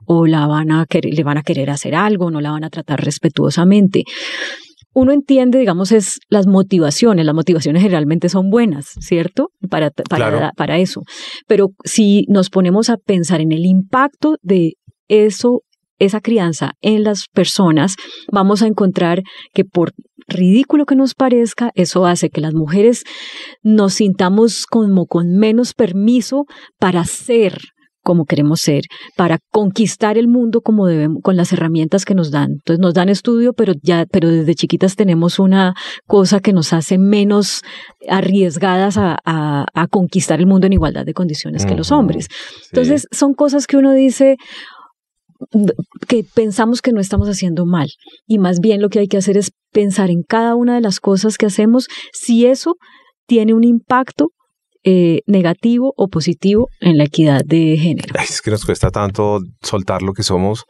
o, 0.07 0.27
la 0.27 0.49
van 0.49 0.73
a 0.73 0.87
le 0.91 1.23
van 1.23 1.39
a 1.39 1.45
querer 1.45 1.71
hacer 1.71 1.95
algo, 1.95 2.33
no 2.33 2.41
la 2.41 2.51
van 2.51 2.65
a 2.65 2.71
tratar 2.71 3.01
respetuosamente. 3.01 4.03
Uno 4.95 5.13
entiende, 5.13 5.59
digamos, 5.59 5.93
es 5.93 6.21
las 6.29 6.47
motivaciones. 6.47 7.27
Las 7.27 7.35
motivaciones 7.35 7.83
generalmente 7.83 8.29
son 8.29 8.51
buenas, 8.51 8.95
¿cierto? 9.01 9.51
Para, 9.69 9.91
para, 9.91 10.53
para 10.53 10.79
eso. 10.79 11.03
Pero 11.47 11.71
si 11.85 12.25
nos 12.29 12.49
ponemos 12.49 12.91
a 12.91 12.97
pensar 12.97 13.41
en 13.41 13.53
el 13.53 13.67
impacto 13.67 14.37
de 14.43 14.75
eso 15.09 15.63
esa 15.99 16.21
crianza 16.21 16.73
en 16.81 17.05
las 17.05 17.27
personas, 17.33 17.97
vamos 18.31 18.63
a 18.63 18.67
encontrar 18.67 19.23
que 19.53 19.65
por 19.65 19.93
ridículo 20.27 20.87
que 20.87 20.97
nos 20.97 21.15
parezca, 21.15 21.71
eso 21.75 22.07
hace 22.07 22.31
que 22.31 22.41
las 22.41 22.55
mujeres 22.55 23.05
nos 23.63 23.95
sintamos 23.95 24.67
como 24.67 25.07
con 25.07 25.37
menos 25.37 25.75
permiso 25.75 26.47
para 26.79 27.05
ser 27.05 27.59
como 28.05 28.27
queremos 28.27 28.61
ser, 28.61 28.85
para 29.17 29.39
conquistar 29.51 30.19
el 30.19 30.29
mundo 30.29 30.61
como 30.61 30.87
debemos, 30.87 31.23
con 31.23 31.37
las 31.37 31.53
herramientas 31.53 32.05
que 32.05 32.15
nos 32.15 32.31
dan. 32.31 32.53
Entonces 32.53 32.79
nos 32.79 32.95
dan 32.95 33.09
estudio, 33.09 33.55
pero 33.55 33.73
ya, 33.83 34.07
pero 34.11 34.29
desde 34.29 34.55
chiquitas 34.55 34.95
tenemos 34.95 35.39
una 35.39 35.75
cosa 36.07 36.39
que 36.41 36.53
nos 36.53 36.73
hace 36.73 36.99
menos 36.99 37.63
arriesgadas 38.09 38.99
a, 38.99 39.19
a, 39.25 39.87
conquistar 39.89 40.39
el 40.39 40.47
mundo 40.47 40.67
en 40.67 40.75
igualdad 40.75 41.05
de 41.05 41.15
condiciones 41.15 41.67
que 41.67 41.75
los 41.75 41.91
hombres. 41.91 42.29
Entonces 42.71 43.07
son 43.11 43.35
cosas 43.35 43.67
que 43.67 43.77
uno 43.77 43.93
dice, 43.93 44.37
que 46.07 46.25
pensamos 46.35 46.83
que 46.83 46.93
no 46.93 47.01
estamos 47.01 47.29
haciendo 47.29 47.67
mal. 47.67 47.89
Y 48.27 48.39
más 48.39 48.61
bien 48.61 48.81
lo 48.81 48.89
que 48.89 48.99
hay 48.99 49.09
que 49.09 49.17
hacer 49.17 49.37
es 49.37 49.53
pensar 49.73 50.11
en 50.11 50.23
cada 50.23 50.55
una 50.55 50.75
de 50.75 50.81
las 50.81 51.01
cosas 51.01 51.39
que 51.39 51.47
hacemos, 51.47 51.89
si 52.13 52.47
eso 52.47 52.77
tiene 53.27 53.55
un 53.55 53.65
impacto 53.65 54.31
eh, 54.85 55.23
negativo 55.27 55.95
o 55.97 56.09
positivo 56.09 56.69
en 56.81 56.99
la 56.99 57.05
equidad 57.05 57.41
de 57.45 57.79
género. 57.79 58.15
Es 58.23 58.43
que 58.43 58.51
nos 58.51 58.65
cuesta 58.67 58.91
tanto 58.91 59.41
soltar 59.63 60.03
lo 60.03 60.13
que 60.13 60.23
somos 60.23 60.67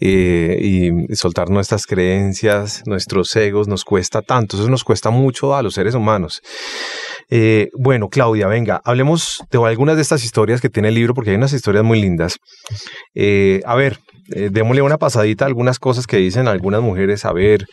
eh, 0.00 0.58
y 0.60 1.14
soltar 1.14 1.50
nuestras 1.50 1.86
creencias, 1.86 2.82
nuestros 2.86 3.36
egos, 3.36 3.68
nos 3.68 3.84
cuesta 3.84 4.22
tanto, 4.22 4.56
eso 4.56 4.70
nos 4.70 4.82
cuesta 4.82 5.10
mucho 5.10 5.54
a 5.54 5.62
los 5.62 5.74
seres 5.74 5.94
humanos. 5.94 6.40
Eh, 7.28 7.68
bueno, 7.78 8.08
Claudia, 8.08 8.46
venga, 8.46 8.80
hablemos 8.84 9.42
de 9.50 9.58
algunas 9.58 9.96
de 9.96 10.02
estas 10.02 10.24
historias 10.24 10.60
que 10.60 10.70
tiene 10.70 10.88
el 10.88 10.94
libro, 10.94 11.12
porque 11.12 11.30
hay 11.30 11.36
unas 11.36 11.52
historias 11.52 11.84
muy 11.84 12.00
lindas. 12.00 12.38
a 13.64 13.74
ver, 13.74 13.98
eh, 14.34 14.48
démosle 14.50 14.82
una 14.82 14.98
pasadita 14.98 15.44
a 15.44 15.48
algunas 15.48 15.78
cosas 15.78 16.06
que 16.06 16.16
dicen 16.16 16.48
algunas 16.48 16.82
mujeres. 16.82 17.24
A 17.24 17.32
ver, 17.32 17.66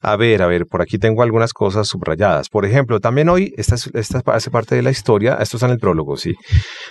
a 0.00 0.16
ver, 0.16 0.42
a 0.42 0.46
ver, 0.46 0.66
por 0.66 0.82
aquí 0.82 0.98
tengo 0.98 1.22
algunas 1.22 1.52
cosas 1.52 1.88
subrayadas. 1.88 2.48
Por 2.48 2.64
ejemplo, 2.64 3.00
también 3.00 3.28
hoy, 3.28 3.52
esta, 3.56 3.76
esta 3.94 4.22
hace 4.26 4.50
parte 4.50 4.74
de 4.74 4.82
la 4.82 4.90
historia, 4.90 5.38
esto 5.40 5.56
está 5.56 5.66
en 5.66 5.72
el 5.72 5.78
prólogo, 5.78 6.16
sí. 6.16 6.34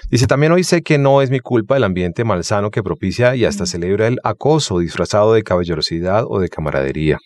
Dice, 0.09 0.27
también 0.27 0.51
hoy 0.51 0.63
sé 0.63 0.81
que 0.81 0.97
no 0.97 1.21
es 1.21 1.29
mi 1.29 1.39
culpa 1.39 1.77
el 1.77 1.83
ambiente 1.83 2.23
malsano 2.23 2.71
que 2.71 2.83
propicia 2.83 3.35
y 3.35 3.45
hasta 3.45 3.65
celebra 3.65 4.07
el 4.07 4.17
acoso 4.23 4.79
disfrazado 4.79 5.33
de 5.33 5.43
caballerosidad 5.43 6.25
o 6.27 6.39
de 6.39 6.49
camaradería. 6.49 7.17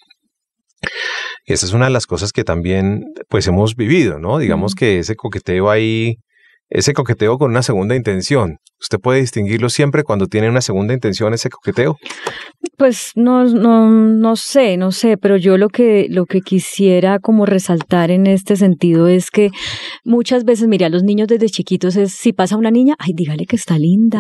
Y 1.45 1.53
esa 1.53 1.65
es 1.65 1.73
una 1.73 1.85
de 1.85 1.91
las 1.91 2.05
cosas 2.05 2.31
que 2.31 2.43
también 2.43 3.03
pues 3.29 3.47
hemos 3.47 3.75
vivido, 3.75 4.19
¿no? 4.19 4.37
Digamos 4.37 4.75
que 4.75 4.99
ese 4.99 5.15
coqueteo 5.15 5.69
ahí 5.69 6.15
ese 6.69 6.93
coqueteo 6.93 7.37
con 7.37 7.51
una 7.51 7.61
segunda 7.61 7.95
intención. 7.95 8.57
¿Usted 8.83 8.99
puede 8.99 9.21
distinguirlo 9.21 9.69
siempre 9.69 10.03
cuando 10.03 10.27
tiene 10.27 10.49
una 10.49 10.59
segunda 10.59 10.93
intención 10.93 11.33
ese 11.33 11.49
coqueteo? 11.49 11.95
Pues 12.77 13.11
no, 13.15 13.45
no, 13.45 13.89
no 13.89 14.35
sé, 14.35 14.75
no 14.75 14.91
sé, 14.91 15.17
pero 15.17 15.37
yo 15.37 15.57
lo 15.57 15.69
que, 15.69 16.07
lo 16.09 16.25
que 16.25 16.41
quisiera 16.41 17.19
como 17.19 17.45
resaltar 17.45 18.11
en 18.11 18.27
este 18.27 18.57
sentido 18.57 19.07
es 19.07 19.31
que 19.31 19.51
muchas 20.03 20.43
veces, 20.43 20.67
mira, 20.67 20.89
los 20.89 21.03
niños 21.03 21.29
desde 21.29 21.47
chiquitos 21.47 21.95
es, 21.95 22.11
si 22.11 22.33
pasa 22.33 22.57
una 22.57 22.71
niña, 22.71 22.95
ay, 22.99 23.13
dígale 23.13 23.45
que 23.45 23.55
está 23.55 23.77
linda, 23.77 24.19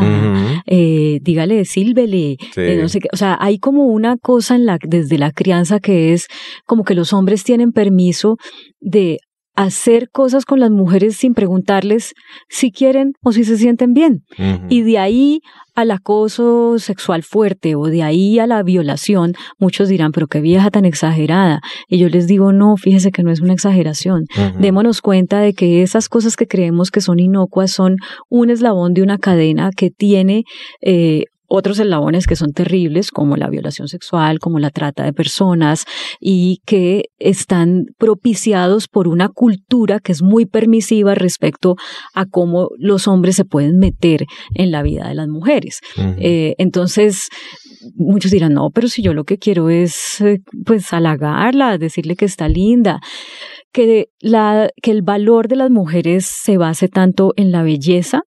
eh, 0.65 1.19
dígale, 1.21 1.65
sílvele, 1.65 2.37
eh, 2.55 2.77
no 2.81 2.87
sé 2.87 2.99
qué, 2.99 3.09
o 3.11 3.17
sea, 3.17 3.37
hay 3.41 3.57
como 3.57 3.87
una 3.87 4.15
cosa 4.17 4.55
en 4.55 4.65
la, 4.65 4.77
desde 4.81 5.17
la 5.17 5.31
crianza 5.31 5.79
que 5.79 6.13
es 6.13 6.27
como 6.65 6.83
que 6.83 6.95
los 6.95 7.11
hombres 7.11 7.43
tienen 7.43 7.71
permiso 7.71 8.37
de 8.79 9.19
hacer 9.55 10.09
cosas 10.09 10.45
con 10.45 10.59
las 10.59 10.71
mujeres 10.71 11.17
sin 11.17 11.33
preguntarles 11.33 12.13
si 12.49 12.71
quieren 12.71 13.13
o 13.21 13.31
si 13.31 13.43
se 13.43 13.57
sienten 13.57 13.93
bien. 13.93 14.23
Y 14.69 14.81
de 14.81 14.97
ahí 14.97 15.41
al 15.75 15.91
acoso 15.91 16.77
sexual 16.77 17.23
fuerte 17.23 17.75
o 17.75 17.85
de 17.85 18.03
ahí 18.03 18.39
a 18.39 18.47
la 18.47 18.61
violación, 18.63 19.33
muchos 19.57 19.89
dirán, 19.89 20.11
pero 20.11 20.27
qué 20.27 20.39
vieja 20.39 20.69
tan 20.69 20.85
exagerada. 20.85 21.61
Y 21.87 21.97
yo 21.97 22.09
les 22.09 22.27
digo, 22.27 22.51
no, 22.51 22.77
fíjese 22.77 23.11
que 23.11 23.23
no 23.23 23.31
es 23.31 23.41
una 23.41 23.53
exageración. 23.53 24.25
Démonos 24.59 25.01
cuenta 25.01 25.39
de 25.39 25.53
que 25.53 25.81
esas 25.83 26.09
cosas 26.09 26.35
que 26.35 26.47
creemos 26.47 26.91
que 26.91 27.01
son 27.01 27.19
inocuas 27.19 27.71
son 27.71 27.97
un 28.29 28.49
eslabón 28.49 28.93
de 28.93 29.01
una 29.01 29.17
cadena 29.17 29.71
que 29.75 29.89
tiene 29.89 30.43
eh, 30.81 31.25
otros 31.55 31.77
eslabones 31.77 32.25
que 32.25 32.35
son 32.35 32.51
terribles, 32.51 33.11
como 33.11 33.37
la 33.37 33.47
violación 33.47 33.87
sexual, 33.87 34.39
como 34.39 34.57
la 34.57 34.71
trata 34.71 35.03
de 35.03 35.13
personas, 35.13 35.85
y 36.19 36.61
que 36.65 37.11
están 37.19 37.85
propiciados 37.99 38.87
por 38.87 39.07
una 39.07 39.29
cultura 39.29 39.99
que 39.99 40.13
es 40.13 40.23
muy 40.23 40.47
permisiva 40.47 41.13
respecto 41.13 41.75
a 42.15 42.25
cómo 42.25 42.69
los 42.79 43.07
hombres 43.07 43.35
se 43.35 43.45
pueden 43.45 43.77
meter 43.77 44.25
en 44.55 44.71
la 44.71 44.81
vida 44.81 45.07
de 45.07 45.13
las 45.13 45.27
mujeres. 45.27 45.81
Eh, 46.17 46.55
entonces, 46.57 47.29
muchos 47.93 48.31
dirán, 48.31 48.53
no, 48.53 48.71
pero 48.73 48.87
si 48.87 49.03
yo 49.03 49.13
lo 49.13 49.23
que 49.23 49.37
quiero 49.37 49.69
es, 49.69 50.21
eh, 50.21 50.39
pues, 50.65 50.91
halagarla, 50.91 51.77
decirle 51.77 52.15
que 52.15 52.25
está 52.25 52.49
linda 52.49 52.99
que, 53.71 54.07
la, 54.21 54.69
que 54.81 54.89
el 54.89 55.03
valor 55.03 55.47
de 55.47 55.57
las 55.57 55.69
mujeres 55.69 56.25
se 56.25 56.57
base 56.57 56.87
tanto 56.87 57.33
en 57.35 57.51
la 57.51 57.61
belleza 57.61 58.23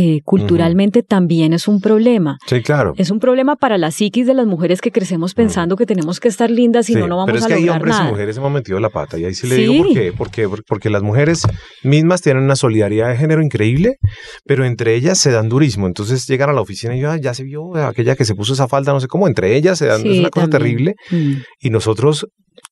eh, 0.00 0.20
culturalmente 0.24 1.02
también 1.02 1.52
es 1.52 1.66
un 1.66 1.80
problema. 1.80 2.38
Sí, 2.46 2.62
claro. 2.62 2.92
Es 2.96 3.10
un 3.10 3.18
problema 3.18 3.56
para 3.56 3.78
la 3.78 3.90
psiquis 3.90 4.28
de 4.28 4.34
las 4.34 4.46
mujeres 4.46 4.80
que 4.80 4.92
crecemos 4.92 5.34
pensando 5.34 5.74
que 5.74 5.86
tenemos 5.86 6.20
que 6.20 6.28
estar 6.28 6.52
lindas 6.52 6.88
y 6.88 6.94
no, 6.94 7.08
no 7.08 7.16
vamos 7.16 7.26
pero 7.26 7.38
es 7.38 7.46
que 7.46 7.54
hay 7.54 7.68
hombres 7.68 7.96
y 8.00 8.08
mujeres 8.08 8.36
hemos 8.36 8.52
metido 8.52 8.78
la 8.78 8.90
pata 8.90 9.18
y 9.18 9.24
ahí 9.24 9.34
sí 9.34 9.48
le 9.48 9.56
digo 9.56 9.82
por 9.82 9.92
qué. 9.92 10.12
Porque, 10.16 10.48
porque 10.68 10.88
las 10.88 11.02
mujeres 11.02 11.42
mismas 11.82 12.22
tienen 12.22 12.44
una 12.44 12.54
solidaridad 12.54 13.08
de 13.08 13.16
género 13.16 13.42
increíble, 13.42 13.96
pero 14.44 14.64
entre 14.64 14.94
ellas 14.94 15.18
se 15.18 15.32
dan 15.32 15.48
durismo. 15.48 15.88
Entonces 15.88 16.28
llegan 16.28 16.50
a 16.50 16.52
la 16.52 16.60
oficina 16.60 16.94
y 16.94 17.00
yo, 17.00 17.16
ya 17.16 17.34
se 17.34 17.42
vio 17.42 17.74
aquella 17.74 18.14
que 18.14 18.24
se 18.24 18.36
puso 18.36 18.52
esa 18.52 18.68
falda, 18.68 18.92
no 18.92 19.00
sé 19.00 19.08
cómo, 19.08 19.26
entre 19.26 19.56
ellas 19.56 19.78
se 19.78 19.86
dan, 19.86 20.06
es 20.06 20.20
una 20.20 20.30
cosa 20.30 20.48
terrible. 20.48 20.94
Mm. 21.10 21.32
Y 21.60 21.70
nosotros 21.70 22.28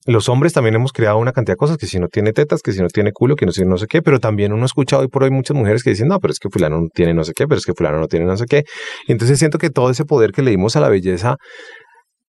los 0.07 0.29
hombres 0.29 0.53
también 0.53 0.75
hemos 0.75 0.93
creado 0.93 1.19
una 1.19 1.33
cantidad 1.33 1.55
de 1.55 1.59
cosas, 1.59 1.77
que 1.77 1.87
si 1.87 1.99
no 1.99 2.09
tiene 2.09 2.33
tetas, 2.33 2.63
que 2.63 2.73
si 2.73 2.81
no 2.81 2.89
tiene 2.89 3.13
culo, 3.13 3.37
que 3.37 3.47
no, 3.47 3.53
si 3.53 3.65
no 3.65 3.79
sé 3.79 3.87
qué, 3.87 4.03
pero 4.03 4.21
también 4.21 4.53
uno 4.53 4.63
ha 4.63 4.67
escuchado 4.67 5.03
hoy 5.03 5.09
por 5.09 5.25
hoy 5.25 5.31
muchas 5.31 5.57
mujeres 5.57 5.83
que 5.83 5.91
dicen, 5.91 6.09
no, 6.09 6.21
pero 6.21 6.33
es 6.33 6.39
que 6.39 6.49
fulano 6.49 6.81
no 6.81 6.89
tiene 6.93 7.15
no 7.15 7.25
sé 7.25 7.33
qué, 7.35 7.47
pero 7.47 7.59
es 7.59 7.67
que 7.67 7.73
fulano 7.75 7.99
no 7.99 8.07
tiene 8.07 8.27
no 8.27 8.37
sé 8.37 8.47
qué. 8.47 8.65
Entonces 9.09 9.39
siento 9.39 9.59
que 9.59 9.71
todo 9.71 9.91
ese 9.91 10.05
poder 10.05 10.33
que 10.33 10.43
le 10.43 10.51
dimos 10.51 10.77
a 10.77 10.81
la 10.81 10.89
belleza 10.89 11.37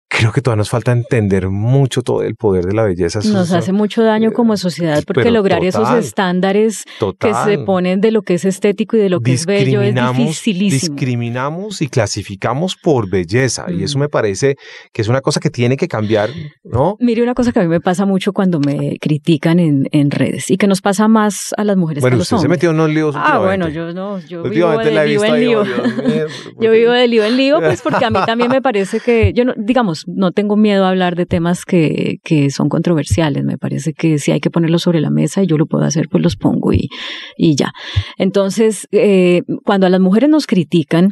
creo 0.07 0.31
que 0.31 0.41
todavía 0.41 0.59
nos 0.59 0.69
falta 0.69 0.91
entender 0.91 1.49
mucho 1.49 2.01
todo 2.01 2.23
el 2.23 2.35
poder 2.35 2.65
de 2.65 2.73
la 2.73 2.83
belleza. 2.83 3.19
Nos 3.25 3.51
hace 3.51 3.73
mucho 3.73 4.03
daño 4.03 4.31
como 4.31 4.53
eh, 4.53 4.57
sociedad 4.57 5.03
porque 5.05 5.31
lograr 5.31 5.63
esos 5.63 5.89
estándares 5.93 6.83
que 7.19 7.33
se 7.45 7.59
ponen 7.59 8.01
de 8.01 8.11
lo 8.11 8.21
que 8.21 8.35
es 8.35 8.45
estético 8.45 8.97
y 8.97 8.99
de 8.99 9.09
lo 9.09 9.19
que 9.19 9.33
es 9.33 9.45
bello 9.45 9.81
es 9.81 9.93
dificilísimo. 9.93 10.95
Discriminamos 10.95 11.81
y 11.81 11.87
clasificamos 11.87 12.75
por 12.75 13.09
belleza 13.09 13.65
y 13.69 13.83
eso 13.83 13.97
mm. 13.97 14.01
me 14.01 14.09
parece 14.09 14.55
que 14.93 15.01
es 15.01 15.07
una 15.07 15.21
cosa 15.21 15.39
que 15.39 15.49
tiene 15.49 15.77
que 15.77 15.87
cambiar, 15.87 16.29
¿no? 16.63 16.95
Mire, 16.99 17.23
una 17.23 17.33
cosa 17.33 17.51
que 17.51 17.59
a 17.59 17.63
mí 17.63 17.67
me 17.67 17.81
pasa 17.81 18.05
mucho 18.05 18.33
cuando 18.33 18.59
me 18.59 18.97
critican 18.99 19.59
en, 19.59 19.87
en 19.91 20.11
redes 20.11 20.49
y 20.49 20.57
que 20.57 20.67
nos 20.67 20.81
pasa 20.81 21.07
más 21.07 21.53
a 21.57 21.63
las 21.63 21.77
mujeres 21.77 22.03
que 22.03 22.07
a 22.07 22.11
los 22.11 22.21
usted 22.21 22.37
se 22.37 22.47
metió 22.47 22.69
en 22.69 22.75
unos 22.77 22.89
líos 22.89 23.15
Ah, 23.15 23.39
bueno, 23.39 23.69
yo 23.69 23.93
no, 23.93 24.19
yo 24.19 24.43
vivo 24.43 24.77
de 24.77 25.05
lío 25.07 25.23
en 25.23 25.39
lío. 25.39 25.63
yo 26.59 26.71
vivo 26.71 26.91
de 26.91 27.07
lío 27.07 27.25
en 27.25 27.37
lío, 27.37 27.59
pues 27.59 27.81
porque 27.81 28.05
a 28.05 28.09
mí 28.09 28.19
también 28.25 28.49
me 28.49 28.61
parece 28.61 28.99
que, 28.99 29.33
yo 29.33 29.45
no, 29.45 29.53
digamos, 29.57 29.96
no 30.07 30.31
tengo 30.31 30.55
miedo 30.55 30.85
a 30.85 30.89
hablar 30.89 31.15
de 31.15 31.25
temas 31.25 31.65
que, 31.65 32.17
que 32.23 32.49
son 32.49 32.69
controversiales. 32.69 33.43
Me 33.43 33.57
parece 33.57 33.93
que 33.93 34.17
si 34.19 34.31
hay 34.31 34.39
que 34.39 34.49
ponerlos 34.49 34.83
sobre 34.83 35.01
la 35.01 35.09
mesa 35.09 35.43
y 35.43 35.47
yo 35.47 35.57
lo 35.57 35.65
puedo 35.65 35.83
hacer, 35.83 36.07
pues 36.09 36.23
los 36.23 36.35
pongo 36.35 36.73
y, 36.73 36.89
y 37.37 37.55
ya. 37.55 37.71
Entonces, 38.17 38.87
eh, 38.91 39.41
cuando 39.63 39.87
a 39.87 39.89
las 39.89 40.01
mujeres 40.01 40.29
nos 40.29 40.47
critican, 40.47 41.11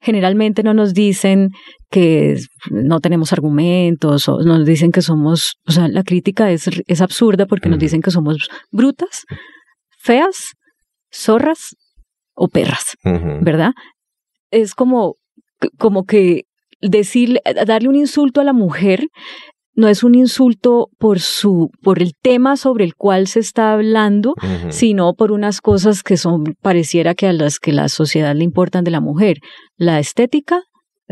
generalmente 0.00 0.62
no 0.62 0.74
nos 0.74 0.94
dicen 0.94 1.50
que 1.90 2.36
no 2.70 3.00
tenemos 3.00 3.32
argumentos 3.32 4.28
o 4.28 4.40
nos 4.42 4.64
dicen 4.64 4.90
que 4.90 5.02
somos, 5.02 5.56
o 5.66 5.72
sea, 5.72 5.88
la 5.88 6.02
crítica 6.02 6.50
es, 6.50 6.68
es 6.86 7.00
absurda 7.00 7.46
porque 7.46 7.68
nos 7.68 7.78
dicen 7.78 8.02
que 8.02 8.10
somos 8.10 8.48
brutas, 8.70 9.24
feas, 9.98 10.52
zorras 11.12 11.76
o 12.34 12.48
perras, 12.48 12.96
¿verdad? 13.40 13.72
Es 14.50 14.74
como, 14.74 15.16
como 15.78 16.04
que 16.04 16.42
decirle, 16.88 17.40
darle 17.66 17.88
un 17.88 17.96
insulto 17.96 18.40
a 18.40 18.44
la 18.44 18.52
mujer 18.52 19.08
no 19.76 19.88
es 19.88 20.02
un 20.02 20.14
insulto 20.14 20.88
por 20.98 21.20
su, 21.20 21.70
por 21.82 22.00
el 22.00 22.14
tema 22.20 22.56
sobre 22.56 22.84
el 22.84 22.94
cual 22.94 23.26
se 23.26 23.40
está 23.40 23.74
hablando, 23.74 24.34
sino 24.70 25.12
por 25.12 25.32
unas 25.32 25.60
cosas 25.60 26.02
que 26.02 26.16
son, 26.16 26.56
pareciera 26.62 27.14
que 27.14 27.26
a 27.26 27.32
las 27.34 27.58
que 27.58 27.72
la 27.72 27.88
sociedad 27.88 28.34
le 28.34 28.42
importan 28.42 28.84
de 28.84 28.90
la 28.90 29.00
mujer. 29.00 29.36
La 29.76 29.98
estética, 30.00 30.62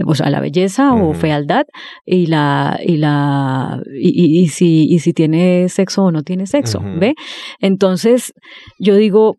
o 0.03 0.15
sea, 0.15 0.31
la 0.31 0.41
belleza 0.41 0.95
o 0.95 1.13
fealdad, 1.13 1.65
y 2.07 2.27
la, 2.27 2.81
y 2.83 2.97
la, 2.97 3.83
y, 4.01 4.49
si, 4.49 4.87
y 4.89 4.99
si 5.01 5.13
tiene 5.13 5.69
sexo 5.69 6.05
o 6.05 6.11
no 6.11 6.23
tiene 6.23 6.47
sexo, 6.47 6.81
¿ve? 6.99 7.15
Entonces, 7.61 8.33
yo 8.79 8.97
digo, 8.97 9.37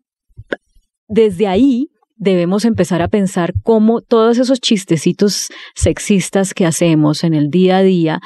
desde 1.08 1.48
ahí, 1.48 1.88
debemos 2.16 2.64
empezar 2.64 3.02
a 3.02 3.08
pensar 3.08 3.52
cómo 3.62 4.00
todos 4.00 4.38
esos 4.38 4.60
chistecitos 4.60 5.48
sexistas 5.74 6.54
que 6.54 6.66
hacemos 6.66 7.24
en 7.24 7.34
el 7.34 7.50
día 7.50 7.78
a 7.78 7.82
día 7.82 8.20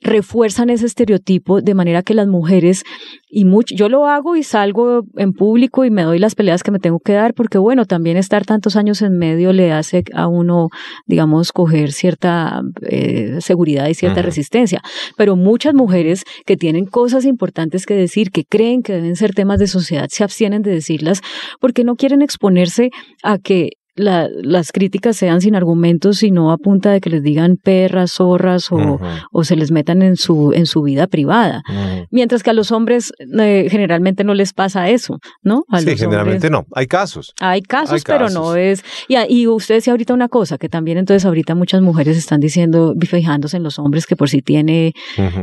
refuerzan 0.00 0.70
ese 0.70 0.86
estereotipo 0.86 1.60
de 1.60 1.74
manera 1.74 2.02
que 2.02 2.14
las 2.14 2.28
mujeres 2.28 2.84
y 3.30 3.44
mucho, 3.44 3.74
yo 3.74 3.88
lo 3.88 4.06
hago 4.06 4.36
y 4.36 4.42
salgo 4.42 5.02
en 5.16 5.32
público 5.32 5.84
y 5.84 5.90
me 5.90 6.02
doy 6.02 6.18
las 6.18 6.34
peleas 6.34 6.62
que 6.62 6.70
me 6.70 6.78
tengo 6.78 6.98
que 6.98 7.12
dar 7.12 7.34
porque 7.34 7.58
bueno, 7.58 7.84
también 7.84 8.16
estar 8.16 8.46
tantos 8.46 8.76
años 8.76 9.02
en 9.02 9.18
medio 9.18 9.52
le 9.52 9.72
hace 9.72 10.04
a 10.14 10.28
uno, 10.28 10.68
digamos, 11.06 11.52
coger 11.52 11.92
cierta 11.92 12.62
eh, 12.82 13.38
seguridad 13.40 13.88
y 13.88 13.94
cierta 13.94 14.22
resistencia. 14.22 14.80
Pero 15.16 15.36
muchas 15.36 15.74
mujeres 15.74 16.24
que 16.46 16.56
tienen 16.56 16.86
cosas 16.86 17.24
importantes 17.24 17.84
que 17.84 17.94
decir, 17.94 18.30
que 18.30 18.44
creen 18.44 18.82
que 18.82 18.94
deben 18.94 19.16
ser 19.16 19.34
temas 19.34 19.58
de 19.58 19.66
sociedad, 19.66 20.08
se 20.10 20.24
abstienen 20.24 20.62
de 20.62 20.70
decirlas 20.70 21.20
porque 21.60 21.84
no 21.84 21.96
quieren 21.96 22.22
exponerse 22.22 22.90
a 23.22 23.38
que 23.38 23.72
las 23.98 24.72
críticas 24.72 25.16
sean 25.16 25.40
sin 25.40 25.54
argumentos, 25.54 26.18
sino 26.18 26.52
a 26.52 26.58
punta 26.58 26.90
de 26.90 27.00
que 27.00 27.10
les 27.10 27.22
digan 27.22 27.56
perras, 27.56 28.12
zorras 28.12 28.70
o, 28.72 29.00
o 29.32 29.44
se 29.44 29.56
les 29.56 29.70
metan 29.70 30.02
en 30.02 30.16
su, 30.16 30.52
en 30.52 30.66
su 30.66 30.82
vida 30.82 31.06
privada. 31.06 31.62
Mientras 32.10 32.42
que 32.42 32.50
a 32.50 32.52
los 32.52 32.72
hombres 32.72 33.12
eh, 33.38 33.68
generalmente 33.70 34.24
no 34.24 34.34
les 34.34 34.52
pasa 34.52 34.88
eso, 34.88 35.18
¿no? 35.42 35.64
sí, 35.78 35.96
generalmente 35.96 36.50
no. 36.50 36.66
Hay 36.74 36.86
casos. 36.86 37.32
Hay 37.40 37.62
casos, 37.62 38.02
pero 38.04 38.28
no 38.30 38.56
es. 38.56 38.84
Y, 39.08 39.16
y 39.28 39.46
usted 39.46 39.76
decía 39.76 39.92
ahorita 39.92 40.14
una 40.14 40.28
cosa, 40.28 40.58
que 40.58 40.68
también 40.68 40.98
entonces 40.98 41.24
ahorita 41.24 41.54
muchas 41.54 41.82
mujeres 41.82 42.16
están 42.16 42.40
diciendo, 42.40 42.94
fijándose 43.00 43.56
en 43.56 43.62
los 43.62 43.78
hombres 43.78 44.06
que 44.06 44.16
por 44.16 44.28
si 44.28 44.42
tiene 44.42 44.92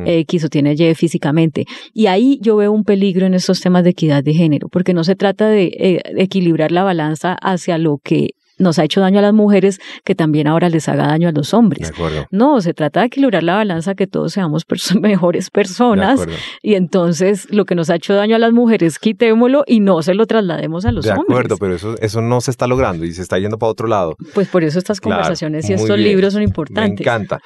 X 0.06 0.46
o 0.46 0.50
tiene 0.50 0.74
Y 0.74 0.96
físicamente. 0.96 1.66
Y 1.94 2.08
ahí 2.08 2.40
yo 2.42 2.56
veo 2.56 2.72
un 2.72 2.84
peligro 2.84 3.26
en 3.26 3.34
estos 3.34 3.62
temas 3.62 3.84
de 3.84 3.92
equidad 3.92 4.24
de 4.24 4.34
género, 4.34 4.68
porque 4.70 4.94
no 4.94 5.04
se 5.04 5.16
trata 5.16 5.48
de 5.48 5.66
eh, 5.66 6.02
equilibrar 6.18 6.72
la 6.72 6.84
balanza 6.84 7.34
hacia 7.42 7.78
lo 7.78 8.00
que 8.04 8.32
nos 8.58 8.80
ha 8.80 8.84
hecho 8.84 9.02
daño 9.02 9.20
a 9.20 9.22
las 9.22 9.34
mujeres, 9.34 9.80
que 10.04 10.16
también 10.16 10.48
ahora 10.48 10.70
les 10.70 10.88
haga 10.88 11.08
daño 11.08 11.30
a 11.30 11.32
los 11.32 11.54
hombres. 11.54 11.92
No, 12.32 12.62
se 12.62 12.74
trata 12.74 13.02
de 13.02 13.08
equilibrar 13.08 13.44
la 13.44 13.56
balanza, 13.56 13.96
que 13.96 14.08
todos 14.08 14.34
seamos 14.34 14.66
mejores 15.02 15.50
personas. 15.50 16.26
Y 16.62 16.76
entonces 16.76 17.48
lo 17.52 17.66
que 17.66 17.76
nos 17.76 17.90
ha 17.90 17.96
hecho 17.96 18.14
daño 18.14 18.36
a 18.36 18.40
las 18.40 18.52
mujeres, 18.52 19.00
quitémoslo 19.00 19.64
y 19.68 19.80
no 19.80 20.02
se 20.02 20.14
lo 20.14 20.26
traslademos 20.26 20.86
a 20.86 20.92
los 20.92 21.06
hombres. 21.06 21.28
De 21.28 21.34
acuerdo, 21.34 21.58
pero 21.58 21.76
eso, 21.76 21.96
eso 22.00 22.22
no 22.22 22.42
se 22.42 22.52
está 22.52 22.68
logrando 22.68 23.06
y 23.06 23.14
se 23.14 23.22
está 23.22 23.38
yendo 23.40 23.58
para 23.58 23.72
otro 23.72 23.88
lado. 23.88 24.16
Pues 24.34 24.48
por 24.48 24.64
eso 24.64 24.80
estas 24.80 25.02
conversaciones 25.02 25.70
y 25.70 25.74
estos 25.74 25.98
libros 25.98 26.34
son 26.34 26.44
importantes. 26.44 27.06
Me 27.06 27.12
encanta. 27.12 27.40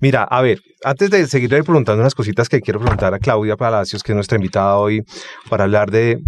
Mira, 0.00 0.24
a 0.24 0.42
ver, 0.42 0.60
antes 0.84 1.10
de 1.10 1.26
seguir 1.26 1.48
preguntando 1.48 2.00
unas 2.00 2.14
cositas 2.14 2.48
que 2.48 2.60
quiero 2.60 2.80
preguntar 2.80 3.14
a 3.14 3.18
Claudia 3.18 3.56
Palacios, 3.56 4.02
que 4.02 4.12
es 4.12 4.16
nuestra 4.16 4.36
invitada 4.36 4.76
hoy, 4.76 5.02
para 5.48 5.64
hablar 5.64 5.90
de, 5.90 6.18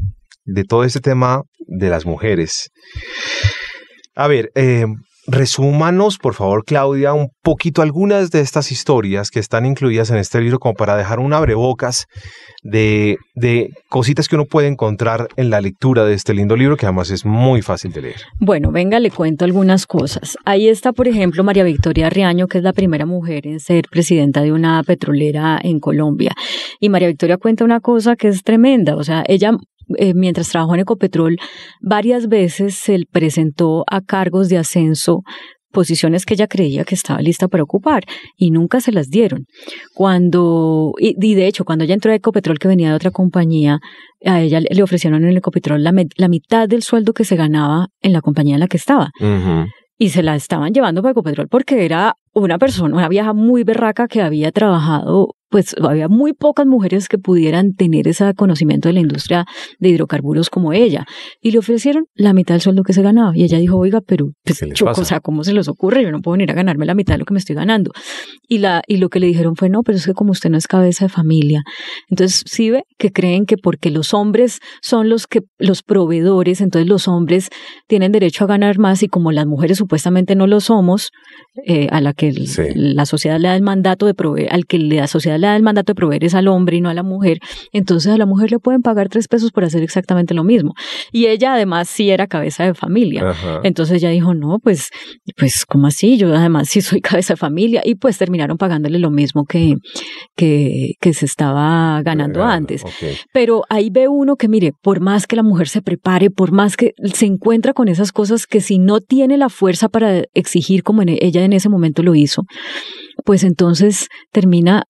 de 0.44 0.64
todo 0.64 0.85
este 0.85 1.01
tema 1.01 1.42
de 1.66 1.90
las 1.90 2.07
mujeres. 2.07 2.70
A 4.18 4.26
ver, 4.26 4.50
eh, 4.57 4.85
resúmanos, 5.28 6.18
por 6.18 6.35
favor, 6.35 6.64
Claudia, 6.64 7.12
un 7.12 7.28
poquito 7.40 7.83
algunas 7.83 8.33
de 8.33 8.40
estas 8.40 8.72
historias 8.72 9.31
que 9.31 9.38
están 9.38 9.64
incluidas 9.64 10.11
en 10.11 10.16
este 10.16 10.40
libro 10.40 10.59
como 10.59 10.74
para 10.74 10.96
dejar 10.96 11.20
un 11.20 11.33
abrebocas 11.33 12.07
de, 12.64 13.18
de 13.37 13.70
cositas 13.88 14.26
que 14.26 14.35
uno 14.35 14.46
puede 14.46 14.66
encontrar 14.66 15.28
en 15.37 15.50
la 15.50 15.61
lectura 15.61 16.04
de 16.04 16.14
este 16.14 16.35
lindo 16.35 16.57
libro 16.57 16.76
que 16.76 16.87
además 16.87 17.11
es 17.11 17.24
muy 17.24 17.62
fácil 17.62 17.92
de 17.92 18.02
leer. 18.02 18.20
Bueno, 18.40 18.72
venga, 18.72 18.98
le 18.98 19.12
cuento 19.12 19.44
algunas 19.44 19.87
cosas. 19.87 20.37
Ahí 20.44 20.66
está, 20.66 20.92
por 20.92 21.07
ejemplo, 21.07 21.44
María 21.44 21.62
Victoria 21.62 22.11
Riaño, 22.11 22.48
que 22.48 22.59
es 22.59 22.64
la 22.64 22.72
primera 22.72 23.07
mujer 23.07 23.46
en 23.46 23.61
ser 23.61 23.85
presidenta 23.88 24.42
de 24.42 24.50
una 24.50 24.83
petrolera 24.83 25.61
en 25.62 25.78
Colombia. 25.78 26.33
Y 26.81 26.88
María 26.88 27.07
Victoria 27.07 27.37
cuenta 27.37 27.64
una 27.64 27.78
cosa 27.78 28.16
que 28.16 28.26
es 28.26 28.42
tremenda, 28.42 28.96
o 28.96 29.04
sea, 29.04 29.22
ella 29.28 29.52
eh, 29.96 30.12
mientras 30.14 30.48
trabajó 30.48 30.74
en 30.74 30.81
Ecopetrol, 30.81 31.38
varias 31.81 32.29
veces 32.29 32.74
se 32.74 33.01
presentó 33.11 33.85
a 33.87 34.01
cargos 34.01 34.48
de 34.48 34.59
ascenso 34.59 35.22
posiciones 35.70 36.24
que 36.24 36.35
ella 36.35 36.46
creía 36.46 36.85
que 36.85 36.94
estaba 36.94 37.20
lista 37.20 37.48
para 37.48 37.62
ocupar 37.62 38.05
y 38.37 38.51
nunca 38.51 38.81
se 38.81 38.92
las 38.92 39.11
dieron. 39.11 39.46
Cuando, 39.94 40.92
y, 40.98 41.35
de 41.35 41.46
hecho, 41.46 41.64
cuando 41.64 41.85
ella 41.85 41.94
entró 41.94 42.11
a 42.11 42.14
Ecopetrol, 42.14 42.59
que 42.59 42.68
venía 42.68 42.90
de 42.90 42.96
otra 42.96 43.11
compañía, 43.11 43.79
a 44.24 44.40
ella 44.40 44.61
le 44.61 44.83
ofrecieron 44.83 45.24
en 45.24 45.37
Ecopetrol 45.37 45.83
la, 45.83 45.92
la 46.16 46.29
mitad 46.29 46.68
del 46.68 46.83
sueldo 46.83 47.12
que 47.12 47.24
se 47.24 47.37
ganaba 47.37 47.88
en 48.01 48.12
la 48.12 48.20
compañía 48.20 48.55
en 48.55 48.61
la 48.61 48.68
que 48.68 48.77
estaba. 48.77 49.11
Y 50.01 50.11
se 50.11 50.22
la 50.22 50.37
estaban 50.37 50.72
llevando 50.72 51.03
para 51.03 51.12
Ecopetrol 51.12 51.48
porque 51.48 51.85
era 51.85 52.14
una 52.33 52.59
persona, 52.59 52.94
una 52.94 53.09
vieja 53.09 53.33
muy 53.33 53.64
berraca 53.64 54.07
que 54.07 54.22
había 54.22 54.53
trabajado 54.53 55.35
pues 55.48 55.74
había 55.82 56.08
muy 56.08 56.32
pocas 56.32 56.66
mujeres 56.66 57.08
que 57.08 57.18
pudieran 57.18 57.74
tener 57.74 58.08
ese 58.08 58.32
conocimiento 58.34 58.88
de 58.88 58.94
la 58.94 59.00
industria 59.00 59.46
de 59.78 59.88
hidrocarburos 59.88 60.50
como 60.50 60.72
ella. 60.72 61.06
Y 61.40 61.50
le 61.52 61.58
ofrecieron 61.58 62.06
la 62.14 62.32
mitad 62.32 62.54
del 62.54 62.61
sueldo 62.61 62.82
que 62.82 62.92
se 62.92 63.02
ganaba. 63.02 63.37
Y 63.37 63.44
ella 63.44 63.58
dijo, 63.58 63.76
oiga, 63.76 64.00
pero, 64.00 64.30
pues, 64.44 64.62
o 64.82 65.04
sea, 65.04 65.20
¿cómo 65.20 65.44
se 65.44 65.52
les 65.52 65.68
ocurre? 65.68 66.02
Yo 66.02 66.11
no 66.11 66.20
puedo 66.20 66.32
venir 66.32 66.50
a 66.50 66.54
ganarme 66.54 66.87
la 66.87 66.94
mitad 66.94 67.14
de 67.14 67.18
lo 67.18 67.24
que 67.24 67.34
me 67.34 67.40
estoy 67.40 67.56
ganando. 67.56 67.92
Y, 68.46 68.58
la, 68.58 68.82
y 68.87 68.98
lo 68.98 69.08
que 69.08 69.20
le 69.20 69.26
dijeron 69.26 69.56
fue, 69.56 69.68
no, 69.68 69.82
pero 69.82 69.96
es 69.96 70.06
que 70.06 70.14
como 70.14 70.32
usted 70.32 70.50
no 70.50 70.58
es 70.58 70.66
cabeza 70.66 71.06
de 71.06 71.08
familia. 71.08 71.62
Entonces, 72.08 72.42
sí 72.46 72.70
ve 72.70 72.84
que 72.98 73.12
creen 73.12 73.46
que 73.46 73.56
porque 73.56 73.90
los 73.90 74.14
hombres 74.14 74.61
son 74.82 75.08
los 75.08 75.26
que, 75.26 75.42
los 75.58 75.82
proveedores, 75.82 76.61
entonces 76.61 76.88
los 76.88 77.08
hombres 77.08 77.48
tienen 77.87 78.12
derecho 78.12 78.44
a 78.44 78.46
ganar 78.46 78.78
más 78.78 79.02
y 79.02 79.08
como 79.08 79.32
las 79.32 79.46
mujeres 79.46 79.78
supuestamente 79.78 80.34
no 80.34 80.46
lo 80.46 80.61
somos, 80.61 81.11
eh, 81.66 81.88
a 81.90 82.00
la 82.00 82.12
que 82.12 82.32
la 82.74 83.06
sociedad 83.06 83.38
le 83.38 83.48
da 83.48 83.56
el 83.56 83.62
mandato 83.62 84.06
de 84.06 84.14
proveer, 84.14 84.52
al 84.52 84.66
que 84.66 84.78
la 84.78 85.06
sociedad 85.06 85.38
le 85.38 85.46
da 85.46 85.57
el 85.57 85.62
mandato 85.62 85.92
de 85.92 85.94
proveer 85.94 86.24
es 86.24 86.35
al 86.35 86.48
hombre 86.48 86.77
y 86.77 86.81
no 86.81 86.88
a 86.88 86.94
la 86.94 87.03
mujer, 87.03 87.38
entonces 87.72 88.12
a 88.12 88.16
la 88.16 88.27
mujer 88.27 88.51
le 88.51 88.59
pueden 88.59 88.83
pagar 88.83 89.09
tres 89.09 89.29
pesos 89.29 89.51
por 89.51 89.64
hacer 89.64 89.83
exactamente 89.83 90.35
lo 90.35 90.44
mismo. 90.44 90.74
Y 91.12 91.27
ella 91.27 91.55
además 91.55 91.88
sí 91.88 92.11
era 92.11 92.27
cabeza 92.27 92.64
de 92.64 92.74
familia. 92.74 93.35
Entonces 93.62 93.96
ella 93.98 94.11
dijo, 94.11 94.35
no, 94.35 94.59
pues, 94.62 94.90
pues, 95.37 95.64
¿cómo 95.66 95.87
así? 95.87 96.16
Yo 96.16 96.35
además 96.35 96.68
sí 96.68 96.81
soy 96.81 97.01
cabeza 97.03 97.35
de 97.35 97.38
familia. 97.38 97.83
Y 97.85 97.94
pues 97.94 98.18
terminaron 98.18 98.57
pagándole 98.57 98.98
lo 98.98 99.11
mismo 99.11 99.44
que, 99.44 99.77
que, 100.37 100.92
que 101.01 101.14
se 101.14 101.27
estaba 101.27 102.03
ganando 102.03 102.44
antes. 102.44 102.83
Pero 103.33 103.62
ahí 103.68 103.90
ve 103.90 104.09
uno 104.09 104.37
que, 104.37 104.48
mire, 104.48 104.72
por 104.83 105.01
más 105.01 105.27
que 105.27 105.37
la 105.37 105.42
mujer 105.42 105.68
se 105.68 105.83
prepare, 105.83 106.31
por 106.31 106.53
más 106.53 106.77
que 106.77 106.92
se 107.12 107.27
encuentra 107.27 107.72
con 107.72 107.88
esas 107.88 108.12
cosas 108.12 108.46
que 108.46 108.61
si 108.61 108.79
no 108.79 109.01
tiene 109.01 109.37
la 109.37 109.48
fuerza 109.48 109.88
para 109.88 110.24
exigir 110.35 110.83
como 110.83 111.03
ella 111.03 111.44
en 111.44 111.53
ese 111.53 111.68
momento 111.68 112.03
lo 112.03 112.14
hizo, 112.14 112.42
pues 113.24 113.44
entonces 113.44 114.09
termina 114.33 114.85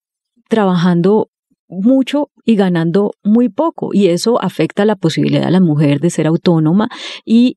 trabajando 0.48 1.30
mucho 1.68 2.30
y 2.44 2.56
ganando 2.56 3.12
muy 3.22 3.48
poco. 3.48 3.90
Y 3.92 4.08
eso 4.08 4.42
afecta 4.42 4.84
la 4.84 4.96
posibilidad 4.96 5.44
de 5.44 5.50
la 5.50 5.60
mujer 5.60 6.00
de 6.00 6.10
ser 6.10 6.26
autónoma 6.26 6.88
y 7.24 7.56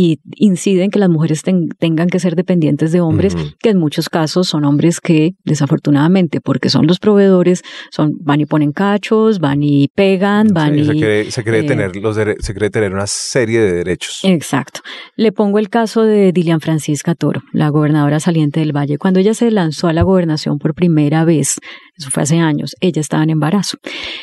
y 0.00 0.20
incide 0.36 0.84
en 0.84 0.92
que 0.92 1.00
las 1.00 1.08
mujeres 1.08 1.42
tengan 1.42 2.06
que 2.06 2.20
ser 2.20 2.36
dependientes 2.36 2.92
de 2.92 3.00
hombres, 3.00 3.34
que 3.58 3.70
en 3.70 3.78
muchos 3.78 4.08
casos 4.08 4.46
son 4.46 4.64
hombres 4.64 5.00
que, 5.00 5.34
desafortunadamente, 5.42 6.40
porque 6.40 6.70
son 6.70 6.86
los 6.86 7.00
proveedores, 7.00 7.64
son 7.90 8.12
van 8.20 8.40
y 8.40 8.46
ponen 8.46 8.70
cachos, 8.70 9.40
van 9.40 9.64
y 9.64 9.88
pegan, 9.88 10.54
van 10.54 10.78
y... 10.78 10.84
Se 10.84 10.92
cree, 10.92 11.30
se 11.32 11.42
cree 11.42 11.60
eh, 11.62 11.64
tener 11.64 11.96
los 11.96 12.14
se 12.14 12.54
cree 12.54 12.70
tener 12.70 12.94
una 12.94 13.08
serie 13.08 13.58
de 13.58 13.72
derechos. 13.72 14.20
Exacto. 14.22 14.82
Le 15.16 15.32
pongo 15.32 15.58
el 15.58 15.68
caso 15.68 16.04
de 16.04 16.30
Dilian 16.30 16.60
Francisca 16.60 17.16
Toro, 17.16 17.42
la 17.52 17.68
gobernadora 17.70 18.20
saliente 18.20 18.60
del 18.60 18.70
Valle. 18.70 18.98
Cuando 18.98 19.18
ella 19.18 19.34
se 19.34 19.50
lanzó 19.50 19.88
a 19.88 19.92
la 19.92 20.02
gobernación 20.02 20.60
por 20.60 20.74
primera 20.74 21.24
vez, 21.24 21.58
eso 21.98 22.10
fue 22.10 22.22
hace 22.22 22.38
años, 22.38 22.76
ella 22.80 23.00
estaba 23.00 23.24
en 23.24 23.30
embarazo. 23.30 23.78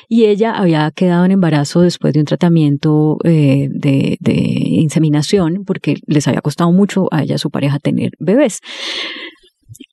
Y 0.07 0.23
ella 0.23 0.53
había 0.53 0.89
quedado 0.91 1.25
en 1.25 1.31
embarazo 1.31 1.81
después 1.81 2.13
de 2.13 2.21
un 2.21 2.25
tratamiento 2.25 3.17
eh, 3.25 3.67
de, 3.69 4.17
de, 4.21 4.33
inseminación, 4.33 5.64
porque 5.65 5.95
les 6.07 6.27
había 6.27 6.41
costado 6.41 6.71
mucho 6.71 7.07
a 7.11 7.23
ella, 7.23 7.35
a 7.35 7.39
su 7.39 7.49
pareja, 7.49 7.79
tener 7.79 8.11
bebés. 8.19 8.61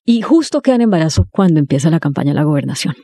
Y 0.05 0.23
justo 0.23 0.61
queda 0.61 0.77
en 0.77 0.83
embarazo 0.83 1.27
cuando 1.31 1.59
empieza 1.59 1.91
la 1.91 2.01
campaña 2.01 2.33
de 2.33 2.37
la 2.37 2.45
gobernación. 2.45 2.95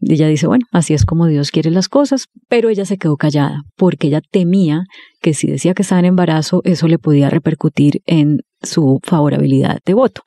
Ella 0.00 0.26
dice, 0.26 0.48
bueno, 0.48 0.66
así 0.72 0.94
es 0.94 1.04
como 1.04 1.26
Dios 1.26 1.52
quiere 1.52 1.70
las 1.70 1.88
cosas, 1.88 2.26
pero 2.48 2.68
ella 2.68 2.84
se 2.84 2.98
quedó 2.98 3.16
callada 3.16 3.62
porque 3.76 4.08
ella 4.08 4.20
temía 4.20 4.84
que 5.20 5.32
si 5.32 5.46
decía 5.46 5.74
que 5.74 5.82
estaba 5.82 6.00
en 6.00 6.06
embarazo, 6.06 6.60
eso 6.64 6.88
le 6.88 6.98
podía 6.98 7.30
repercutir 7.30 8.02
en 8.06 8.40
su 8.62 8.98
favorabilidad 9.04 9.78
de 9.84 9.94
voto. 9.94 10.22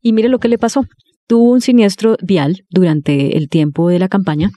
Y 0.00 0.12
mire 0.12 0.28
lo 0.28 0.38
que 0.38 0.48
le 0.48 0.58
pasó 0.58 0.84
tuvo 1.28 1.52
un 1.52 1.60
siniestro 1.60 2.16
vial 2.22 2.64
durante 2.70 3.36
el 3.36 3.48
tiempo 3.48 3.88
de 3.88 4.00
la 4.00 4.08
campaña 4.08 4.50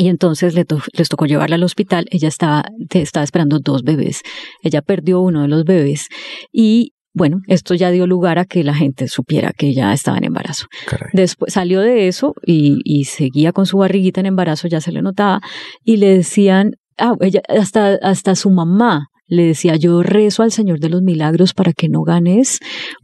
y 0.00 0.08
entonces 0.08 0.54
les 0.54 1.08
tocó 1.10 1.26
llevarla 1.26 1.56
al 1.56 1.62
hospital. 1.62 2.06
Ella 2.10 2.28
estaba, 2.28 2.64
estaba 2.88 3.22
esperando 3.22 3.58
dos 3.58 3.82
bebés. 3.82 4.22
Ella 4.62 4.80
perdió 4.80 5.20
uno 5.20 5.42
de 5.42 5.48
los 5.48 5.64
bebés 5.64 6.08
y 6.50 6.94
bueno, 7.12 7.42
esto 7.48 7.74
ya 7.74 7.90
dio 7.90 8.06
lugar 8.06 8.38
a 8.38 8.46
que 8.46 8.64
la 8.64 8.72
gente 8.72 9.08
supiera 9.08 9.52
que 9.52 9.66
ella 9.68 9.92
estaba 9.92 10.16
en 10.16 10.24
embarazo. 10.24 10.68
Después 11.12 11.52
salió 11.52 11.82
de 11.82 12.08
eso 12.08 12.34
y, 12.46 12.78
y, 12.84 13.04
seguía 13.04 13.52
con 13.52 13.66
su 13.66 13.76
barriguita 13.76 14.20
en 14.20 14.26
embarazo, 14.26 14.68
ya 14.68 14.80
se 14.80 14.92
le 14.92 15.02
notaba, 15.02 15.40
y 15.84 15.96
le 15.96 16.16
decían, 16.16 16.76
ah, 16.96 17.16
ella, 17.20 17.42
hasta, 17.48 17.98
hasta 18.00 18.36
su 18.36 18.50
mamá 18.50 19.09
le 19.30 19.44
decía, 19.44 19.76
yo 19.76 20.02
rezo 20.02 20.42
al 20.42 20.52
Señor 20.52 20.80
de 20.80 20.90
los 20.90 21.02
Milagros 21.02 21.54
para 21.54 21.72
que 21.72 21.88
no 21.88 22.02
ganes, 22.02 22.58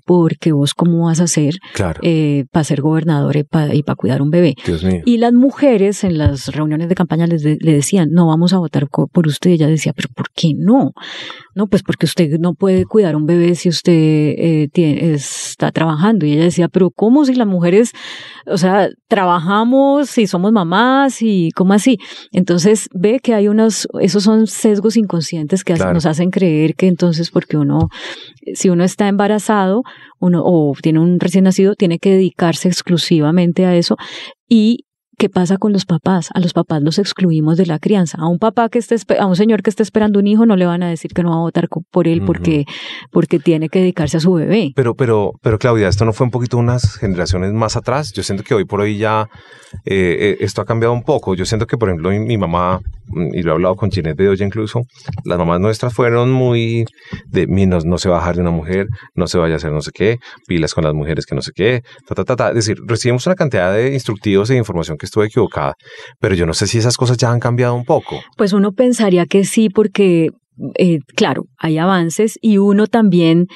porque 0.04 0.52
vos 0.52 0.74
cómo 0.74 1.06
vas 1.06 1.20
a 1.20 1.24
hacer 1.24 1.54
eh, 2.02 2.44
para 2.52 2.64
ser 2.64 2.80
gobernador 2.80 3.36
y 3.36 3.44
para 3.44 3.96
cuidar 3.96 4.22
un 4.22 4.30
bebé. 4.30 4.54
Y 5.04 5.18
las 5.18 5.32
mujeres 5.32 6.04
en 6.04 6.18
las 6.18 6.48
reuniones 6.48 6.88
de 6.88 6.94
campaña 6.94 7.26
les 7.26 7.44
le 7.44 7.72
decían, 7.72 8.10
no 8.10 8.26
vamos 8.26 8.52
a 8.52 8.58
votar 8.58 8.88
por 8.88 9.26
usted. 9.26 9.50
Y 9.50 9.54
ella 9.54 9.68
decía, 9.68 9.92
pero 9.94 10.08
¿por 10.14 10.30
qué 10.34 10.52
no? 10.56 10.92
No, 11.54 11.68
pues 11.68 11.82
porque 11.82 12.06
usted 12.06 12.38
no 12.38 12.54
puede 12.54 12.84
cuidar 12.84 13.16
un 13.16 13.24
bebé 13.24 13.54
si 13.54 13.68
usted 13.68 13.92
eh, 13.92 14.68
tiene, 14.72 15.12
está 15.14 15.70
trabajando. 15.72 16.26
Y 16.26 16.32
ella 16.32 16.44
decía, 16.44 16.68
pero 16.68 16.90
¿cómo 16.90 17.24
si 17.24 17.34
las 17.34 17.46
mujeres, 17.46 17.92
o 18.46 18.58
sea, 18.58 18.88
trabajamos 19.08 20.18
y 20.18 20.26
somos 20.26 20.52
mamás 20.52 21.22
y 21.22 21.50
cómo 21.52 21.72
así? 21.72 21.98
Entonces 22.32 22.88
ve 22.92 23.20
que 23.20 23.34
hay 23.34 23.48
unos, 23.48 23.88
esos 24.00 24.22
son 24.22 24.46
sesgos 24.46 24.96
inconscientes 24.96 25.64
que 25.64 25.74
nos 25.74 26.06
hacen 26.06 26.15
creer 26.30 26.74
que 26.74 26.86
entonces 26.86 27.30
porque 27.30 27.56
uno, 27.56 27.88
si 28.54 28.68
uno 28.68 28.84
está 28.84 29.08
embarazado, 29.08 29.82
uno 30.18 30.42
o 30.44 30.74
tiene 30.80 30.98
un 30.98 31.20
recién 31.20 31.44
nacido, 31.44 31.74
tiene 31.74 31.98
que 31.98 32.10
dedicarse 32.10 32.68
exclusivamente 32.68 33.66
a 33.66 33.76
eso 33.76 33.96
y 34.48 34.85
¿Qué 35.18 35.30
pasa 35.30 35.56
con 35.56 35.72
los 35.72 35.86
papás? 35.86 36.28
A 36.34 36.40
los 36.40 36.52
papás 36.52 36.82
los 36.82 36.98
excluimos 36.98 37.56
de 37.56 37.64
la 37.64 37.78
crianza. 37.78 38.18
A 38.20 38.28
un 38.28 38.38
papá 38.38 38.68
que 38.68 38.78
esté, 38.78 38.96
a 39.18 39.24
un 39.24 39.34
señor 39.34 39.62
que 39.62 39.70
esté 39.70 39.82
esperando 39.82 40.18
un 40.18 40.26
hijo 40.26 40.44
no 40.44 40.56
le 40.56 40.66
van 40.66 40.82
a 40.82 40.90
decir 40.90 41.12
que 41.14 41.22
no 41.22 41.30
va 41.30 41.36
a 41.36 41.40
votar 41.40 41.68
por 41.90 42.06
él 42.06 42.22
porque, 42.26 42.66
porque 43.10 43.38
tiene 43.38 43.70
que 43.70 43.78
dedicarse 43.78 44.18
a 44.18 44.20
su 44.20 44.34
bebé. 44.34 44.72
Pero, 44.76 44.94
pero, 44.94 45.32
pero 45.40 45.58
Claudia, 45.58 45.88
esto 45.88 46.04
no 46.04 46.12
fue 46.12 46.26
un 46.26 46.30
poquito 46.30 46.58
unas 46.58 46.96
generaciones 46.96 47.54
más 47.54 47.76
atrás. 47.76 48.12
Yo 48.12 48.22
siento 48.22 48.44
que 48.44 48.52
hoy 48.52 48.66
por 48.66 48.82
hoy 48.82 48.98
ya 48.98 49.30
eh, 49.84 50.16
eh, 50.20 50.36
esto 50.40 50.60
ha 50.60 50.66
cambiado 50.66 50.92
un 50.92 51.02
poco. 51.02 51.34
Yo 51.34 51.46
siento 51.46 51.66
que, 51.66 51.78
por 51.78 51.88
ejemplo, 51.88 52.10
mi, 52.10 52.36
mamá, 52.36 52.80
mm, 53.06 53.34
y 53.34 53.42
lo 53.42 53.52
he 53.52 53.54
hablado 53.54 53.76
con 53.76 53.90
Ginette 53.90 54.18
de 54.18 54.28
hoy 54.28 54.36
incluso, 54.40 54.82
las 55.24 55.38
mamás 55.38 55.60
nuestras 55.60 55.94
fueron 55.94 56.30
muy 56.30 56.84
de, 57.26 57.46
no, 57.46 57.78
no 57.80 57.96
se 57.96 58.10
va 58.10 58.16
a 58.16 58.18
bajar 58.18 58.36
de 58.36 58.42
una 58.42 58.50
mujer, 58.50 58.88
no 59.14 59.26
se 59.26 59.38
vaya 59.38 59.54
a 59.54 59.56
hacer 59.56 59.72
no 59.72 59.80
sé 59.80 59.92
qué, 59.94 60.18
pilas 60.46 60.74
con 60.74 60.84
las 60.84 60.92
mujeres 60.92 61.24
que 61.24 61.34
no 61.34 61.40
sé 61.40 61.52
qué, 61.54 61.82
ta, 62.06 62.14
ta, 62.14 62.24
ta, 62.24 62.36
ta. 62.36 62.48
Es 62.50 62.56
decir, 62.56 62.76
recibimos 62.86 63.26
una 63.26 63.34
cantidad 63.34 63.72
de 63.72 63.94
instructivos 63.94 64.50
e 64.50 64.56
información 64.56 64.98
que 64.98 65.05
estuve 65.06 65.26
equivocada, 65.26 65.74
pero 66.20 66.34
yo 66.34 66.46
no 66.46 66.54
sé 66.54 66.66
si 66.66 66.78
esas 66.78 66.96
cosas 66.96 67.16
ya 67.16 67.30
han 67.30 67.40
cambiado 67.40 67.74
un 67.74 67.84
poco. 67.84 68.20
Pues 68.36 68.52
uno 68.52 68.72
pensaría 68.72 69.26
que 69.26 69.44
sí, 69.44 69.68
porque, 69.70 70.30
eh, 70.74 70.98
claro, 71.16 71.44
hay 71.58 71.78
avances 71.78 72.38
y 72.40 72.58
uno 72.58 72.86
también, 72.86 73.46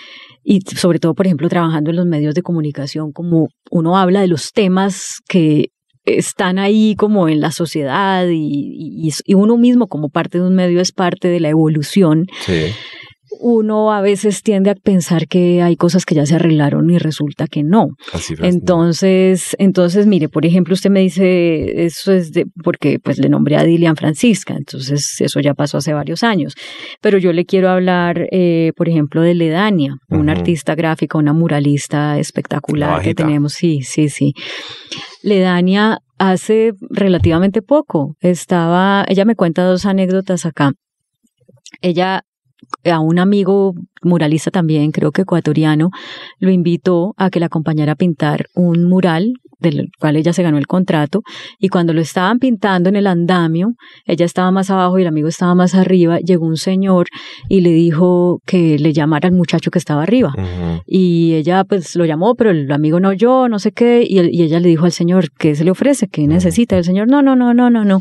y 0.42 0.60
sobre 0.60 0.98
todo, 0.98 1.14
por 1.14 1.26
ejemplo, 1.26 1.48
trabajando 1.48 1.90
en 1.90 1.96
los 1.96 2.06
medios 2.06 2.34
de 2.34 2.42
comunicación, 2.42 3.12
como 3.12 3.48
uno 3.70 3.98
habla 3.98 4.20
de 4.20 4.28
los 4.28 4.52
temas 4.52 5.18
que 5.28 5.68
están 6.04 6.58
ahí 6.58 6.94
como 6.96 7.28
en 7.28 7.40
la 7.40 7.52
sociedad 7.52 8.26
y, 8.28 9.10
y, 9.26 9.34
uno 9.34 9.58
mismo 9.58 9.86
como 9.86 10.08
parte 10.08 10.38
de 10.38 10.46
un 10.46 10.54
medio 10.54 10.80
es 10.80 10.92
parte 10.92 11.28
de 11.28 11.40
la 11.40 11.50
evolución. 11.50 12.26
Sí 12.40 12.72
uno 13.38 13.92
a 13.92 14.00
veces 14.00 14.42
tiende 14.42 14.70
a 14.70 14.74
pensar 14.74 15.28
que 15.28 15.62
hay 15.62 15.76
cosas 15.76 16.04
que 16.04 16.14
ya 16.14 16.26
se 16.26 16.34
arreglaron 16.34 16.90
y 16.90 16.98
resulta 16.98 17.46
que 17.46 17.62
no. 17.62 17.88
entonces, 18.42 19.56
entonces, 19.58 20.06
mire, 20.06 20.28
por 20.28 20.44
ejemplo, 20.44 20.74
usted 20.74 20.90
me 20.90 21.00
dice, 21.00 21.84
eso 21.84 22.12
es 22.12 22.32
de, 22.32 22.46
porque 22.62 22.98
pues 22.98 23.18
le 23.18 23.28
nombré 23.28 23.56
a 23.56 23.64
Dilian 23.64 23.96
Francisca, 23.96 24.54
entonces 24.54 25.20
eso 25.20 25.40
ya 25.40 25.54
pasó 25.54 25.78
hace 25.78 25.92
varios 25.92 26.22
años. 26.22 26.54
Pero 27.00 27.18
yo 27.18 27.32
le 27.32 27.44
quiero 27.44 27.70
hablar, 27.70 28.26
eh, 28.32 28.72
por 28.76 28.88
ejemplo, 28.88 29.22
de 29.22 29.34
Ledania, 29.34 29.96
una 30.08 30.32
artista 30.32 30.74
gráfica, 30.74 31.18
una 31.18 31.32
muralista 31.32 32.18
espectacular 32.18 33.02
que 33.02 33.14
tenemos. 33.14 33.52
Sí, 33.52 33.82
sí, 33.82 34.08
sí. 34.08 34.34
Ledania 35.22 35.98
hace 36.18 36.72
relativamente 36.90 37.62
poco 37.62 38.16
estaba, 38.20 39.04
ella 39.08 39.24
me 39.24 39.36
cuenta 39.36 39.64
dos 39.64 39.86
anécdotas 39.86 40.46
acá. 40.46 40.72
Ella 41.82 42.24
a 42.84 43.00
un 43.00 43.18
amigo 43.18 43.74
muralista 44.02 44.50
también, 44.50 44.92
creo 44.92 45.12
que 45.12 45.22
ecuatoriano, 45.22 45.90
lo 46.38 46.50
invitó 46.50 47.14
a 47.16 47.30
que 47.30 47.40
la 47.40 47.46
acompañara 47.46 47.92
a 47.92 47.96
pintar 47.96 48.46
un 48.54 48.84
mural 48.84 49.34
del 49.60 49.90
cual 49.98 50.16
ella 50.16 50.32
se 50.32 50.42
ganó 50.42 50.58
el 50.58 50.66
contrato. 50.66 51.22
Y 51.58 51.68
cuando 51.68 51.92
lo 51.92 52.00
estaban 52.00 52.38
pintando 52.38 52.88
en 52.88 52.96
el 52.96 53.06
andamio, 53.06 53.74
ella 54.06 54.24
estaba 54.24 54.50
más 54.50 54.70
abajo 54.70 54.98
y 54.98 55.02
el 55.02 55.08
amigo 55.08 55.28
estaba 55.28 55.54
más 55.54 55.74
arriba, 55.74 56.18
llegó 56.18 56.46
un 56.46 56.56
señor 56.56 57.06
y 57.48 57.60
le 57.60 57.70
dijo 57.70 58.40
que 58.46 58.78
le 58.78 58.92
llamara 58.92 59.28
al 59.28 59.34
muchacho 59.34 59.70
que 59.70 59.78
estaba 59.78 60.02
arriba. 60.02 60.34
Y 60.86 61.34
ella 61.34 61.64
pues 61.64 61.94
lo 61.94 62.04
llamó, 62.04 62.34
pero 62.34 62.50
el 62.50 62.70
amigo 62.72 63.00
no 63.00 63.10
oyó, 63.10 63.48
no 63.48 63.58
sé 63.58 63.72
qué 63.72 64.04
y, 64.08 64.18
ella 64.18 64.60
le 64.60 64.68
dijo 64.68 64.86
al 64.86 64.92
señor, 64.92 65.30
¿qué 65.38 65.54
se 65.54 65.64
le 65.64 65.70
ofrece? 65.70 66.08
¿Qué 66.08 66.26
necesita? 66.26 66.78
El 66.78 66.84
señor, 66.84 67.08
no, 67.08 67.22
no, 67.22 67.36
no, 67.36 67.54
no, 67.54 67.70
no, 67.70 67.84
no 67.84 68.00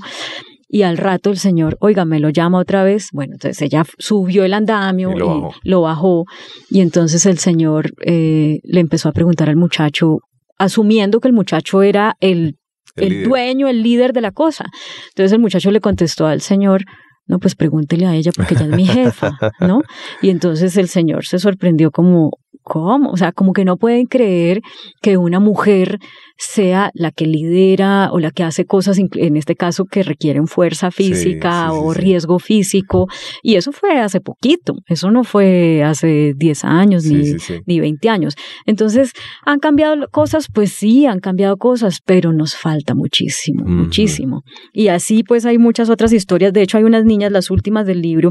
y 0.71 0.83
al 0.83 0.97
rato 0.97 1.31
el 1.31 1.37
señor, 1.37 1.77
oiga, 1.81 2.05
me 2.05 2.19
lo 2.19 2.29
llama 2.29 2.59
otra 2.59 2.83
vez. 2.83 3.09
Bueno, 3.11 3.33
entonces 3.33 3.59
ella 3.63 3.83
subió 3.97 4.43
el 4.45 4.53
andamio 4.53 5.11
y 5.11 5.67
lo, 5.67 5.81
bajó. 5.81 6.25
y 6.69 6.81
entonces 6.81 7.25
el 7.25 7.39
señor 7.39 7.91
eh, 8.05 8.59
le 8.63 8.79
empezó 8.79 9.09
a 9.09 9.11
preguntar 9.11 9.49
al 9.49 9.55
muchacho, 9.55 10.19
asumiendo 10.59 11.19
que 11.19 11.27
el 11.27 11.33
muchacho 11.33 11.81
era 11.81 12.15
el, 12.19 12.57
el, 12.97 13.23
dueño, 13.23 13.67
el 13.67 13.81
líder 13.81 14.13
de 14.13 14.21
la 14.21 14.31
cosa. 14.31 14.65
Entonces 15.09 15.31
el 15.31 15.39
muchacho 15.39 15.71
le 15.71 15.81
contestó 15.81 16.27
al 16.27 16.41
señor, 16.41 16.83
no, 17.25 17.39
pues 17.39 17.55
pregúntele 17.55 18.05
a 18.05 18.13
ella 18.15 18.31
porque 18.35 18.53
ella 18.53 18.65
es 18.65 18.75
mi 18.75 18.85
jefa, 18.85 19.37
¿no? 19.59 19.81
Y 20.21 20.29
entonces 20.29 20.77
el 20.77 20.87
señor 20.87 21.25
se 21.25 21.39
sorprendió 21.39 21.89
como, 21.89 22.37
¿cómo? 22.61 23.09
O 23.09 23.17
sea, 23.17 23.31
como 23.31 23.53
que 23.53 23.65
no 23.65 23.77
pueden 23.77 24.05
creer 24.05 24.61
que 25.01 25.17
una 25.17 25.39
mujer 25.39 25.97
sea 26.39 26.89
la 26.93 27.11
que 27.11 27.27
lidera 27.27 28.11
o 28.13 28.19
la 28.19 28.31
que 28.31 28.43
hace 28.43 28.65
cosas, 28.65 28.97
en 28.97 29.35
este 29.35 29.55
caso, 29.55 29.83
que 29.85 30.03
requieren 30.03 30.47
fuerza 30.47 30.89
física 30.89 31.73
o 31.73 31.93
riesgo 31.93 32.39
físico. 32.39 33.07
Y 33.43 33.55
eso 33.55 33.73
fue 33.73 33.99
hace 33.99 34.21
poquito, 34.21 34.75
eso 34.87 35.11
no 35.11 35.25
fue 35.25 35.83
hace 35.83 36.33
10 36.37 36.63
años 36.63 37.03
ni, 37.03 37.35
ni 37.65 37.81
20 37.81 38.09
años. 38.09 38.35
Entonces, 38.65 39.11
¿han 39.45 39.59
cambiado 39.59 40.07
cosas? 40.11 40.47
Pues 40.51 40.71
sí, 40.71 41.05
han 41.05 41.19
cambiado 41.19 41.57
cosas, 41.57 41.99
pero 42.05 42.31
nos 42.31 42.55
falta 42.55 42.95
muchísimo, 42.95 43.65
muchísimo. 43.65 44.43
Y 44.71 44.87
así 44.87 45.23
pues 45.23 45.45
hay 45.45 45.57
muchas 45.57 45.89
otras 45.89 46.13
historias. 46.13 46.53
De 46.53 46.61
hecho, 46.61 46.77
hay 46.77 46.85
unas 46.85 47.03
niñas, 47.03 47.33
las 47.33 47.51
últimas 47.51 47.85
del 47.85 48.01
libro, 48.01 48.29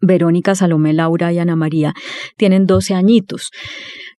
Verónica, 0.00 0.54
Salomé, 0.54 0.92
Laura 0.92 1.32
y 1.32 1.38
Ana 1.38 1.56
María, 1.56 1.94
tienen 2.36 2.66
12 2.66 2.94
añitos. 2.94 3.50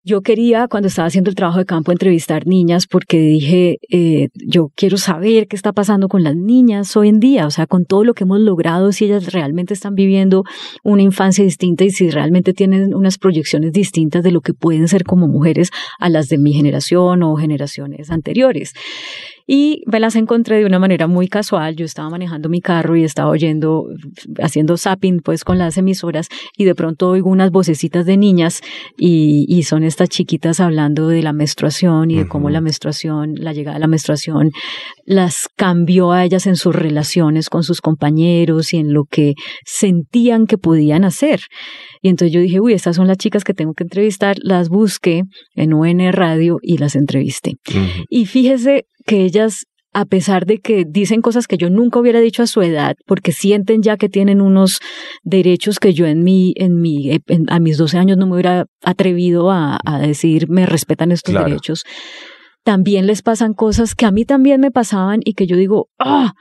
Yo 0.07 0.21
quería, 0.21 0.67
cuando 0.67 0.87
estaba 0.87 1.07
haciendo 1.07 1.31
el 1.31 1.35
trabajo 1.35 1.57
de 1.57 1.65
campo, 1.65 1.91
entrevistar 1.91 2.45
niñas 2.45 2.85
porque 2.85 3.17
dije, 3.17 3.79
eh, 3.89 4.29
yo 4.35 4.69
quiero 4.75 4.97
saber 4.97 5.47
qué 5.47 5.55
está 5.55 5.73
pasando 5.73 6.09
con 6.09 6.21
las 6.21 6.35
niñas 6.35 6.95
hoy 6.95 7.09
en 7.09 7.19
día, 7.19 7.47
o 7.47 7.49
sea, 7.49 7.65
con 7.65 7.85
todo 7.85 8.03
lo 8.03 8.13
que 8.13 8.23
hemos 8.23 8.39
logrado, 8.39 8.91
si 8.91 9.05
ellas 9.05 9.33
realmente 9.33 9.73
están 9.73 9.95
viviendo 9.95 10.43
una 10.83 11.01
infancia 11.01 11.43
distinta 11.43 11.85
y 11.85 11.89
si 11.89 12.11
realmente 12.11 12.53
tienen 12.53 12.93
unas 12.93 13.17
proyecciones 13.17 13.71
distintas 13.71 14.21
de 14.21 14.29
lo 14.29 14.41
que 14.41 14.53
pueden 14.53 14.87
ser 14.87 15.05
como 15.05 15.27
mujeres 15.27 15.71
a 15.97 16.09
las 16.09 16.29
de 16.29 16.37
mi 16.37 16.53
generación 16.53 17.23
o 17.23 17.35
generaciones 17.35 18.11
anteriores 18.11 18.73
y 19.47 19.83
me 19.85 19.99
las 19.99 20.15
encontré 20.15 20.57
de 20.57 20.65
una 20.65 20.79
manera 20.79 21.07
muy 21.07 21.27
casual. 21.27 21.75
Yo 21.75 21.85
estaba 21.85 22.09
manejando 22.09 22.49
mi 22.49 22.61
carro 22.61 22.95
y 22.95 23.03
estaba 23.03 23.29
oyendo, 23.29 23.87
haciendo 24.39 24.77
zapping 24.77 25.19
pues 25.19 25.43
con 25.43 25.57
las 25.57 25.77
emisoras 25.77 26.29
y 26.57 26.65
de 26.65 26.75
pronto 26.75 27.09
oigo 27.09 27.29
unas 27.29 27.51
vocecitas 27.51 28.05
de 28.05 28.17
niñas 28.17 28.61
y, 28.97 29.45
y 29.47 29.63
son 29.63 29.83
estas 29.83 30.09
chiquitas 30.09 30.59
hablando 30.59 31.07
de 31.07 31.21
la 31.21 31.33
menstruación 31.33 32.11
y 32.11 32.17
de 32.17 32.27
cómo 32.27 32.49
la 32.49 32.61
menstruación, 32.61 33.35
la 33.35 33.53
llegada 33.53 33.75
de 33.75 33.81
la 33.81 33.87
menstruación 33.87 34.51
las 35.05 35.47
cambió 35.55 36.11
a 36.11 36.23
ellas 36.23 36.47
en 36.47 36.55
sus 36.55 36.75
relaciones 36.75 37.49
con 37.49 37.63
sus 37.63 37.81
compañeros 37.81 38.73
y 38.73 38.77
en 38.77 38.93
lo 38.93 39.05
que 39.05 39.33
sentían 39.65 40.47
que 40.47 40.57
podían 40.57 41.05
hacer. 41.05 41.41
Y 42.01 42.09
entonces 42.09 42.33
yo 42.33 42.41
dije, 42.41 42.59
uy, 42.59 42.73
estas 42.73 42.95
son 42.95 43.07
las 43.07 43.17
chicas 43.17 43.43
que 43.43 43.53
tengo 43.53 43.73
que 43.73 43.83
entrevistar, 43.83 44.37
las 44.41 44.69
busqué 44.69 45.23
en 45.55 45.73
UN 45.73 46.11
Radio 46.11 46.57
y 46.61 46.77
las 46.77 46.95
entrevisté. 46.95 47.53
Y 48.09 48.25
fíjese 48.25 48.85
que 49.05 49.23
ellas 49.23 49.65
a 49.95 50.03
pesar 50.03 50.45
de 50.45 50.59
que 50.59 50.83
dicen 50.85 51.21
cosas 51.21 51.47
que 51.47 51.55
yo 51.55 51.69
nunca 51.69 51.99
hubiera 51.99 52.19
dicho 52.19 52.43
a 52.43 52.47
su 52.47 52.61
edad, 52.61 52.97
porque 53.05 53.31
sienten 53.31 53.81
ya 53.81 53.95
que 53.95 54.09
tienen 54.09 54.41
unos 54.41 54.79
derechos 55.23 55.79
que 55.79 55.93
yo 55.93 56.05
en 56.05 56.21
mi, 56.21 56.53
en 56.57 56.81
mi, 56.81 57.17
a 57.47 57.59
mis 57.59 57.77
12 57.77 57.97
años 57.97 58.17
no 58.17 58.25
me 58.27 58.33
hubiera 58.33 58.65
atrevido 58.83 59.51
a, 59.51 59.79
decir, 60.01 60.49
me 60.49 60.65
respetan 60.65 61.13
estos 61.13 61.33
derechos. 61.33 61.85
También 62.65 63.07
les 63.07 63.21
pasan 63.21 63.53
cosas 63.53 63.95
que 63.95 64.05
a 64.05 64.11
mí 64.11 64.25
también 64.25 64.59
me 64.59 64.69
pasaban 64.69 65.21
y 65.23 65.33
que 65.33 65.47
yo 65.47 65.55
digo, 65.55 65.87
ah, 65.97 66.33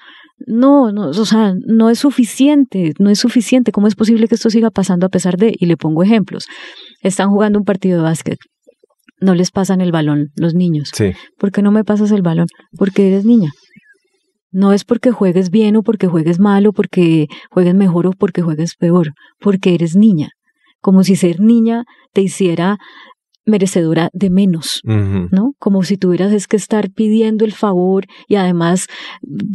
no, 0.48 0.90
no, 0.90 1.10
o 1.10 1.24
sea, 1.24 1.54
no 1.64 1.90
es 1.90 2.00
suficiente, 2.00 2.92
no 2.98 3.08
es 3.08 3.20
suficiente. 3.20 3.70
¿Cómo 3.70 3.86
es 3.86 3.94
posible 3.94 4.26
que 4.26 4.34
esto 4.34 4.50
siga 4.50 4.72
pasando 4.72 5.06
a 5.06 5.10
pesar 5.10 5.36
de? 5.36 5.54
Y 5.56 5.66
le 5.66 5.76
pongo 5.76 6.02
ejemplos. 6.02 6.46
Están 7.02 7.30
jugando 7.30 7.60
un 7.60 7.64
partido 7.64 7.98
de 7.98 8.02
básquet 8.02 8.38
no 9.24 9.34
les 9.34 9.50
pasan 9.50 9.80
el 9.80 9.90
balón 9.90 10.28
los 10.36 10.54
niños. 10.54 10.90
Sí. 10.92 11.12
¿Por 11.38 11.50
qué 11.50 11.62
no 11.62 11.72
me 11.72 11.84
pasas 11.84 12.12
el 12.12 12.22
balón? 12.22 12.46
Porque 12.76 13.08
eres 13.08 13.24
niña. 13.24 13.50
No 14.52 14.72
es 14.72 14.84
porque 14.84 15.10
juegues 15.10 15.50
bien 15.50 15.74
o 15.76 15.82
porque 15.82 16.06
juegues 16.06 16.38
mal 16.38 16.66
o 16.66 16.72
porque 16.72 17.26
juegues 17.50 17.74
mejor 17.74 18.06
o 18.06 18.12
porque 18.12 18.42
juegues 18.42 18.76
peor, 18.76 19.12
porque 19.40 19.74
eres 19.74 19.96
niña. 19.96 20.28
Como 20.80 21.02
si 21.02 21.16
ser 21.16 21.40
niña 21.40 21.84
te 22.12 22.20
hiciera 22.20 22.76
merecedora 23.46 24.10
de 24.12 24.30
menos, 24.30 24.80
¿no? 24.84 25.52
Como 25.58 25.82
si 25.82 25.96
tuvieras 25.96 26.32
es 26.32 26.46
que 26.46 26.56
estar 26.56 26.90
pidiendo 26.90 27.44
el 27.44 27.52
favor 27.52 28.06
y 28.26 28.36
además, 28.36 28.86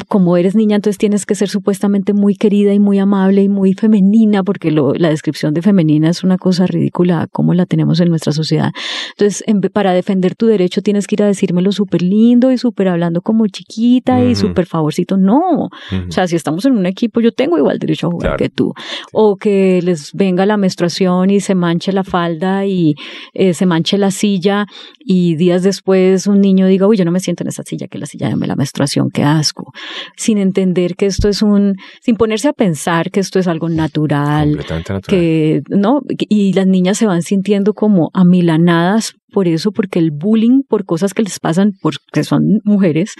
como 0.08 0.38
eres 0.38 0.56
niña, 0.56 0.76
entonces 0.76 0.98
tienes 0.98 1.26
que 1.26 1.36
ser 1.36 1.50
supuestamente 1.50 2.14
muy 2.14 2.36
querida 2.36 2.74
y 2.74 2.80
muy 2.80 3.00
amable 3.00 3.42
y 3.42 3.50
muy 3.50 3.74
femenina, 3.74 4.44
porque 4.44 4.72
lo, 4.72 4.94
la 4.94 5.10
descripción 5.10 5.54
de 5.54 5.62
femenina 5.62 6.10
es 6.10 6.24
una 6.24 6.38
cosa 6.38 6.68
ridícula, 6.68 7.28
como 7.32 7.54
la 7.54 7.66
tenemos 7.66 8.00
en 8.00 8.10
nuestra 8.10 8.32
sociedad. 8.32 8.72
Entonces, 9.12 9.44
para 9.74 9.94
defender 9.94 10.36
tu 10.36 10.46
derecho 10.46 10.82
tienes 10.82 11.08
que 11.08 11.16
ir 11.16 11.24
a 11.24 11.28
decírmelo 11.28 11.72
súper 11.72 12.02
lindo 12.02 12.52
y 12.52 12.58
súper 12.58 12.90
hablando 12.90 13.22
como 13.22 13.48
chiquita 13.48 14.24
y 14.24 14.36
súper 14.36 14.66
favorcito. 14.66 15.18
No, 15.18 15.66
o 15.66 16.12
sea, 16.12 16.28
si 16.28 16.36
estamos 16.36 16.66
en 16.66 16.74
un 16.74 16.86
equipo, 16.86 17.22
yo 17.22 17.32
tengo 17.32 17.58
igual 17.58 17.80
derecho 17.80 18.08
a 18.08 18.12
jugar 18.12 18.38
que 18.38 18.50
tú. 18.50 18.74
O 19.12 19.36
que 19.36 19.82
les 19.82 20.14
venga 20.14 20.46
la 20.46 20.58
menstruación 20.58 21.30
y 21.32 21.40
se 21.40 21.56
manche 21.56 21.92
la 21.92 22.04
falda 22.04 22.66
y 22.66 22.96
eh, 23.34 23.54
se 23.54 23.66
manche 23.66 23.79
manche 23.80 23.98
la 23.98 24.12
silla 24.12 24.66
y 25.00 25.36
días 25.36 25.64
después 25.64 26.28
un 26.28 26.42
niño 26.42 26.68
diga, 26.68 26.86
uy, 26.86 26.98
yo 26.98 27.06
no 27.06 27.12
me 27.12 27.22
siento 27.22 27.44
en 27.44 27.48
esa 27.48 27.64
silla, 27.64 27.88
que 27.88 27.98
la 27.98 28.06
silla 28.06 28.30
llame 28.30 28.46
la 28.46 28.56
menstruación, 28.56 29.10
qué 29.10 29.24
asco, 29.24 29.72
sin 30.18 30.38
entender 30.38 30.96
que 30.96 31.06
esto 31.06 31.30
es 31.30 31.42
un, 31.42 31.76
sin 32.02 32.18
ponerse 32.18 32.50
a 32.50 32.54
pensar 32.54 33.10
que 33.10 33.22
esto 33.22 33.40
es 33.40 33.48
algo 33.48 33.70
natural, 33.70 34.58
natural. 34.58 35.02
que, 35.08 35.62
¿no? 35.70 36.02
Y 36.18 36.54
las 36.54 36.68
niñas 36.68 36.98
se 36.98 37.06
van 37.06 37.22
sintiendo 37.22 37.74
como 37.74 38.10
amilanadas 38.14 39.14
por 39.32 39.48
eso, 39.48 39.72
porque 39.72 40.00
el 40.00 40.12
bullying 40.12 40.64
por 40.68 40.86
cosas 40.86 41.14
que 41.14 41.24
les 41.24 41.40
pasan, 41.40 41.72
porque 41.82 42.24
son 42.24 42.60
mujeres, 42.66 43.14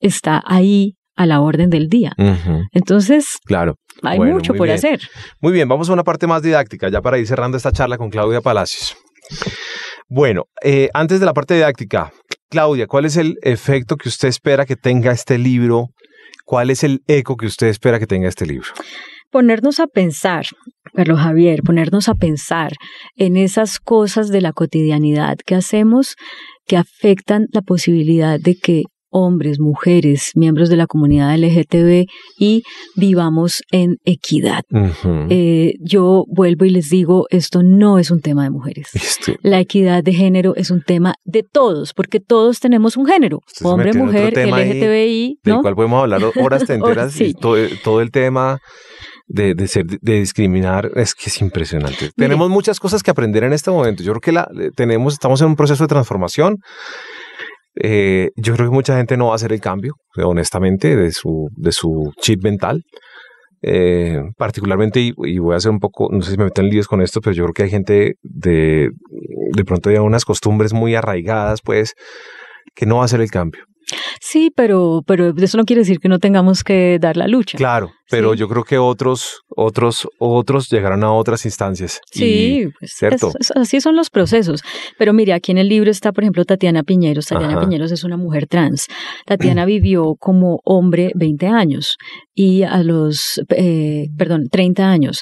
está 0.00 0.42
ahí 0.44 0.96
a 1.14 1.26
la 1.26 1.40
orden 1.40 1.70
del 1.70 1.88
día. 1.88 2.12
Entonces, 2.72 3.38
claro. 3.44 3.76
hay 4.02 4.18
mucho 4.18 4.54
por 4.54 4.68
hacer. 4.70 5.00
Muy 5.40 5.52
bien, 5.52 5.68
vamos 5.68 5.88
a 5.90 5.92
una 5.92 6.04
parte 6.04 6.26
más 6.26 6.42
didáctica, 6.42 6.88
ya 6.88 7.00
para 7.02 7.18
ir 7.18 7.26
cerrando 7.26 7.56
esta 7.56 7.70
charla 7.70 7.98
con 7.98 8.10
Claudia 8.10 8.40
Palacios. 8.40 8.96
Bueno, 10.08 10.44
eh, 10.62 10.90
antes 10.94 11.20
de 11.20 11.26
la 11.26 11.32
parte 11.32 11.54
didáctica, 11.54 12.12
Claudia, 12.50 12.86
¿cuál 12.86 13.06
es 13.06 13.16
el 13.16 13.38
efecto 13.42 13.96
que 13.96 14.08
usted 14.08 14.28
espera 14.28 14.66
que 14.66 14.76
tenga 14.76 15.12
este 15.12 15.38
libro? 15.38 15.88
¿Cuál 16.44 16.70
es 16.70 16.84
el 16.84 17.00
eco 17.06 17.36
que 17.36 17.46
usted 17.46 17.68
espera 17.68 17.98
que 17.98 18.06
tenga 18.06 18.28
este 18.28 18.46
libro? 18.46 18.68
Ponernos 19.30 19.80
a 19.80 19.86
pensar, 19.86 20.44
Carlos 20.92 21.20
Javier, 21.20 21.62
ponernos 21.62 22.10
a 22.10 22.14
pensar 22.14 22.72
en 23.16 23.38
esas 23.38 23.78
cosas 23.78 24.28
de 24.28 24.42
la 24.42 24.52
cotidianidad 24.52 25.38
que 25.46 25.54
hacemos 25.54 26.16
que 26.66 26.76
afectan 26.76 27.46
la 27.52 27.62
posibilidad 27.62 28.38
de 28.38 28.56
que 28.56 28.82
hombres, 29.12 29.60
mujeres, 29.60 30.32
miembros 30.34 30.68
de 30.68 30.76
la 30.76 30.86
comunidad 30.86 31.36
LGTB 31.36 32.06
y 32.38 32.62
vivamos 32.96 33.62
en 33.70 33.98
equidad. 34.04 34.64
Eh, 35.28 35.74
yo 35.80 36.24
vuelvo 36.28 36.64
y 36.64 36.70
les 36.70 36.88
digo, 36.88 37.26
esto 37.30 37.62
no 37.62 37.98
es 37.98 38.10
un 38.10 38.20
tema 38.20 38.42
de 38.42 38.50
mujeres. 38.50 38.88
Este 38.94 39.36
la 39.42 39.60
equidad 39.60 40.02
de 40.02 40.14
género 40.14 40.54
es 40.56 40.70
un 40.70 40.82
tema 40.82 41.14
de 41.24 41.42
todos, 41.42 41.92
porque 41.92 42.20
todos 42.20 42.58
tenemos 42.58 42.96
un 42.96 43.06
género, 43.06 43.40
hombre, 43.62 43.92
mujer, 43.92 44.32
LGTBI. 44.36 45.38
¿no? 45.44 45.54
Del 45.54 45.62
cual 45.62 45.74
podemos 45.74 46.02
hablar 46.02 46.22
horas 46.40 46.68
enteras 46.68 47.20
y 47.20 47.34
todo, 47.34 47.56
todo 47.84 48.00
el 48.00 48.10
tema 48.10 48.58
de, 49.26 49.54
de, 49.54 49.68
ser, 49.68 49.86
de 49.86 50.20
discriminar, 50.20 50.90
es 50.94 51.14
que 51.14 51.28
es 51.28 51.40
impresionante. 51.40 52.10
Tenemos 52.16 52.50
muchas 52.50 52.80
cosas 52.80 53.02
que 53.02 53.10
aprender 53.10 53.44
en 53.44 53.52
este 53.52 53.70
momento. 53.70 54.02
Yo 54.02 54.12
creo 54.12 54.20
que 54.20 54.32
la, 54.32 54.48
tenemos, 54.74 55.14
estamos 55.14 55.40
en 55.40 55.48
un 55.48 55.56
proceso 55.56 55.84
de 55.84 55.88
transformación. 55.88 56.58
Eh, 57.74 58.30
yo 58.36 58.54
creo 58.54 58.68
que 58.68 58.74
mucha 58.74 58.96
gente 58.96 59.16
no 59.16 59.26
va 59.26 59.32
a 59.32 59.36
hacer 59.36 59.52
el 59.52 59.60
cambio, 59.60 59.94
honestamente, 60.16 60.96
de 60.96 61.12
su, 61.12 61.48
de 61.56 61.72
su 61.72 62.12
chip 62.20 62.42
mental. 62.42 62.82
Eh, 63.64 64.20
particularmente, 64.36 65.00
y, 65.00 65.38
voy 65.38 65.54
a 65.54 65.56
hacer 65.56 65.70
un 65.70 65.78
poco, 65.78 66.08
no 66.10 66.22
sé 66.22 66.32
si 66.32 66.36
me 66.36 66.44
meto 66.44 66.60
en 66.60 66.68
líos 66.68 66.88
con 66.88 67.00
esto, 67.00 67.20
pero 67.20 67.34
yo 67.34 67.44
creo 67.44 67.54
que 67.54 67.62
hay 67.64 67.70
gente 67.70 68.14
de, 68.22 68.90
de 69.54 69.64
pronto 69.64 69.90
ya 69.90 70.02
unas 70.02 70.24
costumbres 70.24 70.72
muy 70.72 70.94
arraigadas, 70.96 71.60
pues, 71.62 71.94
que 72.74 72.86
no 72.86 72.96
va 72.96 73.02
a 73.02 73.04
hacer 73.04 73.20
el 73.20 73.30
cambio. 73.30 73.64
Sí, 74.24 74.52
pero, 74.54 75.02
pero 75.04 75.34
eso 75.36 75.58
no 75.58 75.64
quiere 75.64 75.80
decir 75.80 75.98
que 75.98 76.08
no 76.08 76.20
tengamos 76.20 76.62
que 76.62 76.98
dar 77.00 77.16
la 77.16 77.26
lucha. 77.26 77.58
Claro, 77.58 77.90
pero 78.08 78.34
yo 78.34 78.48
creo 78.48 78.62
que 78.62 78.78
otros, 78.78 79.40
otros, 79.48 80.06
otros 80.20 80.70
llegarán 80.70 81.02
a 81.02 81.12
otras 81.12 81.44
instancias. 81.44 82.00
Sí, 82.08 82.68
pues, 82.78 82.92
¿cierto? 82.94 83.32
así 83.56 83.80
son 83.80 83.96
los 83.96 84.10
procesos. 84.10 84.62
Pero 84.96 85.12
mire, 85.12 85.32
aquí 85.32 85.50
en 85.50 85.58
el 85.58 85.68
libro 85.68 85.90
está, 85.90 86.12
por 86.12 86.22
ejemplo, 86.22 86.44
Tatiana 86.44 86.84
Piñeros. 86.84 87.26
Tatiana 87.26 87.58
Piñeros 87.58 87.90
es 87.90 88.04
una 88.04 88.16
mujer 88.16 88.46
trans. 88.46 88.86
Tatiana 89.26 89.64
vivió 89.66 90.14
como 90.20 90.60
hombre 90.64 91.10
20 91.16 91.48
años 91.48 91.96
y 92.32 92.62
a 92.62 92.80
los, 92.84 93.42
eh, 93.48 94.06
perdón, 94.16 94.46
30 94.52 94.88
años. 94.88 95.18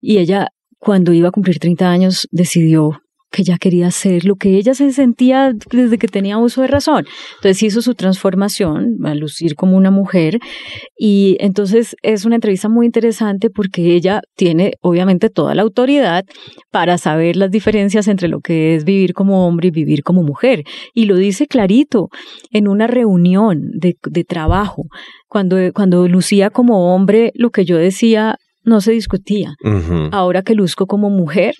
Y 0.00 0.16
ella, 0.16 0.48
cuando 0.78 1.12
iba 1.12 1.28
a 1.28 1.32
cumplir 1.32 1.58
30 1.58 1.90
años, 1.90 2.26
decidió 2.30 2.98
que 3.30 3.42
ella 3.42 3.58
quería 3.58 3.88
hacer 3.88 4.24
lo 4.24 4.36
que 4.36 4.56
ella 4.56 4.74
se 4.74 4.92
sentía 4.92 5.52
desde 5.70 5.98
que 5.98 6.08
tenía 6.08 6.38
uso 6.38 6.62
de 6.62 6.68
razón. 6.68 7.06
Entonces 7.36 7.62
hizo 7.62 7.82
su 7.82 7.94
transformación 7.94 8.96
a 9.04 9.14
lucir 9.14 9.54
como 9.54 9.76
una 9.76 9.90
mujer 9.90 10.38
y 10.96 11.36
entonces 11.40 11.96
es 12.02 12.24
una 12.24 12.36
entrevista 12.36 12.68
muy 12.68 12.86
interesante 12.86 13.50
porque 13.50 13.94
ella 13.94 14.20
tiene 14.36 14.74
obviamente 14.80 15.28
toda 15.28 15.54
la 15.54 15.62
autoridad 15.62 16.24
para 16.70 16.98
saber 16.98 17.36
las 17.36 17.50
diferencias 17.50 18.08
entre 18.08 18.28
lo 18.28 18.40
que 18.40 18.74
es 18.74 18.84
vivir 18.84 19.12
como 19.12 19.46
hombre 19.46 19.68
y 19.68 19.72
vivir 19.72 20.02
como 20.02 20.22
mujer. 20.22 20.64
Y 20.94 21.06
lo 21.06 21.16
dice 21.16 21.46
clarito 21.46 22.08
en 22.50 22.68
una 22.68 22.86
reunión 22.86 23.70
de, 23.74 23.96
trabajo. 24.24 24.84
Cuando, 25.28 25.56
cuando 25.74 26.08
lucía 26.08 26.50
como 26.50 26.94
hombre, 26.94 27.32
lo 27.34 27.50
que 27.50 27.64
yo 27.64 27.76
decía 27.76 28.36
no 28.64 28.80
se 28.80 28.92
discutía. 28.92 29.54
Ahora 30.10 30.42
que 30.42 30.54
luzco 30.54 30.86
como 30.86 31.08
mujer, 31.08 31.54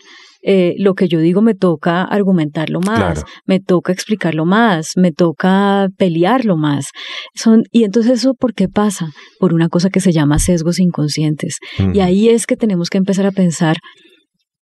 eh, 0.48 0.76
lo 0.78 0.94
que 0.94 1.08
yo 1.08 1.18
digo 1.18 1.42
me 1.42 1.56
toca 1.56 2.04
argumentarlo 2.04 2.78
más, 2.80 3.24
me 3.46 3.58
toca 3.58 3.92
explicarlo 3.92 4.44
más, 4.44 4.92
me 4.96 5.10
toca 5.10 5.88
pelearlo 5.98 6.56
más. 6.56 6.90
Son, 7.34 7.64
y 7.72 7.82
entonces 7.82 8.20
eso, 8.20 8.34
¿por 8.34 8.54
qué 8.54 8.68
pasa? 8.68 9.10
Por 9.40 9.52
una 9.52 9.68
cosa 9.68 9.90
que 9.90 9.98
se 9.98 10.12
llama 10.12 10.38
sesgos 10.38 10.78
inconscientes. 10.78 11.58
Y 11.92 11.98
ahí 11.98 12.28
es 12.28 12.46
que 12.46 12.56
tenemos 12.56 12.90
que 12.90 12.98
empezar 12.98 13.26
a 13.26 13.32
pensar 13.32 13.78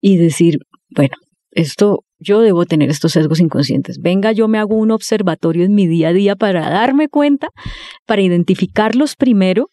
y 0.01 0.16
decir, 0.16 0.59
bueno, 0.97 1.14
esto 1.59 2.05
yo 2.21 2.41
debo 2.41 2.67
tener 2.67 2.91
estos 2.91 3.13
sesgos 3.13 3.41
inconscientes. 3.41 3.99
Venga, 4.01 4.33
yo 4.33 4.49
me 4.49 4.59
hago 4.59 4.77
un 4.77 4.91
observatorio 4.91 5.65
en 5.65 5.75
mi 5.75 5.87
día 5.87 6.09
a 6.09 6.13
día 6.13 6.37
para 6.37 6.69
darme 6.71 7.09
cuenta, 7.09 7.49
para 8.07 8.23
identificarlos 8.23 9.15
primero, 9.17 9.67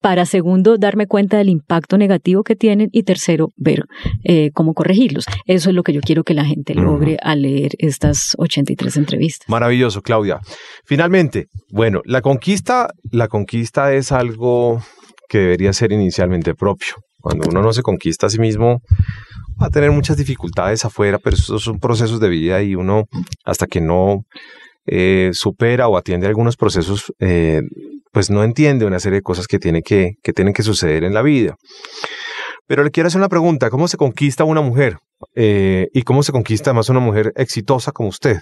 para 0.00 0.24
segundo, 0.24 0.76
darme 0.78 1.06
cuenta 1.06 1.38
del 1.38 1.48
impacto 1.48 1.98
negativo 1.98 2.42
que 2.42 2.56
tienen 2.56 2.88
y 2.92 3.02
tercero, 3.02 3.48
ver 3.56 3.84
eh, 4.24 4.50
cómo 4.54 4.72
corregirlos. 4.72 5.26
Eso 5.46 5.70
es 5.70 5.74
lo 5.74 5.82
que 5.82 5.92
yo 5.92 6.00
quiero 6.00 6.24
que 6.24 6.34
la 6.34 6.44
gente 6.44 6.74
logre 6.74 7.16
al 7.22 7.42
leer 7.42 7.72
estas 7.78 8.34
83 8.38 8.96
entrevistas. 8.96 9.48
Maravilloso, 9.48 10.00
Claudia. 10.00 10.40
Finalmente, 10.84 11.46
bueno, 11.70 12.02
la 12.04 12.22
conquista, 12.22 12.88
la 13.10 13.28
conquista 13.28 13.92
es 13.92 14.10
algo 14.10 14.82
que 15.28 15.38
debería 15.38 15.72
ser 15.72 15.92
inicialmente 15.92 16.54
propio. 16.54 16.94
Cuando 17.20 17.48
uno 17.50 17.62
no 17.62 17.72
se 17.72 17.82
conquista 17.82 18.26
a 18.26 18.30
sí 18.30 18.38
mismo, 18.38 18.80
va 19.60 19.66
a 19.66 19.70
tener 19.70 19.90
muchas 19.90 20.16
dificultades 20.16 20.84
afuera, 20.84 21.18
pero 21.18 21.36
esos 21.36 21.62
son 21.62 21.78
procesos 21.78 22.20
de 22.20 22.28
vida 22.28 22.62
y 22.62 22.74
uno, 22.74 23.04
hasta 23.44 23.66
que 23.66 23.80
no 23.80 24.24
eh, 24.86 25.30
supera 25.32 25.88
o 25.88 25.96
atiende 25.96 26.26
algunos 26.26 26.56
procesos, 26.56 27.12
eh, 27.20 27.62
pues 28.12 28.30
no 28.30 28.42
entiende 28.42 28.86
una 28.86 28.98
serie 28.98 29.18
de 29.18 29.22
cosas 29.22 29.46
que, 29.46 29.58
tiene 29.58 29.82
que, 29.82 30.12
que 30.22 30.32
tienen 30.32 30.54
que 30.54 30.62
suceder 30.62 31.04
en 31.04 31.14
la 31.14 31.22
vida. 31.22 31.56
Pero 32.66 32.84
le 32.84 32.90
quiero 32.90 33.08
hacer 33.08 33.18
una 33.18 33.28
pregunta, 33.28 33.68
¿cómo 33.68 33.88
se 33.88 33.96
conquista 33.96 34.44
una 34.44 34.60
mujer? 34.60 34.96
Eh, 35.34 35.88
¿Y 35.92 36.02
cómo 36.02 36.22
se 36.22 36.32
conquista 36.32 36.72
más 36.72 36.88
una 36.88 37.00
mujer 37.00 37.32
exitosa 37.36 37.92
como 37.92 38.08
usted? 38.08 38.38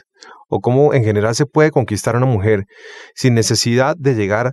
¿O 0.49 0.61
cómo 0.61 0.95
en 0.95 1.03
general 1.03 1.35
se 1.35 1.47
puede 1.47 1.71
conquistar 1.71 2.15
una 2.15 2.27
mujer 2.27 2.65
sin 3.15 3.35
necesidad 3.35 3.97
de 3.97 4.15
llegar 4.15 4.53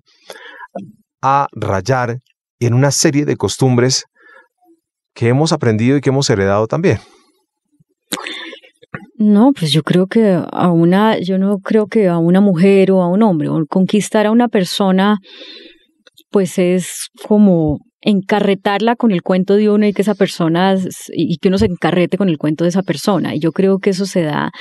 a 1.21 1.47
rayar 1.51 2.19
en 2.59 2.73
una 2.73 2.91
serie 2.91 3.25
de 3.25 3.35
costumbres 3.35 4.05
que 5.15 5.29
hemos 5.29 5.51
aprendido 5.51 5.97
y 5.97 6.01
que 6.01 6.09
hemos 6.09 6.29
heredado 6.29 6.67
también? 6.67 6.99
No, 9.17 9.53
pues 9.57 9.71
yo 9.71 9.81
creo 9.81 10.07
que 10.07 10.37
a 10.51 10.71
una, 10.71 11.17
yo 11.17 11.37
no 11.37 11.59
creo 11.59 11.87
que 11.87 12.09
a 12.09 12.17
una 12.17 12.41
mujer 12.41 12.91
o 12.91 13.01
a 13.01 13.07
un 13.07 13.23
hombre, 13.23 13.49
conquistar 13.69 14.25
a 14.25 14.31
una 14.31 14.49
persona, 14.49 15.17
pues 16.31 16.59
es 16.59 17.07
como 17.25 17.79
encarretarla 18.05 18.95
con 18.95 19.11
el 19.11 19.23
cuento 19.23 19.55
de 19.55 19.69
uno 19.69 19.85
y 19.87 19.91
que 19.91 20.03
esa 20.03 20.13
persona, 20.13 20.75
y 21.11 21.37
que 21.37 21.47
uno 21.49 21.57
se 21.57 21.65
encarrete 21.65 22.17
con 22.17 22.29
el 22.29 22.37
cuento 22.37 22.63
de 22.63 22.69
esa 22.69 22.83
persona. 22.83 23.35
Y 23.35 23.39
yo 23.39 23.51
creo 23.51 23.79
que 23.79 23.89
eso 23.89 24.05
se 24.05 24.21
da 24.21 24.51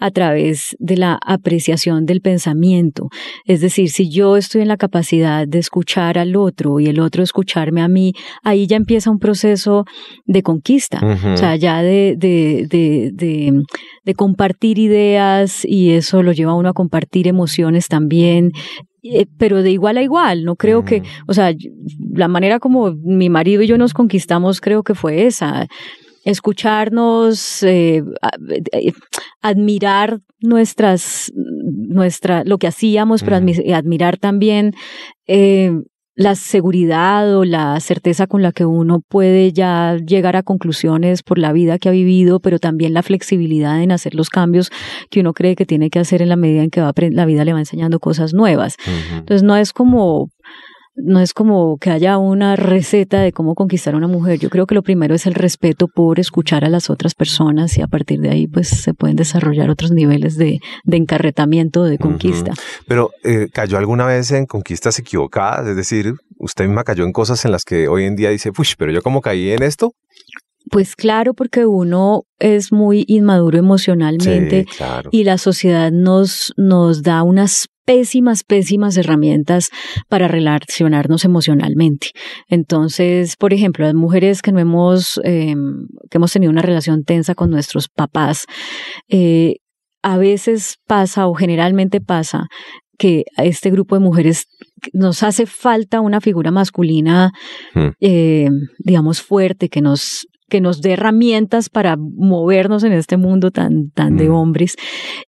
a 0.00 0.10
través 0.10 0.76
de 0.80 0.96
la 0.96 1.18
apreciación 1.24 2.06
del 2.06 2.20
pensamiento. 2.20 3.08
Es 3.46 3.60
decir, 3.60 3.90
si 3.90 4.10
yo 4.10 4.36
estoy 4.36 4.62
en 4.62 4.68
la 4.68 4.76
capacidad 4.76 5.46
de 5.46 5.58
escuchar 5.58 6.18
al 6.18 6.34
otro 6.34 6.80
y 6.80 6.86
el 6.86 6.98
otro 6.98 7.22
escucharme 7.22 7.82
a 7.82 7.88
mí, 7.88 8.14
ahí 8.42 8.66
ya 8.66 8.76
empieza 8.76 9.10
un 9.10 9.20
proceso 9.20 9.84
de 10.26 10.42
conquista. 10.42 11.00
O 11.32 11.36
sea, 11.36 11.54
ya 11.54 11.82
de, 11.82 12.16
de, 12.18 12.66
de, 12.68 13.10
de, 13.12 13.62
de 14.08 14.14
compartir 14.14 14.78
ideas 14.78 15.66
y 15.66 15.90
eso 15.90 16.22
lo 16.22 16.32
lleva 16.32 16.52
a 16.52 16.54
uno 16.54 16.70
a 16.70 16.72
compartir 16.72 17.28
emociones 17.28 17.88
también, 17.88 18.52
eh, 19.02 19.26
pero 19.36 19.62
de 19.62 19.70
igual 19.70 19.98
a 19.98 20.02
igual, 20.02 20.44
no 20.44 20.56
creo 20.56 20.82
que, 20.82 21.02
o 21.26 21.34
sea, 21.34 21.54
la 22.14 22.26
manera 22.26 22.58
como 22.58 22.92
mi 22.92 23.28
marido 23.28 23.60
y 23.60 23.66
yo 23.66 23.76
nos 23.76 23.92
conquistamos 23.92 24.62
creo 24.62 24.82
que 24.82 24.94
fue 24.94 25.26
esa, 25.26 25.66
escucharnos, 26.24 27.62
eh, 27.64 28.02
eh, 28.72 28.92
admirar 29.42 30.20
nuestras, 30.40 31.30
nuestra, 31.34 32.44
lo 32.44 32.56
que 32.56 32.68
hacíamos, 32.68 33.22
pero 33.22 33.36
admirar 33.36 34.16
también 34.16 34.72
la 36.18 36.34
seguridad 36.34 37.36
o 37.36 37.44
la 37.44 37.78
certeza 37.78 38.26
con 38.26 38.42
la 38.42 38.50
que 38.50 38.64
uno 38.64 38.98
puede 39.08 39.52
ya 39.52 39.96
llegar 40.04 40.34
a 40.34 40.42
conclusiones 40.42 41.22
por 41.22 41.38
la 41.38 41.52
vida 41.52 41.78
que 41.78 41.88
ha 41.88 41.92
vivido, 41.92 42.40
pero 42.40 42.58
también 42.58 42.92
la 42.92 43.04
flexibilidad 43.04 43.80
en 43.80 43.92
hacer 43.92 44.16
los 44.16 44.28
cambios 44.28 44.70
que 45.10 45.20
uno 45.20 45.32
cree 45.32 45.54
que 45.54 45.64
tiene 45.64 45.90
que 45.90 46.00
hacer 46.00 46.20
en 46.20 46.28
la 46.28 46.34
medida 46.34 46.64
en 46.64 46.70
que 46.70 46.80
va 46.80 46.92
la 47.12 47.24
vida 47.24 47.44
le 47.44 47.52
va 47.52 47.60
enseñando 47.60 48.00
cosas 48.00 48.34
nuevas. 48.34 48.74
Entonces 49.12 49.44
no 49.44 49.56
es 49.56 49.72
como 49.72 50.28
no 51.02 51.20
es 51.20 51.32
como 51.32 51.78
que 51.78 51.90
haya 51.90 52.18
una 52.18 52.56
receta 52.56 53.20
de 53.20 53.32
cómo 53.32 53.54
conquistar 53.54 53.94
a 53.94 53.96
una 53.96 54.08
mujer. 54.08 54.38
Yo 54.38 54.50
creo 54.50 54.66
que 54.66 54.74
lo 54.74 54.82
primero 54.82 55.14
es 55.14 55.26
el 55.26 55.34
respeto 55.34 55.88
por 55.88 56.20
escuchar 56.20 56.64
a 56.64 56.68
las 56.68 56.90
otras 56.90 57.14
personas 57.14 57.76
y 57.78 57.82
a 57.82 57.86
partir 57.86 58.20
de 58.20 58.30
ahí 58.30 58.46
pues 58.46 58.68
se 58.68 58.94
pueden 58.94 59.16
desarrollar 59.16 59.70
otros 59.70 59.90
niveles 59.92 60.36
de, 60.36 60.60
de 60.84 60.96
encarretamiento, 60.96 61.84
de 61.84 61.98
conquista. 61.98 62.52
Pero 62.86 63.10
eh, 63.24 63.48
¿cayó 63.52 63.78
alguna 63.78 64.06
vez 64.06 64.30
en 64.32 64.46
conquistas 64.46 64.98
equivocadas? 64.98 65.66
Es 65.66 65.76
decir, 65.76 66.14
usted 66.38 66.66
misma 66.66 66.84
cayó 66.84 67.04
en 67.04 67.12
cosas 67.12 67.44
en 67.44 67.52
las 67.52 67.64
que 67.64 67.88
hoy 67.88 68.04
en 68.04 68.16
día 68.16 68.30
dice, 68.30 68.50
uy, 68.56 68.66
pero 68.76 68.92
yo 68.92 69.02
como 69.02 69.20
caí 69.20 69.50
en 69.50 69.62
esto. 69.62 69.92
Pues 70.70 70.96
claro, 70.96 71.32
porque 71.32 71.64
uno 71.64 72.24
es 72.38 72.72
muy 72.72 73.04
inmaduro 73.08 73.58
emocionalmente 73.58 74.66
y 75.10 75.24
la 75.24 75.38
sociedad 75.38 75.90
nos, 75.90 76.52
nos 76.56 77.02
da 77.02 77.22
unas 77.22 77.68
pésimas, 77.88 78.44
pésimas 78.44 78.98
herramientas 78.98 79.70
para 80.10 80.28
relacionarnos 80.28 81.24
emocionalmente. 81.24 82.08
Entonces, 82.46 83.34
por 83.36 83.54
ejemplo, 83.54 83.86
las 83.86 83.94
mujeres 83.94 84.42
que 84.42 84.52
no 84.52 84.58
hemos, 84.58 85.18
em, 85.24 85.86
que 86.10 86.18
hemos 86.18 86.30
tenido 86.30 86.52
una 86.52 86.60
relación 86.60 87.04
tensa 87.04 87.34
con 87.34 87.50
nuestros 87.50 87.88
papás, 87.88 88.44
eh, 89.08 89.54
a 90.02 90.18
veces 90.18 90.76
pasa 90.86 91.28
o 91.28 91.34
generalmente 91.34 92.02
pasa 92.02 92.48
que 92.98 93.24
a 93.38 93.46
este 93.46 93.70
grupo 93.70 93.94
de 93.94 94.00
mujeres 94.00 94.44
nos 94.92 95.22
hace 95.22 95.46
falta 95.46 96.02
una 96.02 96.20
figura 96.20 96.50
masculina, 96.50 97.30
hmm. 97.74 97.88
eh, 98.00 98.50
digamos, 98.80 99.22
fuerte, 99.22 99.70
que 99.70 99.80
nos 99.80 100.26
que 100.48 100.60
nos 100.60 100.80
dé 100.80 100.92
herramientas 100.92 101.68
para 101.68 101.96
movernos 101.96 102.84
en 102.84 102.92
este 102.92 103.16
mundo 103.16 103.50
tan, 103.50 103.90
tan 103.90 104.16
de 104.16 104.28
hombres. 104.28 104.76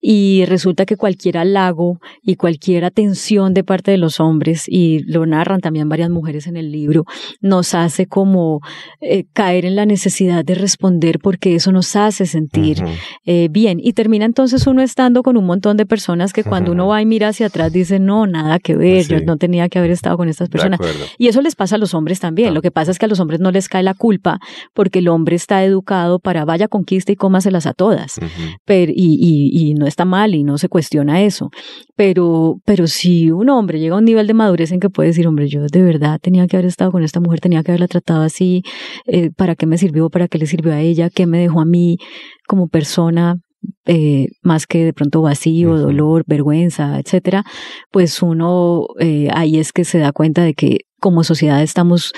Y 0.00 0.44
resulta 0.46 0.86
que 0.86 0.96
cualquier 0.96 1.38
halago 1.38 2.00
y 2.22 2.36
cualquier 2.36 2.84
atención 2.84 3.54
de 3.54 3.64
parte 3.64 3.90
de 3.90 3.98
los 3.98 4.20
hombres, 4.20 4.64
y 4.68 5.00
lo 5.04 5.26
narran 5.26 5.60
también 5.60 5.88
varias 5.88 6.10
mujeres 6.10 6.46
en 6.46 6.56
el 6.56 6.72
libro, 6.72 7.04
nos 7.40 7.74
hace 7.74 8.06
como 8.06 8.60
eh, 9.00 9.24
caer 9.32 9.64
en 9.64 9.76
la 9.76 9.86
necesidad 9.86 10.44
de 10.44 10.54
responder 10.54 11.18
porque 11.20 11.54
eso 11.54 11.72
nos 11.72 11.94
hace 11.96 12.26
sentir 12.26 12.82
eh, 13.26 13.48
bien. 13.50 13.78
Y 13.82 13.92
termina 13.92 14.24
entonces 14.24 14.66
uno 14.66 14.82
estando 14.82 15.22
con 15.22 15.36
un 15.36 15.44
montón 15.44 15.76
de 15.76 15.86
personas 15.86 16.32
que 16.32 16.44
cuando 16.44 16.72
uno 16.72 16.88
va 16.88 17.02
y 17.02 17.06
mira 17.06 17.28
hacia 17.28 17.46
atrás 17.46 17.72
dice, 17.72 17.98
no, 17.98 18.26
nada 18.26 18.58
que 18.58 18.76
ver, 18.76 19.06
yo 19.06 19.20
no 19.20 19.36
tenía 19.36 19.68
que 19.68 19.78
haber 19.78 19.90
estado 19.90 20.16
con 20.16 20.28
estas 20.28 20.48
personas. 20.48 20.80
Y 21.18 21.28
eso 21.28 21.42
les 21.42 21.56
pasa 21.56 21.76
a 21.76 21.78
los 21.78 21.94
hombres 21.94 22.20
también. 22.20 22.54
Lo 22.54 22.62
que 22.62 22.70
pasa 22.70 22.90
es 22.90 22.98
que 22.98 23.06
a 23.06 23.08
los 23.08 23.20
hombres 23.20 23.40
no 23.40 23.50
les 23.50 23.68
cae 23.68 23.82
la 23.82 23.94
culpa 23.94 24.40
porque 24.74 25.00
el 25.00 25.08
hombre 25.10 25.36
está 25.36 25.64
educado 25.64 26.18
para 26.18 26.44
vaya 26.44 26.68
conquista 26.68 27.12
y 27.12 27.16
cómaselas 27.16 27.66
a 27.66 27.74
todas. 27.74 28.18
pero, 28.64 28.92
y, 28.94 29.50
y, 29.52 29.74
no 29.74 29.86
está 29.86 30.04
mal 30.04 30.34
y 30.34 30.42
no 30.42 30.58
se 30.58 30.68
cuestiona 30.68 31.22
eso. 31.22 31.50
Pero, 31.96 32.60
pero 32.64 32.86
si 32.86 33.30
un 33.30 33.50
hombre 33.50 33.78
llega 33.78 33.94
a 33.94 33.98
un 33.98 34.04
nivel 34.04 34.26
de 34.26 34.34
madurez 34.34 34.72
en 34.72 34.80
que 34.80 34.90
puede 34.90 35.08
decir, 35.08 35.26
hombre, 35.26 35.48
yo 35.48 35.66
de 35.66 35.82
verdad 35.82 36.18
tenía 36.20 36.46
que 36.46 36.56
haber 36.56 36.66
estado 36.66 36.92
con 36.92 37.02
esta 37.02 37.20
mujer, 37.20 37.40
tenía 37.40 37.62
que 37.62 37.72
haberla 37.72 37.88
tratado 37.88 38.22
así, 38.22 38.62
eh, 39.06 39.30
¿para 39.30 39.54
qué 39.54 39.66
me 39.66 39.78
sirvió? 39.78 40.10
¿Para 40.10 40.28
qué 40.28 40.38
le 40.38 40.46
sirvió 40.46 40.72
a 40.72 40.80
ella? 40.80 41.10
¿Qué 41.10 41.26
me 41.26 41.38
dejó 41.38 41.60
a 41.60 41.64
mí 41.64 41.98
como 42.46 42.68
persona? 42.68 43.36
Eh, 43.84 44.28
más 44.42 44.66
que 44.66 44.84
de 44.84 44.94
pronto 44.94 45.20
vacío, 45.20 45.76
dolor, 45.76 46.24
vergüenza, 46.26 46.98
etcétera, 46.98 47.44
pues 47.90 48.22
uno 48.22 48.86
eh, 49.00 49.28
ahí 49.34 49.58
es 49.58 49.72
que 49.72 49.84
se 49.84 49.98
da 49.98 50.12
cuenta 50.12 50.42
de 50.42 50.54
que 50.54 50.78
como 50.98 51.24
sociedad 51.24 51.62
estamos 51.62 52.12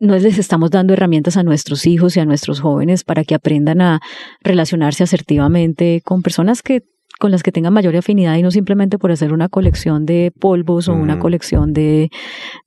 no 0.00 0.16
les 0.16 0.38
estamos 0.38 0.70
dando 0.70 0.92
herramientas 0.92 1.36
a 1.36 1.42
nuestros 1.42 1.86
hijos 1.86 2.16
y 2.16 2.20
a 2.20 2.24
nuestros 2.24 2.60
jóvenes 2.60 3.04
para 3.04 3.24
que 3.24 3.34
aprendan 3.34 3.80
a 3.80 4.00
relacionarse 4.42 5.02
asertivamente 5.02 6.00
con 6.04 6.22
personas 6.22 6.62
que 6.62 6.82
con 7.18 7.32
las 7.32 7.42
que 7.42 7.50
tengan 7.52 7.72
mayor 7.72 7.96
afinidad 7.96 8.36
y 8.36 8.42
no 8.42 8.50
simplemente 8.50 8.96
por 8.96 9.10
hacer 9.10 9.32
una 9.32 9.48
colección 9.48 10.06
de 10.06 10.32
polvos 10.38 10.88
o 10.88 10.92
una 10.92 11.18
colección 11.18 11.72
de, 11.72 12.10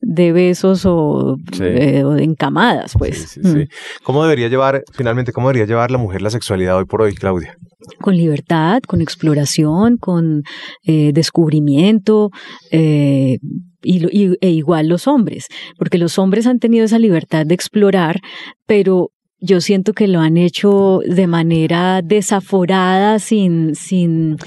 de 0.01 0.34
besos 0.34 0.86
o, 0.86 1.38
eh, 1.59 2.03
de 2.03 2.23
encamadas, 2.23 2.93
pues. 2.97 3.39
Sí, 3.41 3.67
¿Cómo 4.03 4.23
debería 4.23 4.49
llevar, 4.49 4.84
finalmente, 4.91 5.32
cómo 5.32 5.47
debería 5.47 5.67
llevar 5.67 5.89
la 5.89 5.97
mujer 5.97 6.21
la 6.21 6.29
sexualidad 6.29 6.77
hoy 6.77 6.86
por 6.86 7.01
hoy, 7.01 7.15
Claudia? 7.15 7.55
Con 8.01 8.17
libertad, 8.17 8.82
con 8.86 8.99
exploración, 9.01 9.95
con 9.95 10.43
eh, 10.86 11.11
descubrimiento, 11.13 12.29
eh, 12.71 13.38
y, 13.84 14.38
e 14.41 14.49
igual 14.49 14.88
los 14.88 15.07
hombres, 15.07 15.47
porque 15.77 15.97
los 15.97 16.17
hombres 16.19 16.47
han 16.47 16.59
tenido 16.59 16.86
esa 16.86 16.99
libertad 16.99 17.45
de 17.45 17.55
explorar, 17.55 18.21
pero 18.65 19.11
yo 19.43 19.59
siento 19.59 19.93
que 19.93 20.07
lo 20.07 20.19
han 20.19 20.38
hecho 20.38 20.99
de 21.03 21.25
manera 21.25 22.01
desaforada, 22.03 23.17
sin, 23.17 23.73
sin, 23.73 24.38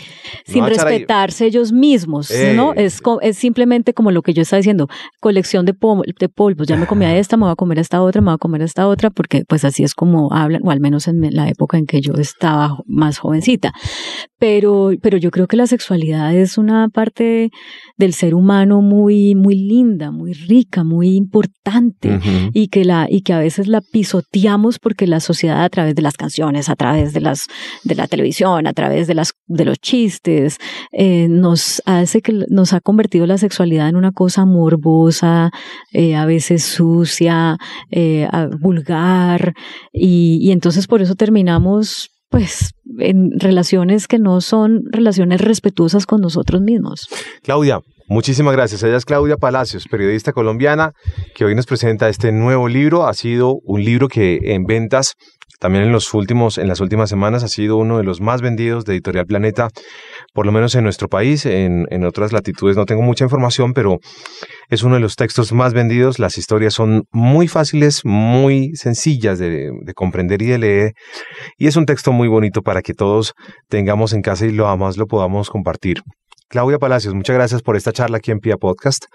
sin 0.47 0.64
respetarse 0.64 1.47
ellos 1.47 1.72
mismos, 1.72 2.32
¿no? 2.55 2.72
Eh. 2.74 2.85
Es, 2.85 3.03
es 3.22 3.37
simplemente 3.37 3.93
como 3.93 4.12
lo 4.12 4.22
que 4.22 4.32
yo 4.32 4.43
estaba 4.43 4.59
diciendo, 4.59 4.89
colección 5.20 5.66
de, 5.66 5.74
de 6.20 6.28
polvos, 6.28 6.68
ya 6.68 6.76
me 6.76 6.87
comí 6.87 7.05
a 7.05 7.18
esta, 7.18 7.37
me 7.37 7.43
voy 7.43 7.53
a 7.53 7.57
comer 7.57 7.78
a 7.78 7.80
esta 7.80 8.01
otra, 8.01 8.20
me 8.20 8.26
voy 8.26 8.35
a 8.35 8.39
comer 8.39 8.62
a 8.62 8.66
esta 8.66 8.87
otra, 8.87 9.11
porque 9.11 9.45
pues 9.49 9.64
así 9.64 9.82
es 9.82 9.95
como 9.95 10.32
hablan, 10.32 10.62
o 10.64 10.70
al 10.70 10.78
menos 10.78 11.09
en 11.09 11.20
la 11.35 11.49
época 11.49 11.76
en 11.76 11.87
que 11.87 12.01
yo 12.01 12.14
estaba 12.14 12.78
más 12.87 13.18
jovencita. 13.18 13.72
Pero, 14.45 14.90
pero 15.01 15.16
yo 15.16 15.30
creo 15.30 15.47
que 15.47 15.57
la 15.57 15.66
sexualidad 15.66 16.34
es 16.34 16.59
una 16.59 16.90
parte 16.90 17.51
del 17.97 18.12
ser 18.12 18.34
humano 18.34 18.82
muy, 18.82 19.34
muy 19.34 19.55
linda, 19.55 20.11
muy 20.11 20.34
rica, 20.34 20.84
muy 20.84 21.16
importante, 21.16 22.20
y 22.53 22.68
que 22.68 22.84
la, 22.84 23.07
y 23.09 23.22
que 23.22 23.32
a 23.32 23.38
veces 23.38 23.68
la 23.68 23.80
pisoteamos 23.80 24.78
porque 24.78 25.07
la 25.07 25.20
sociedad 25.20 25.64
a 25.64 25.70
través 25.70 25.95
de 25.95 26.03
las 26.03 26.18
canciones, 26.18 26.68
a 26.68 26.76
través 26.76 27.14
de 27.14 27.22
las 27.22 27.47
de 27.84 27.95
la 27.95 28.07
televisión, 28.07 28.66
a 28.66 28.74
través 28.74 29.07
de 29.07 29.14
las 29.14 29.32
de 29.47 29.64
los 29.64 29.78
chistes, 29.78 30.59
eh, 30.92 31.26
nos 31.30 31.80
hace 31.86 32.20
que 32.20 32.45
nos 32.51 32.74
ha 32.74 32.82
convertido 32.82 33.24
la 33.24 33.38
sexualidad 33.38 33.88
en 33.88 33.97
una 33.97 34.12
cosa 34.12 34.45
morbosa, 34.45 35.53
eh, 35.95 36.16
a 36.16 36.26
veces 36.26 36.64
sucia, 36.64 37.57
eh, 37.90 38.28
vulgar, 38.61 39.55
y, 39.90 40.38
y 40.42 40.53
entonces 40.53 40.86
por 40.86 41.01
eso 41.01 41.14
terminamos 41.14 42.11
pues 42.35 42.74
en 42.99 43.39
relaciones 43.39 44.09
que 44.09 44.18
no 44.18 44.41
son 44.41 44.82
relaciones 44.91 45.41
respetuosas 45.41 46.05
con 46.07 46.20
nosotros 46.20 46.61
mismos. 46.61 47.09
Claudia, 47.43 47.80
Muchísimas 48.07 48.53
gracias. 48.53 48.82
Ella 48.82 48.99
es 48.99 49.07
Claudia 49.07 49.39
Palacios, 49.39 49.89
periodista 49.89 50.35
colombiana, 50.35 50.93
que 51.35 51.47
hoy 51.47 51.55
nos 51.55 51.64
presenta 51.64 52.11
este 52.11 52.32
nuevo 52.32 52.68
libro. 52.68 53.07
Ha 53.07 53.14
sido 53.14 53.55
un 53.64 53.82
libro 53.82 54.09
que 54.09 54.53
en 54.53 54.64
ventas, 54.66 55.14
también 55.59 55.85
en 55.85 55.93
los 55.93 56.13
últimos, 56.15 56.59
en 56.59 56.69
las 56.69 56.81
últimas 56.81 57.09
semanas, 57.09 57.45
ha 57.45 57.49
sido 57.49 57.77
uno 57.77 57.99
de 57.99 58.05
los 58.05 58.21
más 58.21 58.43
vendidos 58.43 58.85
de 58.85 58.95
Editorial 58.95 59.27
Planeta, 59.27 59.69
por 60.33 60.47
lo 60.47 60.53
menos 60.53 60.75
en 60.75 60.85
nuestro 60.85 61.09
país. 61.09 61.47
En, 61.47 61.87
en 61.91 62.05
otras 62.05 62.33
latitudes 62.33 62.77
no 62.77 62.87
tengo 62.87 63.03
mucha 63.03 63.25
información, 63.25 63.73
pero 63.73 63.99
es 64.69 64.83
uno 64.83 64.97
de 64.97 65.01
los 65.01 65.17
textos 65.17 65.53
más 65.53 65.75
vendidos. 65.75 66.19
Las 66.19 66.39
historias 66.39 66.75
son 66.75 67.05
muy 67.13 67.49
fáciles, 67.49 68.05
muy 68.05 68.75
sencillas 68.75 69.39
de, 69.39 69.71
de, 69.81 69.95
comprender 69.95 70.43
y 70.43 70.47
de 70.47 70.59
leer. 70.59 70.93
Y 71.59 71.67
es 71.67 71.77
un 71.77 71.87
texto 71.87 72.13
muy 72.13 72.29
bonito 72.29 72.63
para 72.63 72.83
que 72.83 72.95
todos 72.95 73.35
tengamos 73.69 74.13
en 74.13 74.23
casa 74.23 74.47
y 74.47 74.51
lo 74.51 74.75
más 74.77 74.97
lo 74.97 75.07
podamos 75.07 75.51
compartir. 75.51 76.03
Claudia 76.49 76.79
Palacios, 76.79 77.15
muchas 77.15 77.35
gracias 77.35 77.63
por 77.63 77.77
esta 77.77 77.93
charla 77.93 78.19
aquí 78.19 78.31
en 78.31 78.39
Pia 78.39 78.57
Podcast. 78.57 79.07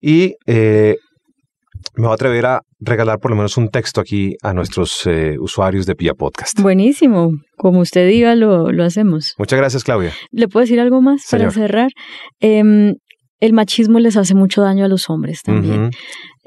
Y 0.00 0.36
eh, 0.46 0.96
me 1.96 2.04
voy 2.04 2.12
a 2.12 2.14
atrever 2.14 2.46
a 2.46 2.60
regalar 2.80 3.18
por 3.18 3.30
lo 3.30 3.36
menos 3.36 3.56
un 3.56 3.68
texto 3.68 4.00
aquí 4.00 4.36
a 4.42 4.52
nuestros 4.52 5.06
eh, 5.06 5.36
usuarios 5.38 5.86
de 5.86 5.94
Pia 5.94 6.14
Podcast. 6.14 6.60
Buenísimo. 6.60 7.32
Como 7.56 7.80
usted 7.80 8.08
diga, 8.08 8.34
lo, 8.34 8.70
lo, 8.70 8.84
hacemos. 8.84 9.34
Muchas 9.38 9.58
gracias, 9.58 9.84
Claudia. 9.84 10.12
¿Le 10.30 10.48
puedo 10.48 10.64
decir 10.64 10.80
algo 10.80 11.00
más 11.00 11.26
para 11.30 11.50
cerrar? 11.50 11.90
Eh, 12.40 12.94
el 13.40 13.52
machismo 13.52 14.00
les 14.00 14.16
hace 14.16 14.34
mucho 14.34 14.62
daño 14.62 14.84
a 14.84 14.88
los 14.88 15.08
hombres 15.10 15.42
también. 15.42 15.90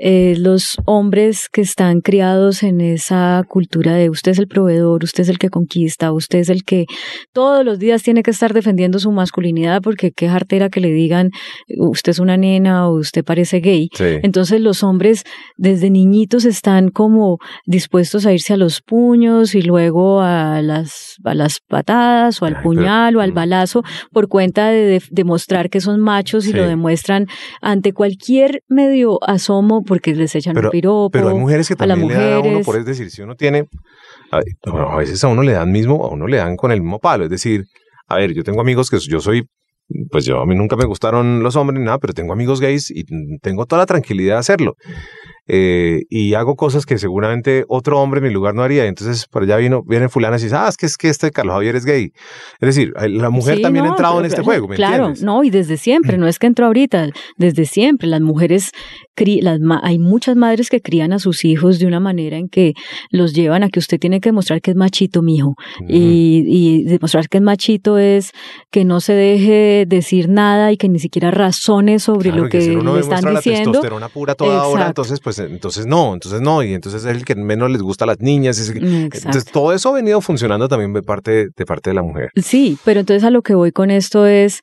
Eh, 0.04 0.36
los 0.38 0.78
hombres 0.86 1.48
que 1.48 1.62
están 1.62 2.02
criados 2.02 2.64
en 2.64 2.82
esa 2.82 3.44
cultura 3.48 3.94
de 3.94 4.10
usted 4.10 4.32
es 4.32 4.40
el 4.40 4.48
proveedor, 4.48 5.04
usted 5.04 5.22
es 5.22 5.30
el 5.30 5.38
que 5.38 5.50
conquista, 5.50 6.12
usted 6.12 6.40
es 6.40 6.50
el 6.50 6.64
que 6.64 6.86
todos 7.34 7.64
los 7.64 7.78
días 7.78 8.02
tiene 8.02 8.24
que 8.24 8.32
estar 8.32 8.52
defendiendo 8.54 8.98
su 8.98 9.12
masculinidad 9.12 9.82
porque 9.84 10.12
qué 10.12 10.28
jartera 10.28 10.70
que 10.70 10.80
le 10.80 10.92
digan 10.92 11.30
usted 11.78 12.12
es 12.12 12.20
una 12.20 12.36
nena 12.36 12.88
o 12.88 12.94
usted 12.96 13.24
parece 13.24 13.60
gay. 13.60 13.90
Entonces 14.00 14.60
los 14.60 14.84
hombres 14.84 15.24
desde 15.58 15.92
niñitos 15.92 16.46
están 16.46 16.90
como 16.90 17.38
dispuestos 17.68 18.26
a 18.26 18.34
irse 18.34 18.54
a 18.54 18.58
los 18.58 18.82
puños 18.82 19.54
y 19.54 19.62
luego 19.62 20.22
a 20.22 20.64
las, 20.64 21.18
a 21.24 21.36
las 21.36 21.60
patadas 21.60 22.42
o 22.42 22.46
al 22.46 22.60
puñal 22.62 23.16
o 23.18 23.22
al 23.22 23.34
mm. 23.34 23.36
balazo 23.36 23.84
por 24.12 24.28
cuenta 24.28 24.70
de 24.70 25.00
demostrar 25.12 25.70
que 25.70 25.80
son 25.80 26.00
machos 26.00 26.48
y 26.48 26.54
lo 26.54 26.68
demuestran 26.68 27.28
ante 27.62 27.94
cualquier 27.94 28.64
medio 28.68 29.20
asomo 29.28 29.84
porque 29.92 30.16
les 30.16 30.34
echan 30.36 30.58
un 30.58 30.70
piropo. 30.70 31.10
Pero 31.12 31.28
hay 31.28 31.36
mujeres 31.36 31.68
que 31.68 31.76
también 31.76 32.08
le 32.08 32.14
dan 32.14 32.34
a 32.36 32.40
uno, 32.40 32.62
por 32.62 32.78
es 32.78 32.86
decir, 32.86 33.12
si 33.12 33.22
uno 33.24 33.36
tiene, 33.36 33.68
a, 34.32 34.96
veces 34.96 35.22
a 35.22 35.28
uno 35.28 35.44
le 35.44 35.52
dan 35.52 35.70
mismo, 35.70 36.06
a 36.06 36.08
uno 36.08 36.28
le 36.28 36.38
dan 36.38 36.56
con 36.56 36.72
el 36.72 36.80
mismo 36.80 37.00
palo, 37.00 37.26
es 37.26 37.30
decir, 37.30 37.66
a 38.08 38.16
ver, 38.16 38.34
yo 38.34 38.42
tengo 38.42 38.62
amigos 38.62 38.90
que 38.90 39.00
yo 39.00 39.20
soy 39.20 39.50
pues 40.10 40.24
yo 40.24 40.40
a 40.40 40.46
mí 40.46 40.56
nunca 40.56 40.78
me 40.78 40.86
gustaron 40.86 41.44
los 41.44 41.58
hombres 41.58 41.78
ni 41.78 41.86
nada, 41.86 41.98
pero 41.98 42.14
tengo 42.14 42.32
amigos 42.32 42.62
gays 42.62 42.90
y 42.90 43.04
tengo 43.40 43.66
toda 43.66 43.82
la 43.82 43.86
tranquilidad 43.86 44.36
de 44.36 44.40
hacerlo. 44.40 44.78
Eh, 45.54 46.04
y 46.10 46.34
hago 46.36 46.56
cosas 46.56 46.86
que 46.86 46.98
seguramente 46.98 47.66
otro 47.68 48.00
hombre 48.00 48.20
en 48.20 48.28
mi 48.28 48.34
lugar 48.34 48.56
no 48.56 48.64
haría. 48.64 48.86
Entonces, 48.86 49.28
por 49.28 49.44
allá 49.44 49.58
vino, 49.58 49.84
viene 49.84 50.08
fulana 50.08 50.38
y 50.38 50.44
dice, 50.44 50.56
ah, 50.56 50.70
es 50.70 50.78
que, 50.78 50.86
es 50.86 50.96
que 50.96 51.10
este 51.10 51.30
Carlos 51.32 51.56
Javier 51.56 51.76
es 51.76 51.84
gay. 51.84 52.14
Es 52.62 52.74
decir, 52.74 52.94
la 52.96 53.30
mujer 53.30 53.62
también 53.62 53.84
ha 53.84 53.90
entrado 53.90 54.22
en 54.22 54.28
este 54.28 54.42
juego, 54.44 54.70
¿me 54.70 54.78
Claro, 54.78 55.12
no, 55.22 55.44
y 55.44 55.50
desde 55.50 55.76
siempre, 55.76 56.18
no 56.18 56.26
es 56.26 56.40
que 56.40 56.48
entró 56.48 56.68
ahorita, 56.68 57.10
desde 57.36 57.66
siempre. 57.66 58.08
Las 58.08 58.22
mujeres, 58.22 58.72
las, 59.18 59.60
hay 59.84 60.00
muchas 60.00 60.38
madres 60.38 60.70
que 60.70 60.80
crían 60.80 61.12
a 61.12 61.20
sus 61.20 61.44
hijos 61.44 61.80
de 61.80 61.86
una 61.86 62.00
manera 62.00 62.38
en 62.38 62.48
que 62.48 62.72
los 63.10 63.34
llevan 63.34 63.64
a 63.64 63.70
que 63.70 63.80
usted 63.80 64.00
tiene 64.00 64.22
que 64.22 64.30
demostrar 64.30 64.62
que 64.62 64.72
es 64.72 64.78
machito, 64.78 65.22
mijo. 65.22 65.56
y, 65.86 66.46
y 66.48 66.84
demostrar 66.86 67.28
que 67.28 67.40
es 67.40 67.44
machito 67.44 67.98
es 67.98 68.32
que 68.72 68.86
no 68.86 69.02
se 69.02 69.14
deje 69.14 69.86
decir 69.86 70.30
nada 70.30 70.72
y 70.72 70.78
que 70.78 70.88
ni 70.88 71.00
siquiera 71.00 71.30
razone 71.30 72.00
sobre 72.00 72.32
lo 72.32 72.48
que, 72.48 72.60
le 72.60 73.00
están 73.00 73.36
diciendo. 73.36 73.42
La 73.42 73.64
testosterona 73.64 74.08
pura 74.08 74.36
toda 74.36 74.66
hora, 74.66 74.88
entonces 74.88 75.20
pues 75.20 75.41
entonces 75.46 75.86
no, 75.86 76.14
entonces 76.14 76.42
no, 76.42 76.64
y 76.64 76.74
entonces 76.74 77.04
es 77.04 77.16
el 77.16 77.26
que 77.26 77.36
menos 77.36 77.70
les 77.70 77.82
gusta 77.82 78.06
a 78.06 78.08
las 78.08 78.20
niñas. 78.20 78.60
entonces 78.70 79.46
todo 79.46 79.74
eso 79.74 79.90
ha 79.90 79.94
venido 79.94 80.22
funcionando 80.22 80.68
también 80.68 80.94
de 80.94 81.02
parte, 81.02 81.48
de 81.56 81.66
parte 81.66 81.90
de 81.90 81.96
la 81.96 82.04
mujer. 82.04 82.30
Sí, 82.36 82.78
pero 82.86 83.00
entonces 83.00 83.24
a 83.24 83.30
lo 83.30 83.42
que 83.42 83.56
voy 83.56 83.72
con 83.72 83.92
esto 83.92 84.26
es, 84.26 84.62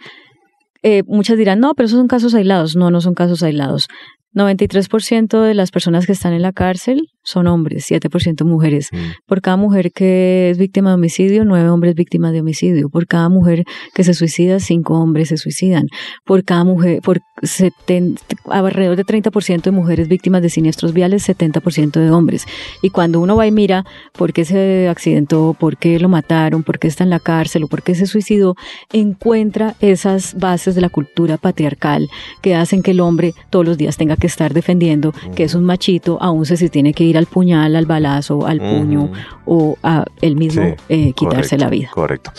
eh, 0.82 1.02
muchas 1.06 1.36
dirán, 1.38 1.60
no, 1.60 1.74
pero 1.74 1.86
esos 1.86 1.98
son 1.98 2.08
casos 2.08 2.34
aislados. 2.34 2.76
No, 2.76 2.90
no 2.90 3.00
son 3.00 3.14
casos 3.14 3.42
aislados. 3.42 3.88
93% 4.34 5.42
de 5.42 5.54
las 5.54 5.70
personas 5.70 6.06
que 6.06 6.12
están 6.12 6.32
en 6.32 6.42
la 6.42 6.52
cárcel 6.52 7.08
son 7.28 7.46
hombres, 7.46 7.86
7% 7.90 8.44
mujeres. 8.44 8.88
Mm. 8.90 8.96
Por 9.26 9.42
cada 9.42 9.58
mujer 9.58 9.92
que 9.92 10.48
es 10.50 10.56
víctima 10.56 10.90
de 10.90 10.94
homicidio, 10.94 11.44
nueve 11.44 11.68
hombres 11.68 11.94
víctimas 11.94 12.32
de 12.32 12.40
homicidio. 12.40 12.88
Por 12.88 13.06
cada 13.06 13.28
mujer 13.28 13.64
que 13.94 14.02
se 14.02 14.14
suicida, 14.14 14.60
cinco 14.60 14.94
hombres 14.98 15.28
se 15.28 15.36
suicidan. 15.36 15.88
Por 16.24 16.44
cada 16.44 16.64
mujer, 16.64 17.02
por 17.02 17.20
70, 17.42 18.22
alrededor 18.50 18.96
de 18.96 19.04
30% 19.04 19.62
de 19.62 19.70
mujeres 19.70 20.08
víctimas 20.08 20.40
de 20.40 20.48
siniestros 20.48 20.94
viales, 20.94 21.28
70% 21.28 22.00
de 22.00 22.10
hombres. 22.10 22.46
Y 22.82 22.88
cuando 22.88 23.20
uno 23.20 23.36
va 23.36 23.46
y 23.46 23.52
mira 23.52 23.84
por 24.14 24.32
qué 24.32 24.46
se 24.46 24.88
accidentó, 24.88 25.54
por 25.58 25.76
qué 25.76 25.98
lo 25.98 26.08
mataron, 26.08 26.62
por 26.62 26.78
qué 26.78 26.88
está 26.88 27.04
en 27.04 27.10
la 27.10 27.20
cárcel 27.20 27.64
o 27.64 27.68
por 27.68 27.82
qué 27.82 27.94
se 27.94 28.06
suicidó, 28.06 28.54
encuentra 28.92 29.74
esas 29.80 30.34
bases 30.34 30.74
de 30.74 30.80
la 30.80 30.88
cultura 30.88 31.36
patriarcal 31.36 32.08
que 32.40 32.54
hacen 32.54 32.82
que 32.82 32.92
el 32.92 33.00
hombre 33.00 33.34
todos 33.50 33.66
los 33.66 33.76
días 33.76 33.98
tenga 33.98 34.16
que 34.16 34.26
estar 34.26 34.54
defendiendo 34.54 35.12
que 35.36 35.44
es 35.44 35.54
un 35.54 35.64
machito, 35.64 36.16
aún 36.22 36.46
se 36.46 36.56
si 36.56 36.70
tiene 36.70 36.94
que 36.94 37.04
ir 37.04 37.17
al 37.18 37.26
puñal, 37.26 37.76
al 37.76 37.86
balazo, 37.86 38.46
al 38.46 38.58
puño 38.58 39.10
o 39.44 39.76
a 39.82 40.04
él 40.20 40.36
mismo 40.36 40.62
Sí, 40.62 40.74
eh, 40.88 41.12
quitarse 41.12 41.56
correcto, 41.56 41.56
la 41.58 41.70
vida. 41.70 41.90
Correcto. 41.92 42.32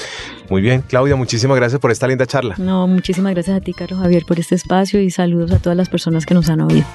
Muy 0.49 0.61
bien, 0.61 0.84
Claudia, 0.88 1.15
muchísimas 1.15 1.57
gracias 1.57 1.80
por 1.80 1.91
esta 1.91 2.07
linda 2.07 2.25
charla. 2.25 2.55
No, 2.57 2.88
muchísimas 2.88 3.34
gracias 3.34 3.57
a 3.57 3.61
ti, 3.61 3.73
Carlos 3.73 3.99
Javier, 3.99 4.25
por 4.25 4.39
este 4.39 4.55
espacio 4.55 4.99
y 4.99 5.11
saludos 5.11 5.51
a 5.51 5.59
todas 5.59 5.77
las 5.77 5.89
personas 5.89 6.25
que 6.25 6.34
nos 6.34 6.49
han 6.49 6.61
oído. 6.61 6.86